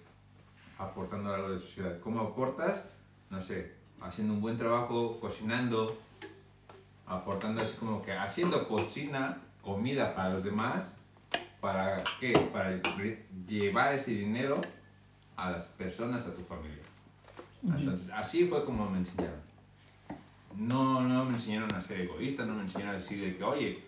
aportando 0.77 1.33
algo 1.33 1.47
a 1.47 1.51
la 1.51 1.59
sociedad. 1.59 1.99
¿Cómo 1.99 2.21
aportas? 2.21 2.85
No 3.29 3.41
sé, 3.41 3.73
haciendo 4.01 4.33
un 4.33 4.41
buen 4.41 4.57
trabajo, 4.57 5.19
cocinando, 5.19 5.97
aportando 7.05 7.61
así 7.61 7.75
como 7.77 8.01
que 8.01 8.13
haciendo 8.13 8.67
cocina, 8.67 9.37
comida 9.61 10.15
para 10.15 10.29
los 10.33 10.43
demás, 10.43 10.93
¿para 11.59 12.03
qué? 12.19 12.33
Para 12.53 12.81
lle- 12.81 13.19
llevar 13.47 13.93
ese 13.93 14.11
dinero 14.11 14.59
a 15.35 15.51
las 15.51 15.65
personas, 15.65 16.25
a 16.27 16.33
tu 16.35 16.41
familia. 16.43 16.83
Entonces, 17.63 18.09
así 18.11 18.47
fue 18.47 18.65
como 18.65 18.89
me 18.89 18.99
enseñaron. 18.99 19.39
No, 20.57 21.01
no 21.01 21.25
me 21.25 21.35
enseñaron 21.35 21.73
a 21.73 21.81
ser 21.81 22.01
egoísta, 22.01 22.45
no 22.45 22.55
me 22.55 22.61
enseñaron 22.63 22.95
a 22.95 22.97
decir 22.97 23.21
de 23.21 23.37
que, 23.37 23.43
oye, 23.43 23.79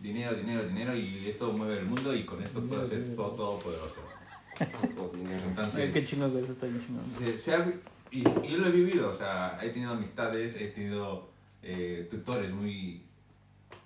dinero, 0.00 0.34
dinero, 0.34 0.66
dinero, 0.68 0.96
y 0.96 1.28
esto 1.28 1.52
mueve 1.52 1.78
el 1.78 1.86
mundo 1.86 2.14
y 2.14 2.24
con 2.24 2.42
esto 2.42 2.60
puedo 2.62 2.86
ser 2.86 3.14
todo, 3.16 3.30
todo 3.30 3.58
poderoso. 3.60 4.00
Entonces, 5.48 5.92
Qué 5.92 6.04
chingón, 6.04 6.36
eso 6.38 6.52
está 6.52 6.66
bien 6.66 6.84
chingón. 6.84 7.04
se- 7.18 7.38
se 7.38 7.54
ha- 7.54 7.72
y, 8.10 8.18
y 8.20 8.48
yo 8.48 8.58
lo 8.58 8.68
he 8.68 8.72
vivido, 8.72 9.10
o 9.10 9.16
sea, 9.16 9.58
he 9.62 9.70
tenido 9.70 9.92
amistades, 9.92 10.54
he 10.60 10.68
tenido 10.68 11.30
eh, 11.62 12.06
tutores 12.10 12.52
muy, 12.52 13.02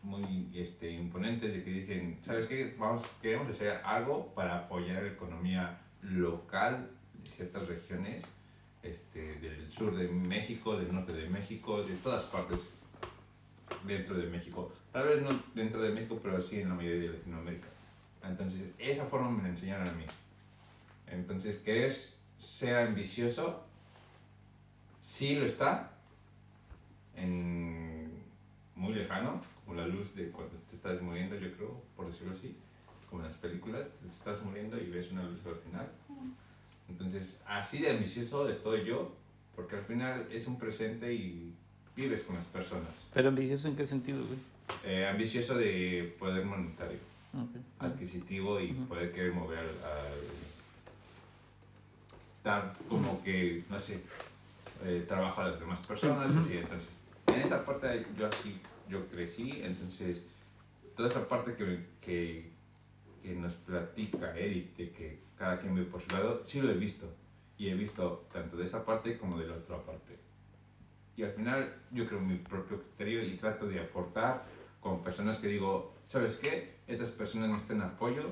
muy 0.03 0.49
este, 0.55 0.91
imponentes 0.91 1.53
de 1.53 1.63
que 1.65 1.71
dicen, 1.71 2.19
¿sabes 2.23 2.47
qué? 2.47 2.75
Vamos, 2.79 3.03
queremos 3.23 3.49
hacer 3.49 3.81
algo 3.85 4.33
para 4.35 4.59
apoyar 4.59 5.03
la 5.05 5.11
economía 5.11 5.79
local 6.03 6.91
de 7.23 7.31
ciertas 7.31 7.67
regiones 7.69 8.23
este, 8.83 9.37
del 9.41 9.71
sur 9.71 9.97
de 9.97 10.09
México, 10.09 10.77
del 10.77 10.93
norte 10.93 11.13
de 11.13 11.29
México, 11.29 11.83
de 11.83 11.95
todas 11.97 12.25
partes 12.25 12.61
dentro 13.85 14.17
de 14.17 14.27
México. 14.29 14.73
Tal 14.93 15.09
vez 15.09 15.23
no 15.23 15.31
dentro 15.55 15.83
de 15.83 15.91
México, 15.91 16.19
pero 16.23 16.41
sí 16.43 16.61
en 16.61 16.69
la 16.71 16.75
mayoría 16.75 17.11
de 17.11 17.19
Latinoamérica. 17.19 17.69
Entonces, 18.23 18.63
esa 18.79 19.05
forma 19.07 19.31
me 19.31 19.43
la 19.43 19.49
enseñaron 19.51 19.89
a 19.89 19.93
mí. 19.93 20.05
Entonces, 21.07 21.59
querer 21.59 21.97
ser 22.39 22.77
ambicioso, 22.77 23.65
sí 25.01 25.35
lo 25.35 25.47
está, 25.47 25.93
en 27.15 28.23
muy 28.75 28.95
lejano, 28.95 29.43
como 29.65 29.81
la 29.81 29.87
luz 29.87 30.15
de 30.15 30.31
cuando 30.31 30.57
te 30.69 30.77
estás 30.77 31.01
muriendo, 31.03 31.37
yo 31.37 31.53
creo, 31.57 31.83
por 31.97 32.07
decirlo 32.07 32.35
así, 32.35 32.57
como 33.11 33.23
en 33.23 33.29
las 33.29 33.39
películas, 33.39 33.91
te 34.01 34.09
estás 34.09 34.43
muriendo 34.43 34.79
y 34.79 34.91
ves 34.91 35.11
una 35.11 35.25
luz 35.25 35.45
al 35.47 35.57
final. 35.57 35.89
Entonces, 36.89 37.41
así 37.47 37.79
de 37.79 37.91
ambicioso 37.91 38.49
estoy 38.49 38.85
yo, 38.85 39.15
porque 39.55 39.77
al 39.77 39.85
final 39.85 40.27
es 40.33 40.47
un 40.47 40.59
presente 40.59 41.13
y 41.13 41.53
vives 41.97 42.23
con 42.23 42.37
las 42.37 42.45
personas. 42.47 42.91
Pero 43.13 43.29
ambicioso 43.29 43.69
en 43.69 43.77
qué 43.77 43.85
sentido, 43.87 44.25
güey. 44.25 44.39
Eh, 44.85 45.07
ambicioso 45.07 45.57
de 45.57 46.15
poder 46.19 46.45
monetario, 46.45 46.99
Ok. 47.35 47.57
adquisitivo 47.79 48.61
y 48.61 48.73
poder 48.73 49.13
querer 49.13 49.33
mover 49.33 49.59
al... 49.59 50.21
dar 52.45 52.75
como 52.89 53.23
que, 53.23 53.65
no 53.69 53.79
sé, 53.81 54.01
eh, 54.85 55.05
trabajo 55.09 55.41
a 55.41 55.49
las 55.49 55.61
demás 55.61 55.85
personas, 55.87 56.35
así, 56.35 56.59
entonces, 56.59 56.89
en 57.27 57.41
esa 57.41 57.65
parte 57.65 58.07
yo 58.17 58.27
así, 58.27 58.61
yo 58.89 59.07
crecí, 59.09 59.61
entonces, 59.63 60.19
toda 60.97 61.09
esa 61.09 61.29
parte 61.29 61.55
que, 61.55 61.81
que, 62.01 62.51
que 63.23 63.35
nos 63.35 63.55
platica 63.55 64.37
Eric, 64.37 64.77
de 64.77 64.91
que 64.91 65.19
cada 65.39 65.59
quien 65.61 65.75
ve 65.75 65.85
por 65.85 66.03
su 66.03 66.11
lado, 66.11 66.43
sí 66.45 66.61
lo 66.61 66.71
he 66.71 66.75
visto, 66.75 67.07
y 67.57 67.69
he 67.69 67.75
visto 67.75 68.27
tanto 68.33 68.57
de 68.57 68.65
esa 68.65 68.85
parte 68.85 69.17
como 69.17 69.39
de 69.39 69.47
la 69.47 69.55
otra 69.55 69.79
parte. 69.79 70.19
Y 71.17 71.23
al 71.23 71.33
final 71.33 71.75
yo 71.91 72.07
creo 72.07 72.21
mi 72.21 72.37
propio 72.37 72.81
criterio 72.81 73.25
y 73.25 73.37
trato 73.37 73.67
de 73.67 73.81
aportar 73.81 74.45
con 74.81 75.03
personas 75.03 75.39
que 75.39 75.49
digo, 75.49 75.95
¿sabes 76.07 76.37
qué? 76.37 76.77
Estas 76.87 77.11
personas 77.11 77.51
necesitan 77.51 77.83
apoyo, 77.83 78.23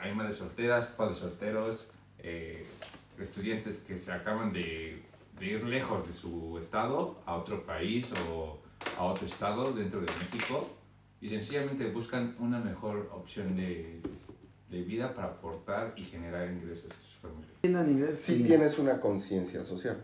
hay 0.00 0.14
madres 0.14 0.36
solteras, 0.36 0.86
padres 0.86 1.18
solteros, 1.18 1.88
eh, 2.18 2.66
estudiantes 3.18 3.78
que 3.78 3.98
se 3.98 4.12
acaban 4.12 4.52
de, 4.52 5.02
de 5.38 5.46
ir 5.46 5.64
lejos 5.64 6.06
de 6.06 6.12
su 6.12 6.58
estado 6.58 7.20
a 7.26 7.36
otro 7.36 7.64
país 7.64 8.12
o 8.28 8.58
a 8.98 9.04
otro 9.04 9.26
estado 9.26 9.72
dentro 9.72 10.00
de 10.00 10.06
México 10.06 10.70
y 11.20 11.28
sencillamente 11.28 11.88
buscan 11.90 12.34
una 12.38 12.58
mejor 12.58 13.10
opción 13.12 13.56
de, 13.56 14.00
de 14.72 14.82
vida 14.82 15.14
para 15.14 15.28
aportar 15.28 15.92
y 15.96 16.02
generar 16.02 16.50
ingresos 16.50 16.86
a 16.90 16.94
sus 17.02 17.14
familias. 17.62 18.18
Si 18.18 18.38
sí. 18.38 18.42
tienes 18.42 18.78
una 18.78 18.98
conciencia 19.00 19.62
social. 19.64 19.98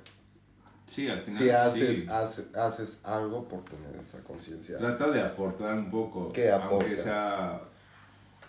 Sí, 0.86 1.08
al 1.08 1.22
final 1.22 1.42
Si 1.42 1.50
haces, 1.50 1.96
sí. 2.02 2.06
hace- 2.08 2.58
haces 2.58 3.00
algo 3.04 3.48
por 3.48 3.64
tener 3.64 3.96
esa 4.00 4.22
conciencia. 4.24 4.78
Trata 4.78 5.10
de 5.10 5.20
aportar 5.22 5.74
un 5.74 5.90
poco. 5.90 6.30
¿Qué 6.32 6.50
aportas? 6.50 7.02
sea, 7.02 7.60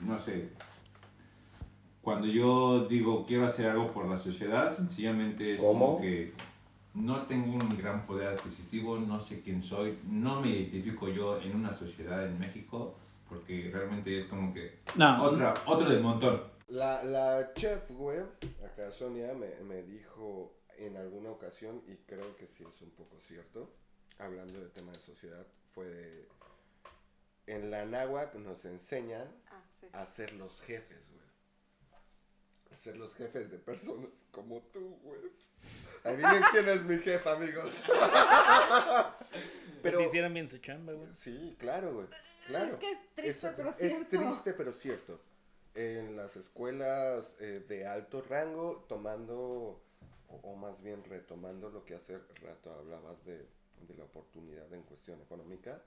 no 0.01 0.19
sé. 0.19 0.49
Cuando 2.01 2.27
yo 2.27 2.85
digo 2.87 3.25
quiero 3.25 3.45
hacer 3.45 3.67
algo 3.67 3.91
por 3.91 4.05
la 4.07 4.17
sociedad, 4.17 4.75
sencillamente 4.75 5.55
es 5.55 5.59
¿Cómo? 5.61 5.87
como 5.97 6.01
que 6.01 6.33
no 6.93 7.17
tengo 7.23 7.53
un 7.53 7.77
gran 7.77 8.05
poder 8.05 8.29
adquisitivo, 8.29 8.97
no 8.97 9.19
sé 9.19 9.41
quién 9.41 9.61
soy, 9.61 9.97
no 10.09 10.41
me 10.41 10.49
identifico 10.49 11.09
yo 11.09 11.41
en 11.41 11.55
una 11.55 11.73
sociedad 11.73 12.25
en 12.25 12.39
México, 12.39 12.95
porque 13.29 13.69
realmente 13.71 14.21
es 14.21 14.27
como 14.27 14.53
que 14.53 14.79
No, 14.95 15.23
otra, 15.23 15.53
otro 15.65 15.89
del 15.89 16.01
montón. 16.01 16.43
La, 16.67 17.03
la 17.03 17.53
chef, 17.53 17.89
güey, 17.91 18.19
acá 18.65 18.91
Sonia 18.91 19.33
me, 19.33 19.55
me 19.63 19.81
dijo 19.83 20.55
en 20.77 20.97
alguna 20.97 21.29
ocasión, 21.31 21.81
y 21.87 21.95
creo 22.05 22.35
que 22.37 22.47
sí 22.47 22.63
es 22.67 22.81
un 22.81 22.91
poco 22.91 23.19
cierto, 23.19 23.73
hablando 24.17 24.59
de 24.59 24.69
tema 24.69 24.91
de 24.91 24.99
sociedad, 24.99 25.45
fue 25.73 25.85
de... 25.85 26.27
En 27.47 27.71
la 27.71 27.85
náhuatl 27.85 28.43
nos 28.43 28.63
enseñan 28.65 29.27
Ah, 29.51 29.63
sí. 29.79 29.87
a 29.93 30.05
ser 30.05 30.33
los 30.33 30.61
jefes, 30.61 31.09
güey. 31.11 31.18
Ser 32.79 32.95
los 32.97 33.13
jefes 33.15 33.51
de 33.51 33.57
personas 33.57 34.09
como 34.31 34.61
tú, 34.71 34.97
güey. 35.03 35.19
Adivinen 36.05 36.41
quién 36.51 36.69
es 36.69 36.83
mi 36.85 36.97
jefa, 36.99 37.33
amigos. 37.33 37.73
pero 39.83 39.97
si 39.99 40.05
hicieran 40.05 40.33
bien 40.33 40.47
su 40.47 40.59
chamba, 40.59 40.93
güey. 40.93 41.11
Sí, 41.13 41.55
claro, 41.59 41.93
güey. 41.93 42.07
Claro. 42.47 42.71
Es 42.71 42.75
que 42.77 42.91
es 42.91 42.99
triste, 43.15 43.51
pero 43.55 43.69
Es 43.71 43.75
cierto. 43.75 44.17
triste, 44.17 44.53
pero 44.53 44.71
cierto. 44.71 45.19
En 45.75 46.15
las 46.15 46.37
escuelas 46.37 47.35
eh, 47.39 47.63
de 47.67 47.85
alto 47.85 48.21
rango, 48.21 48.85
tomando, 48.87 49.81
o, 50.29 50.35
o 50.43 50.55
más 50.55 50.81
bien 50.81 51.03
retomando 51.03 51.69
lo 51.69 51.83
que 51.85 51.95
hace 51.95 52.17
rato 52.41 52.71
hablabas 52.73 53.23
de, 53.25 53.37
de 53.87 53.93
la 53.97 54.05
oportunidad 54.05 54.71
en 54.73 54.83
cuestión 54.83 55.21
económica. 55.21 55.81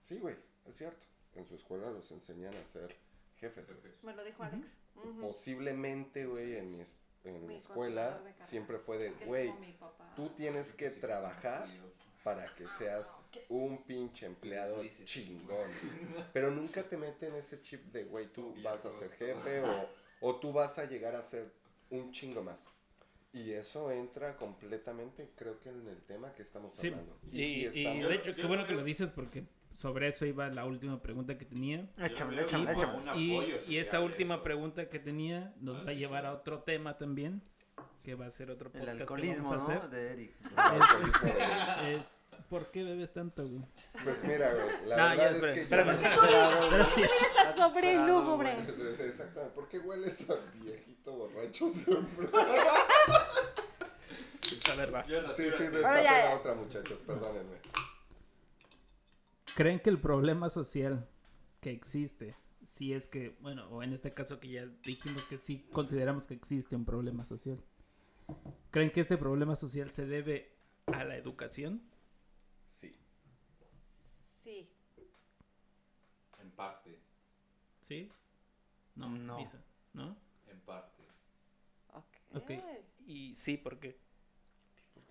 Sí, 0.00 0.18
güey, 0.18 0.36
es 0.66 0.76
cierto. 0.76 1.06
En 1.34 1.46
su 1.46 1.54
escuela 1.54 1.88
los 1.90 2.10
enseñan 2.10 2.52
a 2.54 2.64
ser 2.72 2.94
jefes. 3.42 3.66
Me 4.02 4.14
lo 4.14 4.24
dijo 4.24 4.42
Alex. 4.42 4.78
Posiblemente, 5.20 6.26
güey, 6.26 6.56
en 6.56 6.72
mi, 6.72 6.82
en 7.24 7.46
mi 7.46 7.56
escuela 7.56 8.20
siempre 8.44 8.78
fue 8.78 8.98
de, 8.98 9.10
güey, 9.26 9.52
tú 10.16 10.28
tienes 10.30 10.72
que 10.72 10.90
trabajar 10.90 11.66
para 12.24 12.54
que 12.54 12.68
seas 12.68 13.08
un 13.48 13.82
pinche 13.84 14.26
empleado 14.26 14.82
chingón. 15.04 15.68
Pero 16.32 16.50
nunca 16.50 16.82
te 16.82 16.96
meten 16.96 17.34
ese 17.34 17.60
chip 17.62 17.82
de, 17.92 18.04
güey, 18.04 18.32
tú 18.32 18.54
vas 18.62 18.84
a 18.84 18.92
ser 18.92 19.10
jefe 19.18 19.62
o, 19.62 19.88
o 20.20 20.36
tú 20.36 20.52
vas 20.52 20.78
a 20.78 20.84
llegar 20.84 21.14
a 21.16 21.22
ser 21.22 21.52
un 21.90 22.12
chingo 22.12 22.42
más. 22.42 22.64
Y 23.32 23.52
eso 23.52 23.90
entra 23.90 24.36
completamente, 24.36 25.30
creo 25.36 25.58
que 25.58 25.70
en 25.70 25.88
el 25.88 26.02
tema 26.02 26.34
que 26.34 26.42
estamos 26.42 26.74
Sí, 26.74 26.88
hablando. 26.88 27.18
y, 27.30 27.42
y 27.42 27.64
estamos- 27.64 28.08
de 28.08 28.14
hecho, 28.14 28.34
qué 28.34 28.46
bueno 28.46 28.66
que 28.66 28.74
lo 28.74 28.84
dices 28.84 29.10
porque 29.10 29.44
sobre 29.72 30.08
eso 30.08 30.26
iba 30.26 30.48
la 30.48 30.64
última 30.64 31.00
pregunta 31.02 31.36
que 31.38 31.44
tenía. 31.44 31.88
Échamele, 31.98 32.42
Y, 32.42 32.44
échamele, 32.44 32.72
échamele. 32.72 33.18
y- 33.18 33.56
y 33.68 33.78
esa 33.78 34.00
última 34.00 34.42
pregunta 34.42 34.88
que 34.88 34.98
tenía 34.98 35.54
nos 35.60 35.86
va 35.86 35.90
a 35.90 35.94
llevar 35.94 36.26
a 36.26 36.32
otro 36.34 36.60
tema 36.62 36.96
también, 36.98 37.42
que 38.02 38.14
va 38.14 38.26
a 38.26 38.30
ser 38.30 38.50
otro 38.50 38.68
El 38.68 38.72
podcast 38.72 38.96
que 38.96 39.02
alcoholismo, 39.02 39.50
vamos 39.50 39.68
a 39.68 39.72
¿no? 39.72 39.78
hacer. 39.78 39.90
De 39.90 40.12
Eric. 40.12 40.32
Es, 41.86 42.22
¿por 42.48 42.66
qué 42.70 42.82
bebes 42.84 43.12
tanto, 43.12 43.46
güey? 43.48 43.62
Pues 44.04 44.24
mira, 44.24 44.52
güey, 44.52 44.86
la 44.88 44.96
No, 44.96 45.08
verdad 45.10 45.30
espera, 45.32 45.52
es 45.52 45.54
que 45.56 45.62
espera, 45.62 45.84
yo- 45.84 45.90
espera. 45.90 46.88
Tu 46.90 46.96
vida 47.00 47.08
está 47.26 47.52
sobre 47.54 48.06
lúgubre. 48.06 48.50
Exactamente, 48.52 49.54
¿por 49.54 49.68
qué 49.68 49.78
hueles 49.78 50.28
a 50.30 50.34
viejito 50.62 51.12
borracho 51.12 51.68
siempre? 51.72 52.28
A 54.70 54.74
ver, 54.76 54.94
va. 54.94 55.04
Sí, 55.34 55.44
sí, 55.56 55.62
destapé 55.64 56.02
la 56.04 56.34
otra, 56.34 56.54
muchachos, 56.54 56.98
perdónenme. 57.06 57.56
¿Creen 59.54 59.80
que 59.80 59.90
el 59.90 60.00
problema 60.00 60.48
social 60.48 61.08
que 61.60 61.70
existe, 61.70 62.34
si 62.64 62.94
es 62.94 63.06
que, 63.06 63.36
bueno, 63.40 63.68
o 63.68 63.82
en 63.82 63.92
este 63.92 64.10
caso 64.10 64.40
que 64.40 64.48
ya 64.48 64.66
dijimos 64.82 65.22
que 65.24 65.38
sí 65.38 65.66
consideramos 65.72 66.26
que 66.26 66.34
existe 66.34 66.74
un 66.74 66.84
problema 66.86 67.24
social, 67.24 67.62
¿creen 68.70 68.90
que 68.90 69.02
este 69.02 69.18
problema 69.18 69.54
social 69.54 69.90
se 69.90 70.06
debe 70.06 70.52
a 70.86 71.04
la 71.04 71.16
educación? 71.16 71.82
Sí. 72.68 72.92
Sí. 74.42 74.70
En 76.40 76.50
parte, 76.52 76.98
¿Sí? 77.80 78.10
No, 78.94 79.10
No. 79.10 79.36
Misa, 79.36 79.62
¿no? 79.92 80.16
en 80.48 80.60
parte. 80.60 81.02
Ok. 81.92 82.36
Ok. 82.42 82.50
Y 83.06 83.34
sí, 83.36 83.58
¿por 83.58 83.78
qué? 83.78 83.98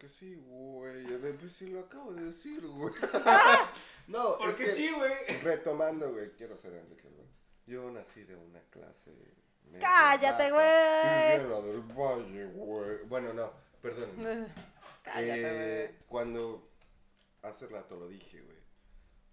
Porque 0.01 0.15
sí, 0.15 0.35
güey. 0.47 1.05
Pues 1.37 1.51
sí 1.53 1.67
lo 1.67 1.81
acabo 1.81 2.11
de 2.11 2.23
decir, 2.23 2.65
güey. 2.65 2.91
no, 4.07 4.33
es 4.33 4.37
Porque 4.39 4.65
que, 4.65 4.71
sí, 4.71 4.89
güey. 4.89 5.13
retomando, 5.43 6.11
güey, 6.11 6.31
quiero 6.31 6.57
ser 6.57 6.73
Enrique, 6.73 7.07
güey. 7.07 7.27
Yo 7.67 7.91
nací 7.91 8.23
de 8.23 8.35
una 8.35 8.61
clase. 8.71 9.11
Cállate, 9.79 10.49
güey. 10.51 11.37
de 11.37 11.45
la 11.47 11.61
del 11.61 11.81
valle, 11.81 12.45
güey. 12.45 13.03
Bueno, 13.03 13.31
no, 13.33 13.53
perdón. 13.79 14.09
Cállate, 15.03 15.83
Eh, 15.83 15.95
cuando 16.07 16.67
hace 17.43 17.67
rato 17.67 17.95
lo 17.95 18.07
dije, 18.07 18.41
güey. 18.41 18.57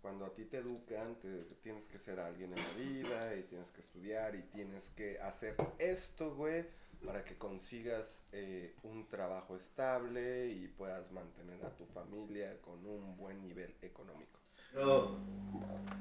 Cuando 0.03 0.27
a 0.27 0.35
ti 0.35 0.45
te 0.45 0.59
educan, 0.59 1.19
te, 1.19 1.45
tienes 1.63 1.87
que 1.87 1.99
ser 1.99 2.21
alguien 2.21 2.53
en 2.53 2.63
la 2.63 2.73
vida 2.75 3.37
y 3.37 3.43
tienes 3.45 3.71
que 3.71 3.81
estudiar 3.81 4.35
y 4.35 4.43
tienes 4.43 4.91
que 4.91 5.19
hacer 5.21 5.57
esto, 5.79 6.35
güey, 6.35 6.67
para 7.05 7.25
que 7.25 7.37
consigas 7.37 8.25
eh, 8.33 8.75
un 8.83 9.07
trabajo 9.09 9.57
estable 9.57 10.49
y 10.49 10.69
puedas 10.69 11.11
mantener 11.13 11.65
a 11.65 11.71
tu 11.77 11.87
familia 11.87 12.61
con 12.61 12.85
un 12.85 13.17
buen 13.17 13.41
nivel 13.43 13.75
económico. 13.83 14.39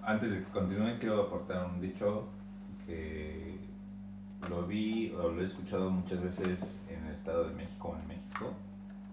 Antes 0.03 0.31
de 0.31 0.39
que 0.39 0.51
continúes, 0.51 0.97
quiero 0.99 1.23
aportar 1.23 1.65
un 1.65 1.79
dicho 1.79 2.27
que 2.85 3.57
lo 4.49 4.65
vi 4.65 5.11
o 5.11 5.29
lo 5.29 5.41
he 5.41 5.45
escuchado 5.45 5.89
muchas 5.89 6.21
veces 6.21 6.59
en 6.89 7.05
el 7.05 7.13
Estado 7.13 7.47
de 7.47 7.55
México 7.55 7.89
o 7.89 7.99
en 7.99 8.07
México, 8.07 8.53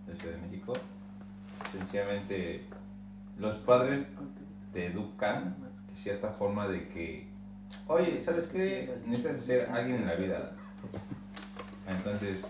la 0.06 0.14
Ciudad 0.14 0.36
de 0.36 0.42
México. 0.42 0.72
Sencillamente, 1.72 2.64
los 3.38 3.56
padres 3.56 4.06
te 4.72 4.86
educan 4.86 5.56
de 5.88 5.96
cierta 5.96 6.30
forma 6.30 6.68
de 6.68 6.88
que, 6.88 7.26
oye, 7.86 8.22
¿sabes 8.22 8.48
qué? 8.48 8.96
Necesitas 9.06 9.40
ser 9.40 9.70
alguien 9.70 10.02
en 10.02 10.06
la 10.06 10.14
vida. 10.14 10.56
Entonces, 11.88 12.42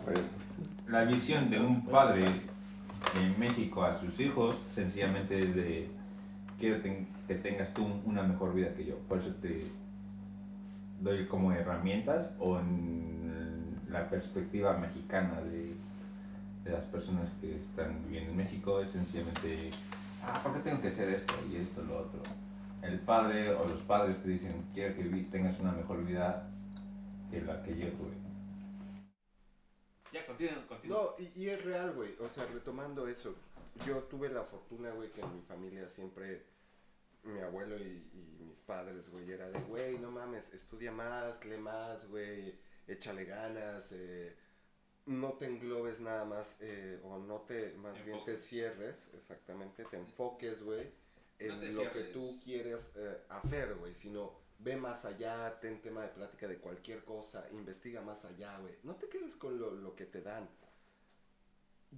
la 0.88 1.04
visión 1.04 1.50
de 1.50 1.60
un 1.60 1.84
padre 1.86 2.24
en 3.20 3.38
México 3.38 3.82
a 3.84 3.98
sus 3.98 4.18
hijos 4.20 4.56
sencillamente 4.74 5.42
es 5.42 5.54
de 5.54 5.88
quiero 6.58 6.82
que 6.82 7.34
tengas 7.34 7.72
tú 7.74 7.86
una 8.04 8.22
mejor 8.22 8.54
vida 8.54 8.74
que 8.74 8.84
yo. 8.84 8.96
Por 9.08 9.18
eso 9.18 9.34
te 9.42 9.66
doy 11.00 11.26
como 11.26 11.52
herramientas 11.52 12.30
o 12.38 12.58
en 12.58 13.78
la 13.90 14.08
perspectiva 14.08 14.76
mexicana 14.78 15.40
de, 15.40 15.74
de 16.64 16.70
las 16.70 16.84
personas 16.84 17.30
que 17.40 17.56
están 17.56 18.02
viviendo 18.04 18.30
en 18.30 18.36
México 18.36 18.80
es 18.80 18.90
sencillamente, 18.90 19.70
ah, 20.26 20.40
¿por 20.42 20.54
qué 20.54 20.60
tengo 20.60 20.80
que 20.80 20.88
hacer 20.88 21.10
esto 21.10 21.34
y 21.50 21.56
esto 21.56 21.82
lo 21.82 21.98
otro? 21.98 22.20
El 22.82 22.98
padre 23.00 23.54
o 23.54 23.66
los 23.66 23.80
padres 23.80 24.18
te 24.22 24.28
dicen, 24.28 24.64
quiero 24.74 24.94
que 24.96 25.04
tengas 25.30 25.58
una 25.60 25.72
mejor 25.72 26.04
vida 26.04 26.48
que 27.30 27.40
la 27.42 27.62
que 27.62 27.78
yo 27.78 27.88
tuve. 27.92 28.23
Ya, 30.14 30.24
continúa, 30.26 30.66
continúa. 30.68 30.96
No, 31.18 31.24
y, 31.24 31.42
y 31.42 31.48
es 31.50 31.64
real, 31.64 31.92
güey. 31.92 32.14
O 32.20 32.28
sea, 32.28 32.46
retomando 32.46 33.08
eso, 33.08 33.34
yo 33.84 34.04
tuve 34.04 34.28
la 34.28 34.44
fortuna, 34.44 34.90
güey, 34.92 35.10
que 35.10 35.20
en 35.20 35.34
mi 35.34 35.42
familia 35.42 35.88
siempre, 35.88 36.44
mi 37.24 37.40
abuelo 37.40 37.76
y, 37.76 38.08
y 38.12 38.44
mis 38.46 38.60
padres, 38.60 39.10
güey, 39.10 39.28
era 39.32 39.50
de, 39.50 39.58
güey, 39.62 39.98
no 39.98 40.12
mames, 40.12 40.54
estudia 40.54 40.92
más, 40.92 41.44
lee 41.44 41.58
más, 41.58 42.06
güey, 42.08 42.54
échale 42.86 43.24
ganas, 43.24 43.90
eh, 43.90 44.36
no 45.06 45.32
te 45.32 45.46
englobes 45.46 45.98
nada 45.98 46.24
más, 46.24 46.58
eh, 46.60 47.00
o 47.02 47.18
no 47.18 47.40
te, 47.40 47.72
más 47.74 48.02
bien 48.04 48.24
te 48.24 48.36
cierres, 48.36 49.10
exactamente, 49.14 49.84
te 49.84 49.96
enfoques, 49.96 50.62
güey, 50.62 50.92
en 51.40 51.74
No 51.74 51.82
lo 51.82 51.90
que 51.90 52.04
tú 52.04 52.40
quieres 52.44 52.92
eh, 52.94 53.18
hacer, 53.30 53.74
güey, 53.74 53.96
sino 53.96 54.43
ve 54.58 54.76
más 54.76 55.04
allá, 55.04 55.58
ten 55.60 55.80
tema 55.82 56.02
de 56.02 56.08
plática 56.08 56.48
de 56.48 56.58
cualquier 56.58 57.04
cosa, 57.04 57.46
investiga 57.52 58.00
más 58.00 58.24
allá, 58.24 58.58
güey. 58.58 58.74
No 58.82 58.94
te 58.96 59.08
quedes 59.08 59.36
con 59.36 59.58
lo, 59.58 59.70
lo 59.72 59.94
que 59.94 60.06
te 60.06 60.22
dan. 60.22 60.48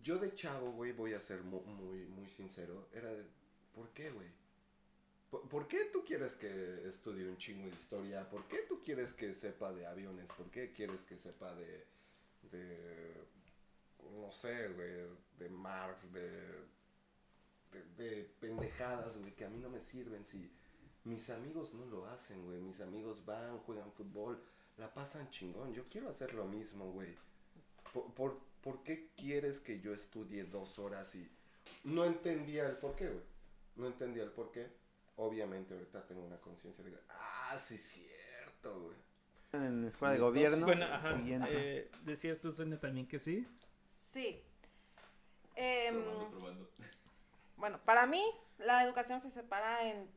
Yo 0.02 0.18
de 0.18 0.34
chavo, 0.34 0.72
güey, 0.72 0.92
voy 0.92 1.14
a 1.14 1.20
ser 1.20 1.42
mu- 1.42 1.62
muy, 1.62 2.07
muy, 2.07 2.28
sincero, 2.28 2.88
era 2.92 3.11
de, 3.12 3.24
¿por 3.74 3.88
qué, 3.90 4.11
güey? 4.11 4.28
¿Por, 5.30 5.48
por 5.48 5.66
qué 5.68 5.86
tú 5.86 6.04
quieres 6.04 6.34
que 6.36 6.86
estudie 6.86 7.26
un 7.28 7.38
chingo 7.38 7.66
de 7.68 7.74
historia? 7.74 8.28
¿Por 8.28 8.46
qué 8.46 8.59
tú 8.68 8.82
quieres 8.84 9.12
que 9.14 9.34
sepa 9.34 9.72
de 9.72 9.86
aviones? 9.86 10.28
¿Por 10.36 10.50
qué 10.50 10.72
quieres 10.72 11.02
que 11.04 11.16
sepa 11.16 11.54
de, 11.54 11.86
de 12.52 13.26
no 14.20 14.30
sé, 14.30 14.68
güey, 14.68 15.07
de 15.38 15.48
Marx, 15.48 16.12
de, 16.12 16.30
de, 17.72 17.82
de 17.96 18.24
pendejadas, 18.40 19.16
güey, 19.18 19.34
que 19.34 19.44
a 19.44 19.50
mí 19.50 19.59
no 19.59 19.68
me 19.70 19.80
sirven 19.80 20.24
si 20.26 20.50
mis 21.07 21.30
amigos 21.30 21.72
no 21.72 21.86
lo 21.86 22.07
hacen, 22.07 22.44
güey. 22.44 22.61
Mis 22.61 22.80
amigos 22.80 23.24
van, 23.24 23.59
juegan 23.61 23.90
fútbol, 23.92 24.42
la 24.76 24.92
pasan 24.92 25.30
chingón. 25.30 25.72
Yo 25.72 25.84
quiero 25.84 26.11
hacer 26.11 26.34
lo 26.34 26.44
mismo, 26.44 26.90
güey. 26.92 27.14
¿Por, 27.92 28.12
por, 28.12 28.38
por 28.61 28.82
qué 28.82 29.09
quieres 29.16 29.61
que 29.61 29.80
yo 29.80 29.94
estudie 29.94 30.44
dos 30.44 30.78
horas 30.78 31.14
y 31.14 31.30
no 31.84 32.04
entendía 32.04 32.66
el 32.66 32.76
por 32.76 32.94
qué, 32.96 33.09
güey? 33.09 33.24
No 33.76 33.86
entendía 33.86 34.24
el 34.24 34.30
por 34.32 34.50
qué. 34.50 34.68
Obviamente 35.16 35.72
ahorita 35.74 36.07
tengo 36.07 36.22
una 36.24 36.38
conciencia 36.40 36.84
de, 36.84 36.98
ah, 37.09 37.57
sí, 37.59 37.78
cierto, 37.78 38.80
güey. 38.80 38.96
En 39.52 39.82
la 39.82 39.88
escuela 39.88 40.12
de 40.12 40.18
Entonces, 40.18 40.20
gobierno. 40.20 40.66
Bueno, 40.66 40.84
ajá. 40.86 41.16
Siguiente. 41.16 41.48
eh, 41.78 41.90
decías 42.02 42.40
tú, 42.40 42.52
Sonia, 42.52 42.78
también 42.78 43.07
que 43.07 43.18
sí. 43.18 43.46
Sí. 43.92 44.42
Probando, 45.54 46.30
probando. 46.30 46.70
Bueno, 47.57 47.80
para 47.84 48.07
mí 48.07 48.22
la 48.59 48.84
educación 48.84 49.20
se 49.20 49.30
separa 49.30 49.88
en 49.88 50.11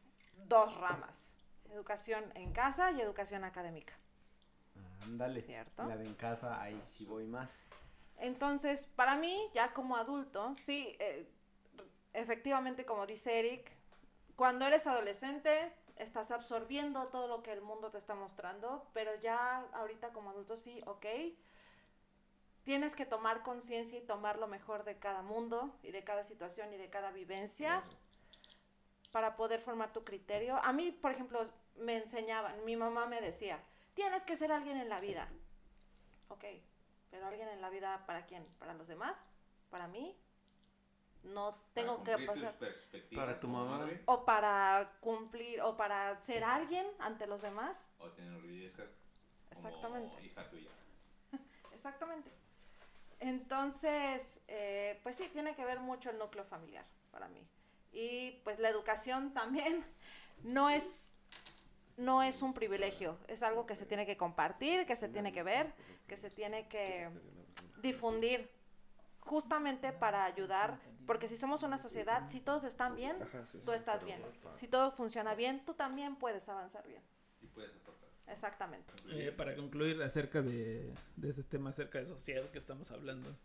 dos 0.45 0.75
ramas. 0.77 1.35
Educación 1.71 2.31
en 2.35 2.51
casa 2.51 2.91
y 2.91 3.01
educación 3.01 3.43
académica. 3.43 3.93
Ándale. 5.03 5.41
¿Cierto? 5.41 5.85
La 5.85 5.97
de 5.97 6.05
en 6.05 6.15
casa, 6.15 6.61
ahí 6.61 6.79
sí 6.81 7.05
voy 7.05 7.25
más. 7.25 7.69
Entonces, 8.17 8.87
para 8.95 9.15
mí, 9.15 9.49
ya 9.53 9.73
como 9.73 9.95
adulto, 9.95 10.53
sí, 10.55 10.95
eh, 10.99 11.29
efectivamente, 12.13 12.85
como 12.85 13.05
dice 13.05 13.39
Eric, 13.39 13.71
cuando 14.35 14.65
eres 14.65 14.87
adolescente, 14.87 15.73
estás 15.95 16.31
absorbiendo 16.31 17.07
todo 17.07 17.27
lo 17.27 17.43
que 17.43 17.53
el 17.53 17.61
mundo 17.61 17.91
te 17.91 17.97
está 17.97 18.15
mostrando, 18.15 18.87
pero 18.93 19.15
ya 19.15 19.65
ahorita 19.73 20.11
como 20.11 20.31
adulto 20.31 20.57
sí, 20.57 20.81
ok, 20.85 21.05
tienes 22.63 22.95
que 22.95 23.05
tomar 23.05 23.41
conciencia 23.41 23.97
y 23.97 24.01
tomar 24.01 24.37
lo 24.37 24.47
mejor 24.47 24.83
de 24.83 24.97
cada 24.97 25.21
mundo 25.21 25.75
y 25.83 25.91
de 25.91 26.03
cada 26.03 26.23
situación 26.23 26.73
y 26.73 26.77
de 26.77 26.89
cada 26.89 27.11
vivencia 27.11 27.83
para 29.11 29.35
poder 29.35 29.59
formar 29.59 29.91
tu 29.93 30.03
criterio. 30.03 30.57
A 30.63 30.73
mí, 30.73 30.91
por 30.91 31.11
ejemplo, 31.11 31.43
me 31.77 31.97
enseñaban, 31.97 32.63
mi 32.65 32.75
mamá 32.75 33.05
me 33.05 33.21
decía, 33.21 33.63
tienes 33.93 34.23
que 34.23 34.35
ser 34.35 34.51
alguien 34.51 34.77
en 34.77 34.89
la 34.89 34.99
vida. 34.99 35.29
Ok, 36.27 36.45
pero 37.09 37.27
alguien 37.27 37.47
en 37.49 37.61
la 37.61 37.69
vida, 37.69 38.05
¿para 38.05 38.25
quién? 38.25 38.45
¿Para 38.59 38.73
los 38.73 38.87
demás? 38.87 39.25
¿Para 39.69 39.87
mí? 39.87 40.15
No 41.23 41.55
tengo 41.73 42.03
Para 42.03 42.17
que 42.17 42.25
pasar... 42.25 42.57
Para 43.15 43.39
tu 43.39 43.47
mamá. 43.47 43.79
madre, 43.79 44.03
O 44.05 44.23
para 44.23 44.97
cumplir, 45.01 45.61
o 45.61 45.75
para 45.75 46.17
ser 46.19 46.43
alguien 46.43 46.87
ante 46.99 47.27
los 47.27 47.41
demás. 47.41 47.89
O 47.99 48.09
tener 48.11 48.39
como 49.51 49.51
Exactamente. 49.51 50.25
hija 50.25 50.49
tuya. 50.49 50.69
Exactamente. 51.73 52.31
Entonces, 53.19 54.41
eh, 54.47 54.99
pues 55.03 55.17
sí, 55.17 55.27
tiene 55.29 55.55
que 55.55 55.65
ver 55.65 55.79
mucho 55.79 56.09
el 56.09 56.17
núcleo 56.17 56.45
familiar 56.45 56.85
para 57.11 57.27
mí. 57.27 57.45
Y 57.91 58.41
pues 58.43 58.59
la 58.59 58.69
educación 58.69 59.33
también 59.33 59.83
no 60.43 60.69
es, 60.69 61.13
no 61.97 62.23
es 62.23 62.41
un 62.41 62.53
privilegio, 62.53 63.17
es 63.27 63.43
algo 63.43 63.65
que 63.65 63.75
se 63.75 63.85
tiene 63.85 64.05
que 64.05 64.17
compartir, 64.17 64.85
que 64.85 64.95
se 64.95 65.09
tiene 65.09 65.31
que 65.31 65.43
ver, 65.43 65.73
que 66.07 66.17
se 66.17 66.29
tiene 66.29 66.67
que 66.67 67.09
difundir 67.81 68.49
justamente 69.19 69.91
para 69.91 70.25
ayudar, 70.25 70.79
porque 71.05 71.27
si 71.27 71.37
somos 71.37 71.63
una 71.63 71.77
sociedad, 71.77 72.29
si 72.29 72.39
todos 72.39 72.63
están 72.63 72.95
bien, 72.95 73.17
tú 73.65 73.71
estás 73.71 74.03
bien. 74.03 74.21
Si 74.55 74.67
todo 74.67 74.91
funciona 74.91 75.35
bien, 75.35 75.63
tú 75.65 75.73
también 75.73 76.15
puedes 76.15 76.47
avanzar 76.49 76.87
bien. 76.87 77.03
Y 77.41 77.47
puedes 77.47 77.75
aportar. 77.75 78.09
Exactamente. 78.27 78.93
Eh, 79.09 79.31
para 79.31 79.55
concluir 79.55 80.01
acerca 80.03 80.41
de, 80.41 80.93
de 81.15 81.29
ese 81.29 81.43
tema, 81.43 81.71
acerca 81.71 81.99
de 81.99 82.05
sociedad 82.05 82.49
que 82.51 82.59
estamos 82.59 82.91
hablando. 82.91 83.35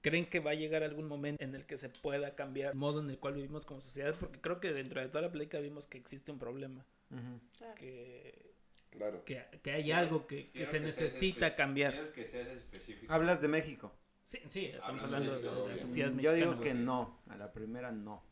¿Creen 0.00 0.26
que 0.26 0.38
va 0.40 0.52
a 0.52 0.54
llegar 0.54 0.82
algún 0.82 1.06
momento 1.08 1.42
en 1.42 1.54
el 1.54 1.66
que 1.66 1.76
se 1.76 1.88
pueda 1.88 2.34
cambiar 2.36 2.72
el 2.72 2.78
modo 2.78 3.00
en 3.00 3.10
el 3.10 3.18
cual 3.18 3.34
vivimos 3.34 3.64
como 3.64 3.80
sociedad? 3.80 4.14
Porque 4.18 4.40
creo 4.40 4.60
que 4.60 4.72
dentro 4.72 5.00
de 5.00 5.08
toda 5.08 5.22
la 5.22 5.32
plática 5.32 5.58
vimos 5.58 5.86
que 5.86 5.98
existe 5.98 6.30
un 6.30 6.38
problema, 6.38 6.84
Ujú. 7.10 7.40
que, 7.76 8.54
Claro. 8.90 9.24
que, 9.24 9.44
que 9.62 9.70
hay 9.72 9.92
algo 9.92 10.26
que, 10.26 10.50
que 10.50 10.66
se 10.66 10.80
necesita 10.80 11.54
cambiar. 11.56 11.92
Quiero 11.92 12.12
que 12.12 12.26
seas 12.26 12.48
específico. 12.48 13.12
Hablas 13.12 13.42
de 13.42 13.48
México. 13.48 13.92
Sí, 14.24 14.38
sí, 14.46 14.66
estamos 14.66 15.02
Hablando 15.04 15.34
hablando 15.34 15.64
de 15.66 15.72
la 15.72 15.78
sociedad 15.78 16.08
Yo 16.10 16.14
mexicana. 16.14 16.36
digo 16.36 16.60
que 16.60 16.74
no. 16.74 17.20
A 17.28 17.36
la 17.36 17.52
primera 17.52 17.90
no. 17.92 18.22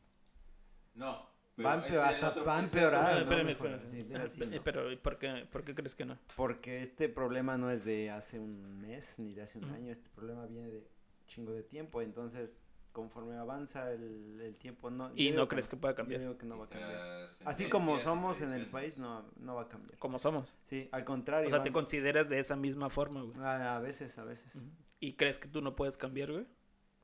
No. 0.95 1.35
Pero 1.57 2.03
hasta 2.03 2.31
va 2.43 2.59
a 2.59 2.61
empeorar. 2.63 3.15
Ah, 3.15 3.19
espérame, 3.21 3.45
no, 3.47 3.51
espérame. 3.53 3.77
mejor, 3.77 3.89
sí, 3.89 4.05
pero 4.07 4.29
sí, 4.29 4.43
Eh, 4.43 4.47
no. 4.57 4.63
Pero 4.65 4.93
¿y 4.93 4.97
¿por 4.97 5.19
qué, 5.19 5.47
¿por 5.51 5.65
qué 5.65 5.75
crees 5.75 5.95
que 5.95 6.05
no? 6.05 6.19
Porque 6.37 6.81
este 6.81 7.09
problema 7.09 7.57
no 7.57 7.71
es 7.71 7.83
de 7.85 8.11
hace 8.11 8.39
un 8.39 8.79
mes 8.81 9.19
ni 9.19 9.33
de 9.33 9.43
hace 9.43 9.59
un 9.59 9.65
año. 9.71 9.91
Este 9.91 10.11
problema 10.11 10.45
viene 10.47 10.69
de 10.69 10.87
chingo 11.27 11.53
de 11.53 11.63
tiempo. 11.63 12.01
Entonces, 12.03 12.63
conforme 12.93 13.37
avanza 13.37 13.93
el, 13.93 14.41
el 14.41 14.57
tiempo, 14.57 14.91
no. 14.91 15.11
¿Y 15.15 15.31
no 15.33 15.49
crees 15.49 15.69
que 15.69 15.77
pueda 15.77 15.93
Yo 15.93 15.97
cambiar? 15.97 16.21
digo 16.21 16.39
que 16.39 16.47
no 16.47 16.59
va 16.59 16.65
a 16.65 16.69
cambiar. 16.69 16.93
Las 16.93 17.39
Así 17.45 17.69
como 17.69 17.99
somos 17.99 18.41
en 18.41 18.53
el 18.53 18.67
país, 18.71 18.97
no, 18.99 19.25
no 19.37 19.55
va 19.55 19.63
a 19.63 19.69
cambiar. 19.69 19.99
Como 19.99 20.19
somos. 20.19 20.57
Sí, 20.65 20.89
al 20.93 21.05
contrario. 21.05 21.47
O 21.47 21.51
sea, 21.51 21.63
te 21.63 21.73
consideras 21.73 22.29
de 22.29 22.39
esa 22.39 22.57
misma 22.57 22.89
forma, 22.91 23.23
güey. 23.23 23.39
a, 23.41 23.77
a 23.77 23.81
veces, 23.81 24.17
a 24.19 24.25
veces. 24.25 24.67
¿Y 25.01 25.15
crees 25.15 25.39
que 25.39 25.49
tú 25.49 25.61
no 25.61 25.77
puedes 25.77 25.97
cambiar, 25.99 26.33
güey? 26.33 26.47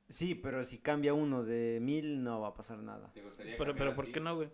Sí, 0.08 0.34
pero 0.34 0.62
si 0.64 0.78
cambia 0.78 1.14
uno 1.14 1.42
de 1.44 1.78
mil, 1.80 2.22
no 2.22 2.40
va 2.40 2.48
a 2.48 2.54
pasar 2.54 2.78
nada. 2.78 3.10
¿Te 3.12 3.22
gustaría 3.22 3.52
Pero, 3.56 3.70
cambiar 3.72 3.86
pero 3.88 3.96
¿por 3.96 4.04
ti? 4.06 4.12
qué 4.12 4.20
no, 4.20 4.34
güey? 4.36 4.50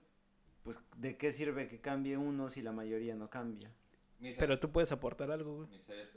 Pues, 0.63 0.77
¿de 0.97 1.17
qué 1.17 1.33
sirve 1.33 1.67
que 1.69 1.81
cambie 1.81 2.17
uno 2.17 2.49
si 2.49 2.63
la 2.63 2.73
mayoría 2.73 3.15
no 3.15 3.31
cambia? 3.31 3.73
Pero 4.39 4.59
tú 4.59 4.71
puedes 4.71 4.91
aportar 4.93 5.31
algo, 5.31 5.57
güey. 5.65 5.69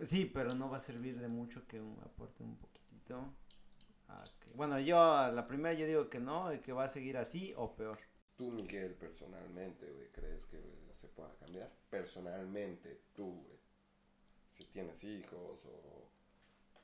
Sí, 0.01 0.25
pero 0.25 0.53
no 0.55 0.69
va 0.69 0.77
a 0.77 0.79
servir 0.79 1.19
de 1.19 1.27
mucho 1.27 1.65
que 1.67 1.79
un- 1.79 1.97
aporte 2.03 2.43
un 2.43 2.57
poquitito. 2.57 2.90
Bueno, 4.53 4.79
yo 4.79 5.01
a 5.01 5.31
la 5.31 5.47
primera 5.47 5.73
yo 5.73 5.85
digo 5.85 6.09
que 6.09 6.19
no, 6.19 6.53
y 6.53 6.59
que 6.59 6.73
va 6.73 6.83
a 6.83 6.87
seguir 6.87 7.17
así 7.17 7.53
o 7.55 7.75
peor. 7.75 7.97
Tú, 8.35 8.51
Miguel, 8.51 8.93
personalmente, 8.93 9.89
güey, 9.89 10.07
¿crees 10.11 10.45
que 10.45 10.59
se 10.93 11.07
pueda 11.07 11.33
cambiar? 11.39 11.71
Personalmente, 11.89 13.01
tú, 13.15 13.25
güey. 13.25 13.59
Si 14.49 14.65
tienes 14.65 15.03
hijos 15.03 15.65
o, 15.65 16.09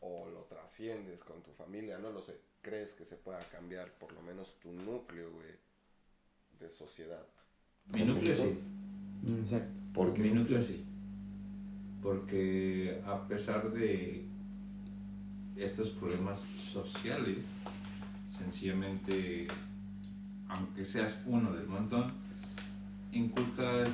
o 0.01 0.29
lo 0.29 0.43
trasciendes 0.45 1.23
con 1.23 1.41
tu 1.43 1.51
familia, 1.51 1.97
no 1.97 2.11
lo 2.11 2.21
sé. 2.21 2.39
¿Crees 2.61 2.93
que 2.93 3.05
se 3.05 3.17
pueda 3.17 3.39
cambiar 3.51 3.91
por 3.93 4.13
lo 4.13 4.21
menos 4.21 4.55
tu 4.59 4.71
núcleo, 4.71 5.31
güey, 5.31 5.51
de 6.59 6.69
sociedad? 6.69 7.25
Mi 7.93 8.03
núcleo 8.05 8.35
sí. 8.35 8.59
Exacto. 9.41 9.73
¿Por 9.93 10.13
qué? 10.13 10.21
Mi 10.21 10.29
núcleo 10.31 10.61
sí. 10.61 10.85
Porque 12.01 13.01
a 13.05 13.27
pesar 13.27 13.71
de 13.71 14.25
estos 15.57 15.89
problemas 15.89 16.39
sociales, 16.57 17.43
sencillamente, 18.37 19.47
aunque 20.47 20.85
seas 20.85 21.17
uno 21.25 21.53
del 21.53 21.67
montón, 21.67 22.11
inculcas 23.11 23.89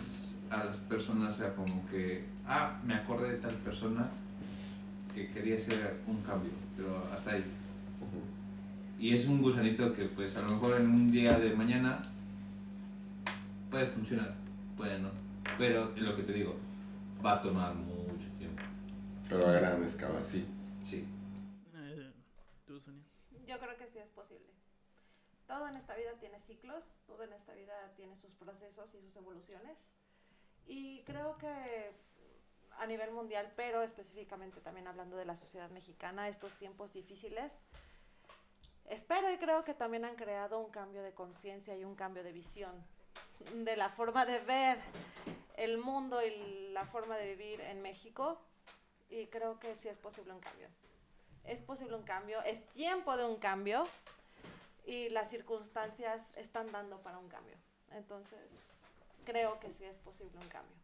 a 0.49 0.66
las 0.66 0.78
personas 0.78 1.39
a 1.39 1.55
como 1.55 1.88
que, 1.88 2.26
ah, 2.45 2.80
me 2.86 2.93
acordé 2.93 3.34
de 3.34 3.38
tal 3.38 3.53
persona 3.55 4.09
que 5.14 5.30
quería 5.30 5.55
hacer 5.55 6.01
un 6.07 6.22
cambio, 6.22 6.51
pero 6.76 7.07
hasta 7.14 7.32
ahí. 7.32 7.43
Y 8.99 9.14
es 9.14 9.28
un 9.28 9.41
gusanito 9.41 9.93
que 9.93 10.05
pues 10.05 10.36
a 10.38 10.41
lo 10.41 10.51
mejor 10.51 10.80
en 10.80 10.88
un 10.88 11.11
día 11.11 11.38
de 11.38 11.55
mañana 11.55 12.05
puede 13.70 13.88
funcionar, 13.88 14.36
puede 14.78 14.99
no. 14.99 15.09
Pero 15.57 15.93
es 15.95 16.01
lo 16.01 16.16
que 16.16 16.24
te 16.24 16.34
digo, 16.34 16.55
va 17.24 17.34
a 17.34 17.41
tomar 17.41 17.76
mucho 17.76 18.28
tiempo. 18.38 18.61
Pero 19.28 19.47
a 19.47 19.51
gran 19.51 19.84
escala. 19.84 20.24
Sí. 20.24 20.45
Eh, 21.76 22.11
¿Tú, 22.66 22.80
Sonia? 22.80 23.03
Yo 23.54 23.60
creo 23.60 23.78
que 23.78 23.86
sí 23.86 23.99
es 23.99 24.10
posible. 24.10 24.49
Todo 25.45 25.68
en 25.68 25.76
esta 25.76 25.95
vida 25.95 26.12
tiene 26.20 26.39
ciclos, 26.39 26.91
todo 27.06 27.22
en 27.22 27.34
esta 27.34 27.54
vida 27.54 27.93
tiene 27.95 28.16
sus 28.16 28.34
procesos 28.34 28.91
y 28.95 28.99
sus 28.99 29.16
evoluciones. 29.16 29.78
Y 30.66 31.04
creo 31.04 31.38
que 31.38 31.91
a 32.80 32.88
nivel 32.88 33.12
mundial, 33.12 33.54
pero 33.56 33.84
específicamente 33.84 34.60
también 34.60 34.88
hablando 34.88 35.18
de 35.18 35.26
la 35.26 35.36
sociedad 35.36 35.70
mexicana, 35.70 36.30
estos 36.30 36.56
tiempos 36.56 36.93
difíciles, 36.93 37.64
espero 38.86 39.32
y 39.32 39.38
creo 39.38 39.64
que 39.64 39.76
también 39.76 40.04
han 40.06 40.16
creado 40.16 40.60
un 40.60 40.72
cambio 40.72 41.04
de 41.04 41.14
conciencia 41.14 41.78
y 41.78 41.84
un 41.84 41.93
cambio 41.93 42.24
de 42.24 42.32
visión 42.32 42.84
de 43.54 43.78
la 43.78 43.89
forma 43.89 44.26
de 44.26 44.39
ver 44.39 44.80
el 45.58 45.78
mundo 45.78 46.26
y 46.26 46.72
la 46.72 46.86
forma 46.86 47.18
de 47.18 47.36
vivir 47.36 47.62
en 47.62 47.84
México 47.84 48.41
y 49.12 49.28
creo 49.28 49.60
que 49.60 49.76
sí 49.76 49.89
es 49.89 49.97
posible 49.99 50.34
un 50.34 50.39
cambio. 50.39 50.70
Es 51.46 51.62
posible 51.62 51.96
un 51.96 52.04
cambio, 52.04 52.41
es 52.44 52.66
tiempo 52.70 53.18
de 53.18 53.26
un 53.26 53.36
cambio 53.38 53.84
y 54.86 55.10
las 55.10 55.30
circunstancias 55.30 56.32
están 56.38 56.72
dando 56.72 57.02
para 57.02 57.18
un 57.18 57.28
cambio. 57.30 57.58
Entonces, 57.91 58.76
creo 59.26 59.60
que 59.60 59.72
sí 59.72 59.84
es 59.86 59.98
posible 60.00 60.38
un 60.39 60.48
cambio. 60.48 60.76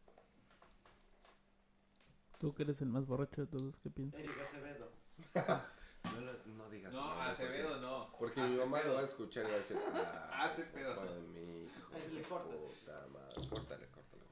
Tú 2.40 2.54
que 2.54 2.64
eres 2.64 2.82
el 2.82 2.88
más 2.90 3.06
borracho 3.06 3.42
de 3.42 3.48
todos, 3.48 3.80
¿qué 3.80 3.90
piensas? 3.90 4.20
Eric 4.22 4.40
Acevedo. 4.42 4.92
No, 6.02 6.22
lo- 6.22 6.46
no 6.56 6.70
digas 6.70 6.94
No, 6.94 7.14
nada, 7.14 7.30
Acevedo 7.32 7.68
porque- 7.72 7.82
no. 7.82 8.10
Porque 8.18 8.42
mi 8.42 8.56
mamá 8.56 8.82
lo 8.84 8.94
va 8.94 9.02
a 9.02 9.04
Acevedo. 9.04 9.06
escuchar 9.06 9.44
y 9.46 9.48
va 9.50 9.54
a 9.56 9.58
decir, 9.58 9.78
ah, 9.94 10.44
Acevedo. 10.46 10.96
fue 10.96 11.20
mi 11.20 11.64
hijo. 11.66 11.94
Ahí 11.94 12.12
le 12.14 12.22
cortas. 12.22 12.56
puta 12.56 13.08
madre". 13.08 13.50
Córtale, 13.50 13.88
córtale. 13.90 14.24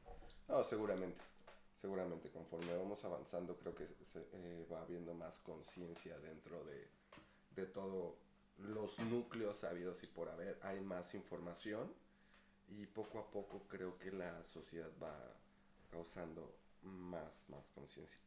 No, 0.47 0.63
seguramente. 0.63 1.21
Seguramente, 1.79 2.29
conforme 2.31 2.75
vamos 2.75 3.03
avanzando, 3.05 3.57
creo 3.57 3.75
que 3.75 3.87
se, 4.03 4.27
eh, 4.33 4.67
va 4.71 4.81
habiendo 4.81 5.13
más 5.13 5.39
conciencia 5.39 6.17
dentro 6.19 6.63
de, 6.63 6.89
de 7.51 7.65
todos 7.67 8.15
los 8.57 8.97
núcleos 8.99 9.57
sabidos 9.57 10.03
y 10.03 10.07
por 10.07 10.29
haber. 10.29 10.59
Hay 10.63 10.81
más 10.81 11.13
información 11.13 11.93
y 12.69 12.85
poco 12.87 13.19
a 13.19 13.29
poco 13.29 13.67
creo 13.67 13.97
que 13.99 14.11
la 14.11 14.43
sociedad 14.43 14.91
va 15.01 15.15
causando 15.91 16.55
más, 16.81 17.43
más 17.49 17.67
conciencia. 17.67 18.19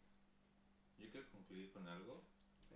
Yo 0.98 1.10
quiero 1.10 1.30
concluir 1.30 1.72
con 1.72 1.86
algo, 1.88 2.22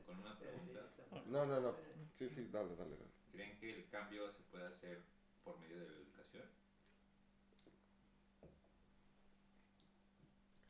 con 0.07 0.19
una 0.19 0.39
pregunta. 0.39 0.81
No, 1.27 1.47
no, 1.47 1.61
no. 1.61 1.75
Sí, 2.15 2.29
sí, 2.29 2.49
dale, 2.51 2.75
dale, 2.77 2.97
dale. 2.97 3.11
¿Creen 3.33 3.59
que 3.59 3.75
el 3.75 3.89
cambio 3.89 4.31
se 4.33 4.43
puede 4.45 4.67
hacer 4.67 5.03
por 5.45 5.59
medio 5.59 5.79
de 5.81 5.89
la 5.89 5.97
educación? 5.97 6.49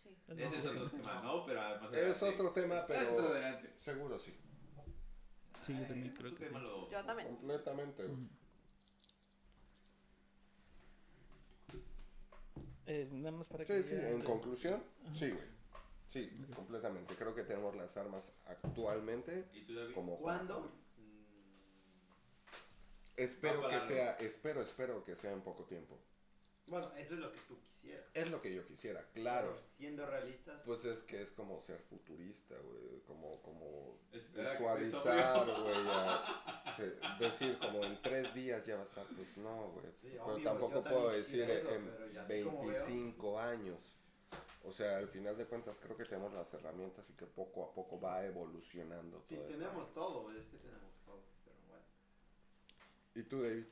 Sí. 0.02 0.13
Ese 0.28 0.56
es 0.58 0.66
otro 0.66 0.90
tema, 0.90 1.20
¿no? 1.22 1.44
Pero 1.44 1.60
además 1.60 1.92
Es 1.96 2.22
otro 2.22 2.50
tema, 2.50 2.86
pero 2.86 3.32
seguro 3.78 4.18
sí. 4.18 4.34
Sí, 5.60 5.74
yo 5.78 5.86
también 5.86 6.14
creo 6.14 6.34
que 6.34 6.38
sí. 6.38 6.44
tema 6.52 6.60
lo- 6.60 6.90
Yo 6.90 7.04
también. 7.04 7.28
Completamente. 7.36 8.06
güey. 8.06 8.28
Eh, 12.86 13.08
nada 13.12 13.30
más 13.32 13.46
para 13.48 13.64
Sí, 13.64 13.72
que 13.72 13.82
sí, 13.82 13.94
en 13.94 14.22
conclusión, 14.22 14.82
sí, 15.14 15.30
güey. 15.30 15.54
Sí, 16.08 16.30
completamente. 16.54 17.14
Creo 17.16 17.34
que 17.34 17.42
tenemos 17.42 17.74
las 17.74 17.96
armas 17.96 18.32
actualmente 18.46 19.48
¿Y 19.52 19.62
tú, 19.62 19.74
David? 19.74 19.94
como 19.94 20.12
para- 20.12 20.22
¿Cuándo? 20.22 20.70
Espero 23.16 23.62
Va 23.62 23.70
que 23.70 23.80
sea, 23.80 24.12
espero, 24.18 24.60
espero 24.62 25.02
que 25.04 25.16
sea 25.16 25.32
en 25.32 25.40
poco 25.40 25.64
tiempo. 25.64 25.98
Bueno, 26.66 26.90
eso 26.96 27.14
es 27.14 27.20
lo 27.20 27.30
que 27.30 27.40
tú 27.40 27.60
quisieras. 27.60 28.06
Es 28.14 28.30
lo 28.30 28.40
que 28.40 28.54
yo 28.54 28.66
quisiera, 28.66 29.06
claro. 29.12 29.48
Pero 29.48 29.58
siendo 29.58 30.06
realistas. 30.06 30.62
Pues 30.64 30.84
es 30.86 31.02
que 31.02 31.20
es 31.20 31.30
como 31.32 31.60
ser 31.60 31.78
futurista, 31.80 32.54
güey. 32.56 33.00
Como, 33.06 33.42
como 33.42 33.98
Espera 34.12 34.52
visualizar, 34.52 35.46
güey. 35.46 36.92
Decir 37.20 37.58
como 37.58 37.84
en 37.84 38.00
tres 38.00 38.32
días 38.34 38.64
ya 38.64 38.76
va 38.76 38.82
a 38.82 38.84
estar. 38.84 39.06
Pues 39.08 39.36
no, 39.36 39.72
güey. 39.72 39.86
Sí, 40.00 40.08
pero 40.12 40.24
obvio, 40.24 40.44
tampoco 40.44 40.82
puedo 40.82 41.10
decir 41.10 41.42
eso, 41.42 41.70
en 41.70 41.84
pero 41.84 42.10
ya 42.10 42.22
así 42.22 42.42
como 42.42 42.66
veo. 42.66 42.86
25 42.86 43.40
años. 43.40 43.94
O 44.64 44.72
sea, 44.72 44.96
al 44.96 45.08
final 45.08 45.36
de 45.36 45.44
cuentas 45.44 45.78
creo 45.78 45.94
que 45.96 46.06
tenemos 46.06 46.32
las 46.32 46.52
herramientas 46.54 47.08
y 47.10 47.12
que 47.12 47.26
poco 47.26 47.64
a 47.64 47.74
poco 47.74 48.00
va 48.00 48.24
evolucionando 48.24 49.20
sí, 49.22 49.38
tenemos 49.46 49.92
todo, 49.92 50.32
es 50.32 50.46
que 50.46 50.56
tenemos 50.56 50.94
todo. 51.04 51.22
Pero 51.44 51.56
bueno. 51.68 51.84
¿Y 53.14 53.22
tú, 53.24 53.42
David? 53.42 53.66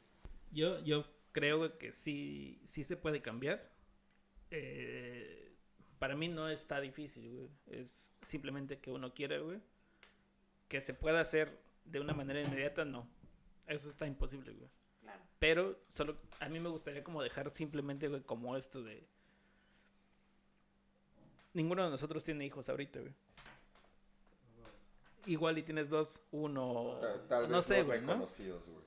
Yo, 0.51 0.81
yo 0.81 1.03
creo 1.33 1.79
que 1.79 1.93
sí, 1.93 2.61
sí 2.65 2.85
se 2.85 2.97
puede 2.97 3.21
cambiar. 3.23 3.71
Eh, 4.51 5.55
para 5.99 6.15
mí 6.17 6.29
no 6.29 6.49
está 6.49 6.81
difícil, 6.81 7.31
güey. 7.31 7.49
Es 7.67 8.11
simplemente 8.23 8.79
que 8.79 8.91
uno 8.91 9.13
quiere, 9.15 9.41
güey. 9.41 9.61
Que 10.69 10.81
se 10.81 10.95
pueda 10.95 11.21
hacer 11.21 11.61
de 11.85 12.01
una 12.01 12.13
manera 12.15 12.41
inmediata, 12.41 12.85
no. 12.85 13.09
Eso 13.67 13.89
está 13.89 14.07
imposible, 14.07 14.53
güey. 14.53 14.71
Claro. 15.01 15.23
Pero 15.39 15.79
solo 15.89 16.17
a 16.41 16.49
mí 16.49 16.61
me 16.61 16.69
gustaría 16.69 17.03
como 17.05 17.23
dejar 17.23 17.51
simplemente, 17.51 18.09
güey, 18.09 18.23
como 18.23 18.57
esto 18.57 18.83
de... 18.83 19.07
Ninguno 21.55 21.85
de 21.85 21.91
nosotros 21.91 22.25
tiene 22.25 22.47
hijos 22.47 22.69
ahorita, 22.69 23.01
güey. 23.01 23.13
Igual 25.27 25.59
y 25.59 25.63
tienes 25.63 25.89
dos, 25.91 26.21
uno... 26.33 26.99
Ta- 27.01 27.29
Tal 27.29 27.43
vez 27.43 27.51
no 27.51 27.63
sé, 27.63 27.81
no 27.81 27.87
güey, 27.87 28.01
¿no? 28.01 28.07
reconocidos, 28.09 28.67
güey. 28.69 28.85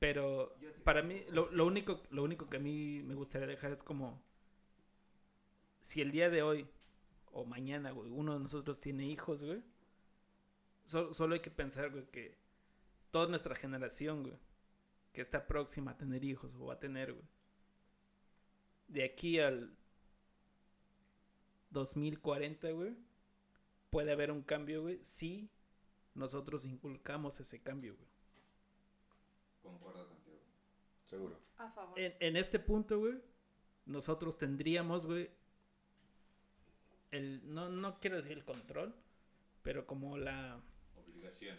Pero 0.00 0.56
para 0.84 1.02
mí, 1.02 1.24
lo, 1.30 1.50
lo 1.52 1.64
único, 1.66 2.02
lo 2.10 2.24
único 2.24 2.48
que 2.48 2.56
a 2.56 2.60
mí 2.60 3.02
me 3.04 3.14
gustaría 3.14 3.46
dejar 3.46 3.70
es 3.72 3.82
como, 3.84 4.20
si 5.80 6.00
el 6.00 6.10
día 6.10 6.30
de 6.30 6.42
hoy 6.42 6.66
o 7.32 7.44
mañana, 7.44 7.90
güey, 7.92 8.10
uno 8.10 8.34
de 8.34 8.40
nosotros 8.40 8.80
tiene 8.80 9.06
hijos, 9.06 9.42
güey, 9.44 9.62
so- 10.84 11.14
solo 11.14 11.34
hay 11.34 11.40
que 11.40 11.50
pensar, 11.50 11.90
güey, 11.90 12.06
que 12.10 12.36
toda 13.10 13.28
nuestra 13.28 13.54
generación, 13.54 14.22
güey, 14.24 14.38
que 15.12 15.22
está 15.22 15.46
próxima 15.46 15.92
a 15.92 15.98
tener 15.98 16.24
hijos 16.24 16.54
o 16.56 16.66
va 16.66 16.74
a 16.74 16.80
tener, 16.80 17.12
güey, 17.14 17.26
de 18.88 19.04
aquí 19.04 19.38
al 19.38 19.76
2040, 21.70 22.70
güey, 22.72 22.96
puede 23.90 24.12
haber 24.12 24.30
un 24.32 24.42
cambio, 24.42 24.82
güey, 24.82 24.98
si 25.02 25.50
nosotros 26.14 26.64
inculcamos 26.66 27.40
ese 27.40 27.62
cambio, 27.62 27.96
güey. 27.96 28.09
Concuerdo 29.62 30.06
contigo. 30.08 30.38
Seguro. 31.08 31.38
A 31.58 31.68
favor. 31.70 31.98
En, 31.98 32.14
en 32.20 32.36
este 32.36 32.58
punto, 32.58 32.98
güey, 32.98 33.20
nosotros 33.86 34.38
tendríamos, 34.38 35.06
güey, 35.06 35.30
el, 37.10 37.40
no, 37.52 37.68
no 37.68 37.98
quiero 37.98 38.16
decir 38.16 38.32
el 38.32 38.44
control, 38.44 38.94
pero 39.62 39.86
como 39.86 40.16
la 40.16 40.60
Obligación. 40.96 41.58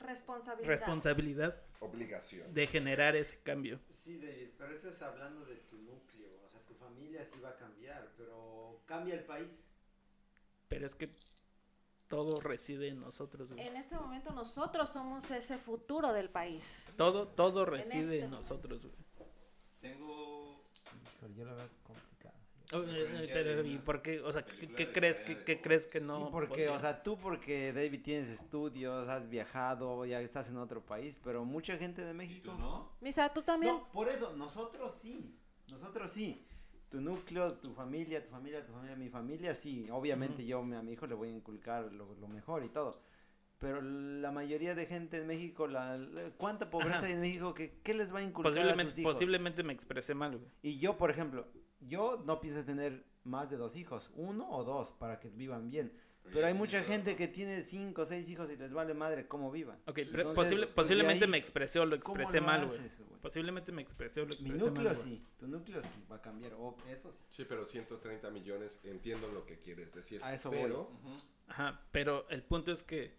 Responsabilidad. 0.00 0.68
responsabilidad 0.68 1.62
Obligación. 1.80 2.52
de 2.52 2.66
generar 2.66 3.14
ese 3.14 3.38
cambio. 3.42 3.78
Sí, 3.88 4.18
David, 4.18 4.48
pero 4.58 4.72
eso 4.72 4.88
es 4.88 5.00
hablando 5.02 5.44
de 5.44 5.56
tu 5.56 5.76
núcleo. 5.78 6.40
O 6.44 6.48
sea, 6.48 6.60
tu 6.62 6.74
familia 6.74 7.24
sí 7.24 7.38
va 7.38 7.50
a 7.50 7.56
cambiar, 7.56 8.12
pero 8.16 8.82
cambia 8.86 9.14
el 9.14 9.24
país. 9.24 9.68
Pero 10.68 10.86
es 10.86 10.94
que 10.96 11.14
todo 12.12 12.40
reside 12.40 12.88
en 12.88 13.00
nosotros, 13.00 13.48
güey. 13.48 13.66
En 13.66 13.74
este 13.74 13.96
momento 13.96 14.32
nosotros 14.32 14.90
somos 14.90 15.30
ese 15.30 15.56
futuro 15.56 16.12
del 16.12 16.28
país. 16.28 16.84
Todo, 16.96 17.26
todo 17.26 17.64
reside 17.64 18.00
este 18.00 18.14
en 18.16 18.30
momento. 18.30 18.36
nosotros, 18.36 18.82
güey. 18.82 19.28
Tengo. 19.80 20.62
Híjole, 21.16 21.34
yo 21.34 21.44
lo 21.46 21.56
veo 21.56 21.68
complicado. 21.82 22.34
Oh, 22.74 22.82
eh, 22.82 23.24
eh, 23.24 23.30
pero, 23.32 23.66
¿y 23.66 23.78
por 23.78 24.02
qué? 24.02 24.20
O 24.20 24.30
sea, 24.30 24.44
¿qué, 24.44 24.92
crees? 24.92 25.20
cadena 25.22 25.44
¿Qué, 25.46 25.62
crees 25.62 25.86
que 25.86 26.00
no? 26.00 26.16
sí, 26.16 26.22
porque, 26.30 26.48
podría? 26.48 26.72
o 26.72 26.78
sea, 26.78 27.02
tú 27.02 27.16
porque 27.16 27.72
David 27.72 28.02
tienes 28.02 28.28
estudios, 28.28 29.08
has 29.08 29.30
viajado, 29.30 30.04
ya 30.04 30.20
estás 30.20 30.50
en 30.50 30.58
otro 30.58 30.84
país, 30.84 31.18
pero 31.24 31.46
mucha 31.46 31.78
gente 31.78 32.04
de 32.04 32.10
¿Y 32.10 32.14
México 32.14 32.52
tú 32.52 32.58
no? 32.58 32.92
Misa, 33.00 33.32
tú 33.32 33.40
también. 33.40 33.74
No, 33.74 33.88
por 33.90 34.10
eso, 34.10 34.34
nosotros 34.36 34.92
sí. 35.00 35.34
Nosotros 35.68 36.10
sí. 36.10 36.46
Tu 36.92 37.00
núcleo, 37.00 37.54
tu 37.54 37.72
familia, 37.72 38.22
tu 38.22 38.30
familia, 38.30 38.64
tu 38.66 38.70
familia, 38.72 38.96
mi 38.96 39.08
familia, 39.08 39.54
sí. 39.54 39.88
Obviamente 39.90 40.42
Ujú. 40.42 40.48
yo 40.50 40.62
me- 40.62 40.76
a 40.76 40.82
mi 40.82 40.92
hijo 40.92 41.06
le 41.06 41.14
voy 41.14 41.30
a 41.30 41.32
inculcar 41.32 41.90
lo, 41.90 42.14
lo 42.20 42.28
mejor 42.28 42.64
y 42.64 42.68
todo. 42.68 43.00
Pero 43.58 43.80
la 43.80 44.30
mayoría 44.30 44.74
de 44.74 44.84
gente 44.84 45.16
en 45.16 45.26
México, 45.26 45.66
la, 45.66 45.96
la- 45.96 46.30
¿cuánta 46.32 46.68
pobreza 46.68 46.96
Ajá. 46.98 47.06
hay 47.06 47.12
en 47.14 47.20
México? 47.22 47.54
que 47.54 47.78
¿Qué 47.82 47.94
les 47.94 48.14
va 48.14 48.18
a 48.18 48.22
inculcar 48.22 48.52
a 48.52 48.54
sus 48.54 48.60
posiblemente, 48.62 49.00
hijos? 49.00 49.12
posiblemente 49.14 49.62
me 49.62 49.72
expresé 49.72 50.14
mal, 50.14 50.36
güey. 50.36 50.50
Y 50.62 50.78
yo, 50.80 50.98
por 50.98 51.10
ejemplo, 51.10 51.46
yo 51.80 52.22
no 52.26 52.42
pienso 52.42 52.62
tener 52.66 53.06
más 53.24 53.48
de 53.50 53.56
dos 53.56 53.74
hijos, 53.76 54.10
uno 54.14 54.50
o 54.50 54.62
dos, 54.62 54.92
para 54.92 55.18
que 55.18 55.30
vivan 55.30 55.70
bien. 55.70 55.92
Pero 56.32 56.46
hay 56.46 56.54
mucha 56.54 56.82
gente 56.82 57.14
que 57.16 57.28
tiene 57.28 57.60
cinco 57.62 58.02
o 58.02 58.04
seis 58.06 58.28
hijos 58.28 58.50
y 58.50 58.56
les 58.56 58.72
vale 58.72 58.94
madre 58.94 59.24
cómo 59.26 59.50
vivan. 59.50 59.78
Ok, 59.86 59.98
entonces, 59.98 60.34
posible- 60.34 60.66
posiblemente 60.66 61.24
ahí, 61.26 61.30
me 61.30 61.36
expresé 61.36 61.78
o 61.78 61.84
lo 61.84 61.98
¿Cómo 62.00 62.14
expresé 62.20 62.40
lo 62.40 62.46
mal, 62.46 62.66
güey. 62.66 62.78
Posiblemente 63.20 63.72
me 63.72 63.82
expresé 63.82 64.20
o 64.22 64.24
lo 64.24 64.28
Mi 64.30 64.34
expresé 64.36 64.64
mal, 64.64 64.74
núcleo 64.74 64.94
sí, 64.94 65.22
tu 65.38 65.46
núcleo 65.46 65.82
sí 65.82 65.96
va 66.10 66.16
a 66.16 66.22
cambiar, 66.22 66.54
o 66.54 66.76
eso 66.88 67.12
sí. 67.12 67.18
Sí, 67.28 67.44
pero 67.46 67.66
130 67.66 68.30
millones, 68.30 68.80
entiendo 68.84 69.28
lo 69.28 69.44
que 69.44 69.58
quieres 69.58 69.92
decir. 69.94 70.22
A 70.24 70.32
eso 70.32 70.50
pero. 70.50 70.90
Ajá, 71.48 71.82
pero 71.90 72.26
el 72.30 72.42
punto 72.42 72.72
es 72.72 72.82
que 72.82 73.14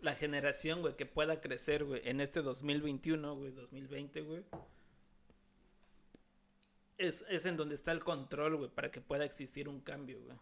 la 0.00 0.14
generación, 0.14 0.80
güey, 0.82 0.94
que 0.96 1.06
pueda 1.06 1.40
crecer, 1.40 1.84
güey, 1.84 2.02
en 2.04 2.20
este 2.20 2.42
2021, 2.42 3.34
güey, 3.36 3.50
2020, 3.52 4.20
güey, 4.20 4.44
es, 6.98 7.24
es 7.28 7.46
en 7.46 7.56
donde 7.56 7.74
está 7.74 7.90
el 7.92 8.04
control, 8.04 8.56
güey, 8.56 8.70
para 8.70 8.90
que 8.90 9.00
pueda 9.00 9.24
existir 9.24 9.68
un 9.68 9.80
cambio, 9.80 10.20
güey. 10.22 10.36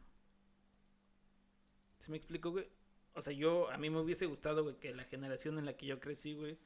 ¿Sí 2.02 2.10
me 2.10 2.16
explico, 2.16 2.50
güey? 2.50 2.66
O 3.14 3.22
sea, 3.22 3.32
yo, 3.32 3.70
a 3.70 3.78
mí 3.78 3.88
me 3.90 4.00
hubiese 4.00 4.26
gustado, 4.26 4.64
güey, 4.64 4.74
que 4.80 4.92
la 4.92 5.04
generación 5.04 5.56
en 5.56 5.66
la 5.66 5.76
que 5.76 5.86
yo 5.86 6.00
crecí, 6.00 6.34
güey, 6.34 6.58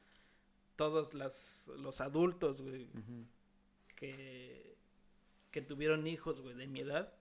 todos 0.75 1.13
las, 1.13 1.69
los 1.77 2.01
adultos, 2.01 2.63
güey, 2.63 2.89
que, 3.95 4.75
que 5.51 5.61
tuvieron 5.61 6.07
hijos, 6.07 6.41
güey, 6.41 6.55
de 6.55 6.65
mi 6.65 6.79
edad, 6.79 7.13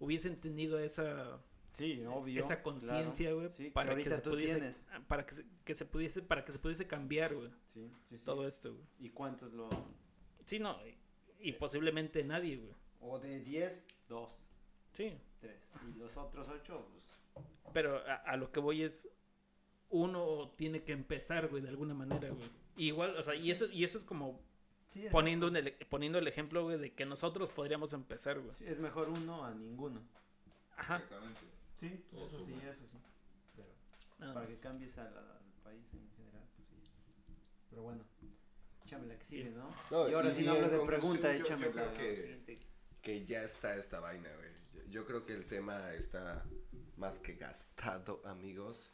hubiesen 0.00 0.40
tenido 0.40 0.80
esa 0.80 1.40
Sí, 1.70 2.02
obvio. 2.08 2.40
esa 2.40 2.60
conciencia, 2.64 3.32
güey, 3.34 3.52
Sí, 3.52 3.70
para 3.70 3.94
que, 3.94 4.10
se 4.10 4.18
pudiese 4.18 4.54
tienes. 4.54 4.86
para 5.06 5.24
que 5.24 5.34
se, 5.36 5.44
que 5.64 5.74
se 5.76 5.84
pudiese 5.84 6.22
para 6.22 6.44
que 6.44 6.50
se 6.52 6.58
pudiese 6.58 6.88
cambiar, 6.88 7.36
güey, 7.36 7.50
Sí, 7.66 7.88
sí, 8.08 8.18
sí. 8.18 8.24
todo 8.24 8.48
esto, 8.48 8.72
güey. 8.74 8.84
¿Y 8.98 9.10
cuántos 9.10 9.52
lo...? 9.52 9.68
Sí, 10.44 10.58
no, 10.58 10.76
y, 10.84 10.98
y 11.38 11.52
posiblemente 11.52 12.24
nadie, 12.24 12.56
güey. 12.56 12.74
O 13.00 13.20
de 13.20 13.38
10, 13.38 13.86
2, 14.08 14.30
Sí, 14.92 15.16
3. 15.38 15.68
Y 15.94 15.98
los 15.98 16.16
otros 16.16 16.48
8, 16.48 16.88
pues... 16.90 17.10
pero 17.72 17.96
a, 18.06 18.14
a 18.16 18.36
lo 18.36 18.50
que 18.52 18.60
voy 18.60 18.82
es 18.82 19.08
uno 19.88 20.52
tiene 20.56 20.82
que 20.84 20.92
empezar, 20.92 21.48
güey, 21.48 21.62
de 21.62 21.68
alguna 21.68 21.94
manera, 21.94 22.30
güey. 22.30 22.48
Igual, 22.76 23.16
o 23.16 23.22
sea, 23.22 23.34
y 23.34 23.50
eso 23.50 23.66
y 23.70 23.84
eso 23.84 23.98
es 23.98 24.04
como 24.04 24.40
Sí, 24.88 25.06
es, 25.06 25.12
poniendo 25.12 25.46
un 25.48 25.56
ele- 25.56 25.76
poniendo 25.88 26.18
el 26.18 26.26
ejemplo, 26.28 26.62
güey, 26.64 26.78
de 26.78 26.92
que 26.94 27.04
nosotros 27.06 27.48
podríamos 27.50 27.92
empezar, 27.92 28.38
güey. 28.38 28.50
sí, 28.50 28.64
es 28.66 28.80
mejor 28.80 29.08
uno 29.08 29.44
a 29.44 29.54
ninguno. 29.54 30.00
Ajá, 30.76 30.96
Exactamente. 30.96 31.40
Sí, 31.76 32.04
Todo 32.10 32.26
eso 32.26 32.40
sí, 32.40 32.54
eso 32.68 32.86
sí. 32.86 32.98
Pero 33.56 33.68
nada 34.18 34.34
para 34.34 34.46
que 34.46 34.58
cambies 34.60 34.98
al, 34.98 35.06
al 35.16 35.38
país 35.62 35.92
en 35.94 36.10
general, 36.16 36.42
pues 36.56 36.68
ahí 36.72 36.78
está. 36.78 36.92
Pero 37.70 37.82
bueno, 37.82 38.04
échame 38.84 39.06
la 39.06 39.16
que 39.18 39.24
sigue, 39.24 39.50
¿no? 39.50 39.70
No, 39.90 40.08
y 40.08 40.12
ahora 40.14 40.28
y 40.28 40.32
sí 40.32 40.44
no 40.44 40.56
en 40.56 40.64
hablo 40.64 40.78
de 40.80 40.86
pregunta, 40.86 41.36
yo- 41.36 41.44
échame 41.44 41.64
yo 41.66 41.72
creo 41.72 41.86
la 41.86 41.92
que- 41.94 42.16
siguiente. 42.16 42.58
que 43.02 43.24
ya 43.24 43.42
está 43.44 43.76
esta 43.76 44.00
vaina, 44.00 44.28
güey. 44.36 44.50
Yo, 44.74 44.90
yo 44.90 45.06
creo 45.06 45.24
que 45.26 45.34
el 45.34 45.46
tema 45.46 45.92
está 45.92 46.44
más 47.00 47.18
que 47.18 47.32
gastado, 47.34 48.20
amigos. 48.26 48.92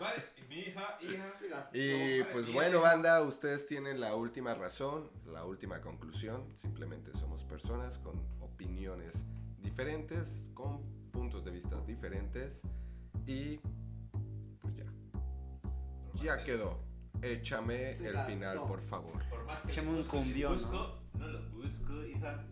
Vale, 0.00 0.24
mi 0.48 0.60
hija, 0.60 0.98
hija. 1.00 1.34
Y 1.72 2.20
vale, 2.20 2.32
pues 2.32 2.52
bueno, 2.52 2.80
banda, 2.80 3.20
ustedes 3.22 3.66
tienen 3.66 4.00
la 4.00 4.14
última 4.14 4.54
razón, 4.54 5.10
la 5.26 5.44
última 5.44 5.80
conclusión. 5.80 6.46
Simplemente 6.54 7.12
somos 7.14 7.44
personas 7.44 7.98
con 7.98 8.16
opiniones 8.40 9.24
diferentes, 9.58 10.50
con 10.54 10.82
puntos 11.10 11.44
de 11.44 11.50
vista 11.50 11.80
diferentes. 11.86 12.62
Y 13.26 13.58
pues 14.60 14.76
ya. 14.76 14.86
Ya 16.14 16.44
quedó. 16.44 16.78
Échame 17.22 17.86
Se 17.92 18.08
el 18.08 18.12
gastó. 18.14 18.32
final, 18.32 18.62
por 18.66 18.80
favor. 18.80 19.20
Por 19.28 19.44
más 19.44 19.60
que 19.62 19.72
Échame 19.72 19.90
un 19.90 20.04
cumbión, 20.04 20.52
busco, 20.52 21.00
no 21.14 21.26
lo 21.26 21.50
busco, 21.50 22.04
hija. 22.04 22.46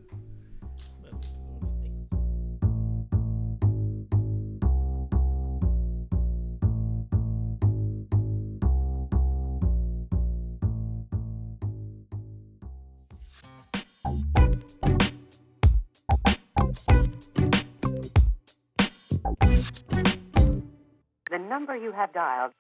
Number 21.49 21.77
you 21.77 21.93
have 21.93 22.13
dialed 22.13 22.53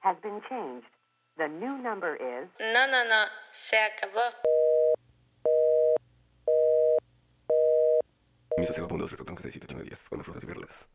has 0.00 0.16
been 0.22 0.40
changed. 0.48 0.86
The 1.36 1.48
new 1.48 1.76
number 1.78 2.14
is 2.16 2.48
No, 2.60 2.86
no, 2.86 3.04
no, 3.04 3.24
se 3.52 3.76
acabó. 3.76 4.22
Misa 8.56 8.72
0.2, 8.72 9.24
con 9.24 9.36
frutas 9.36 10.44
y 10.44 10.46
verduras. 10.46 10.90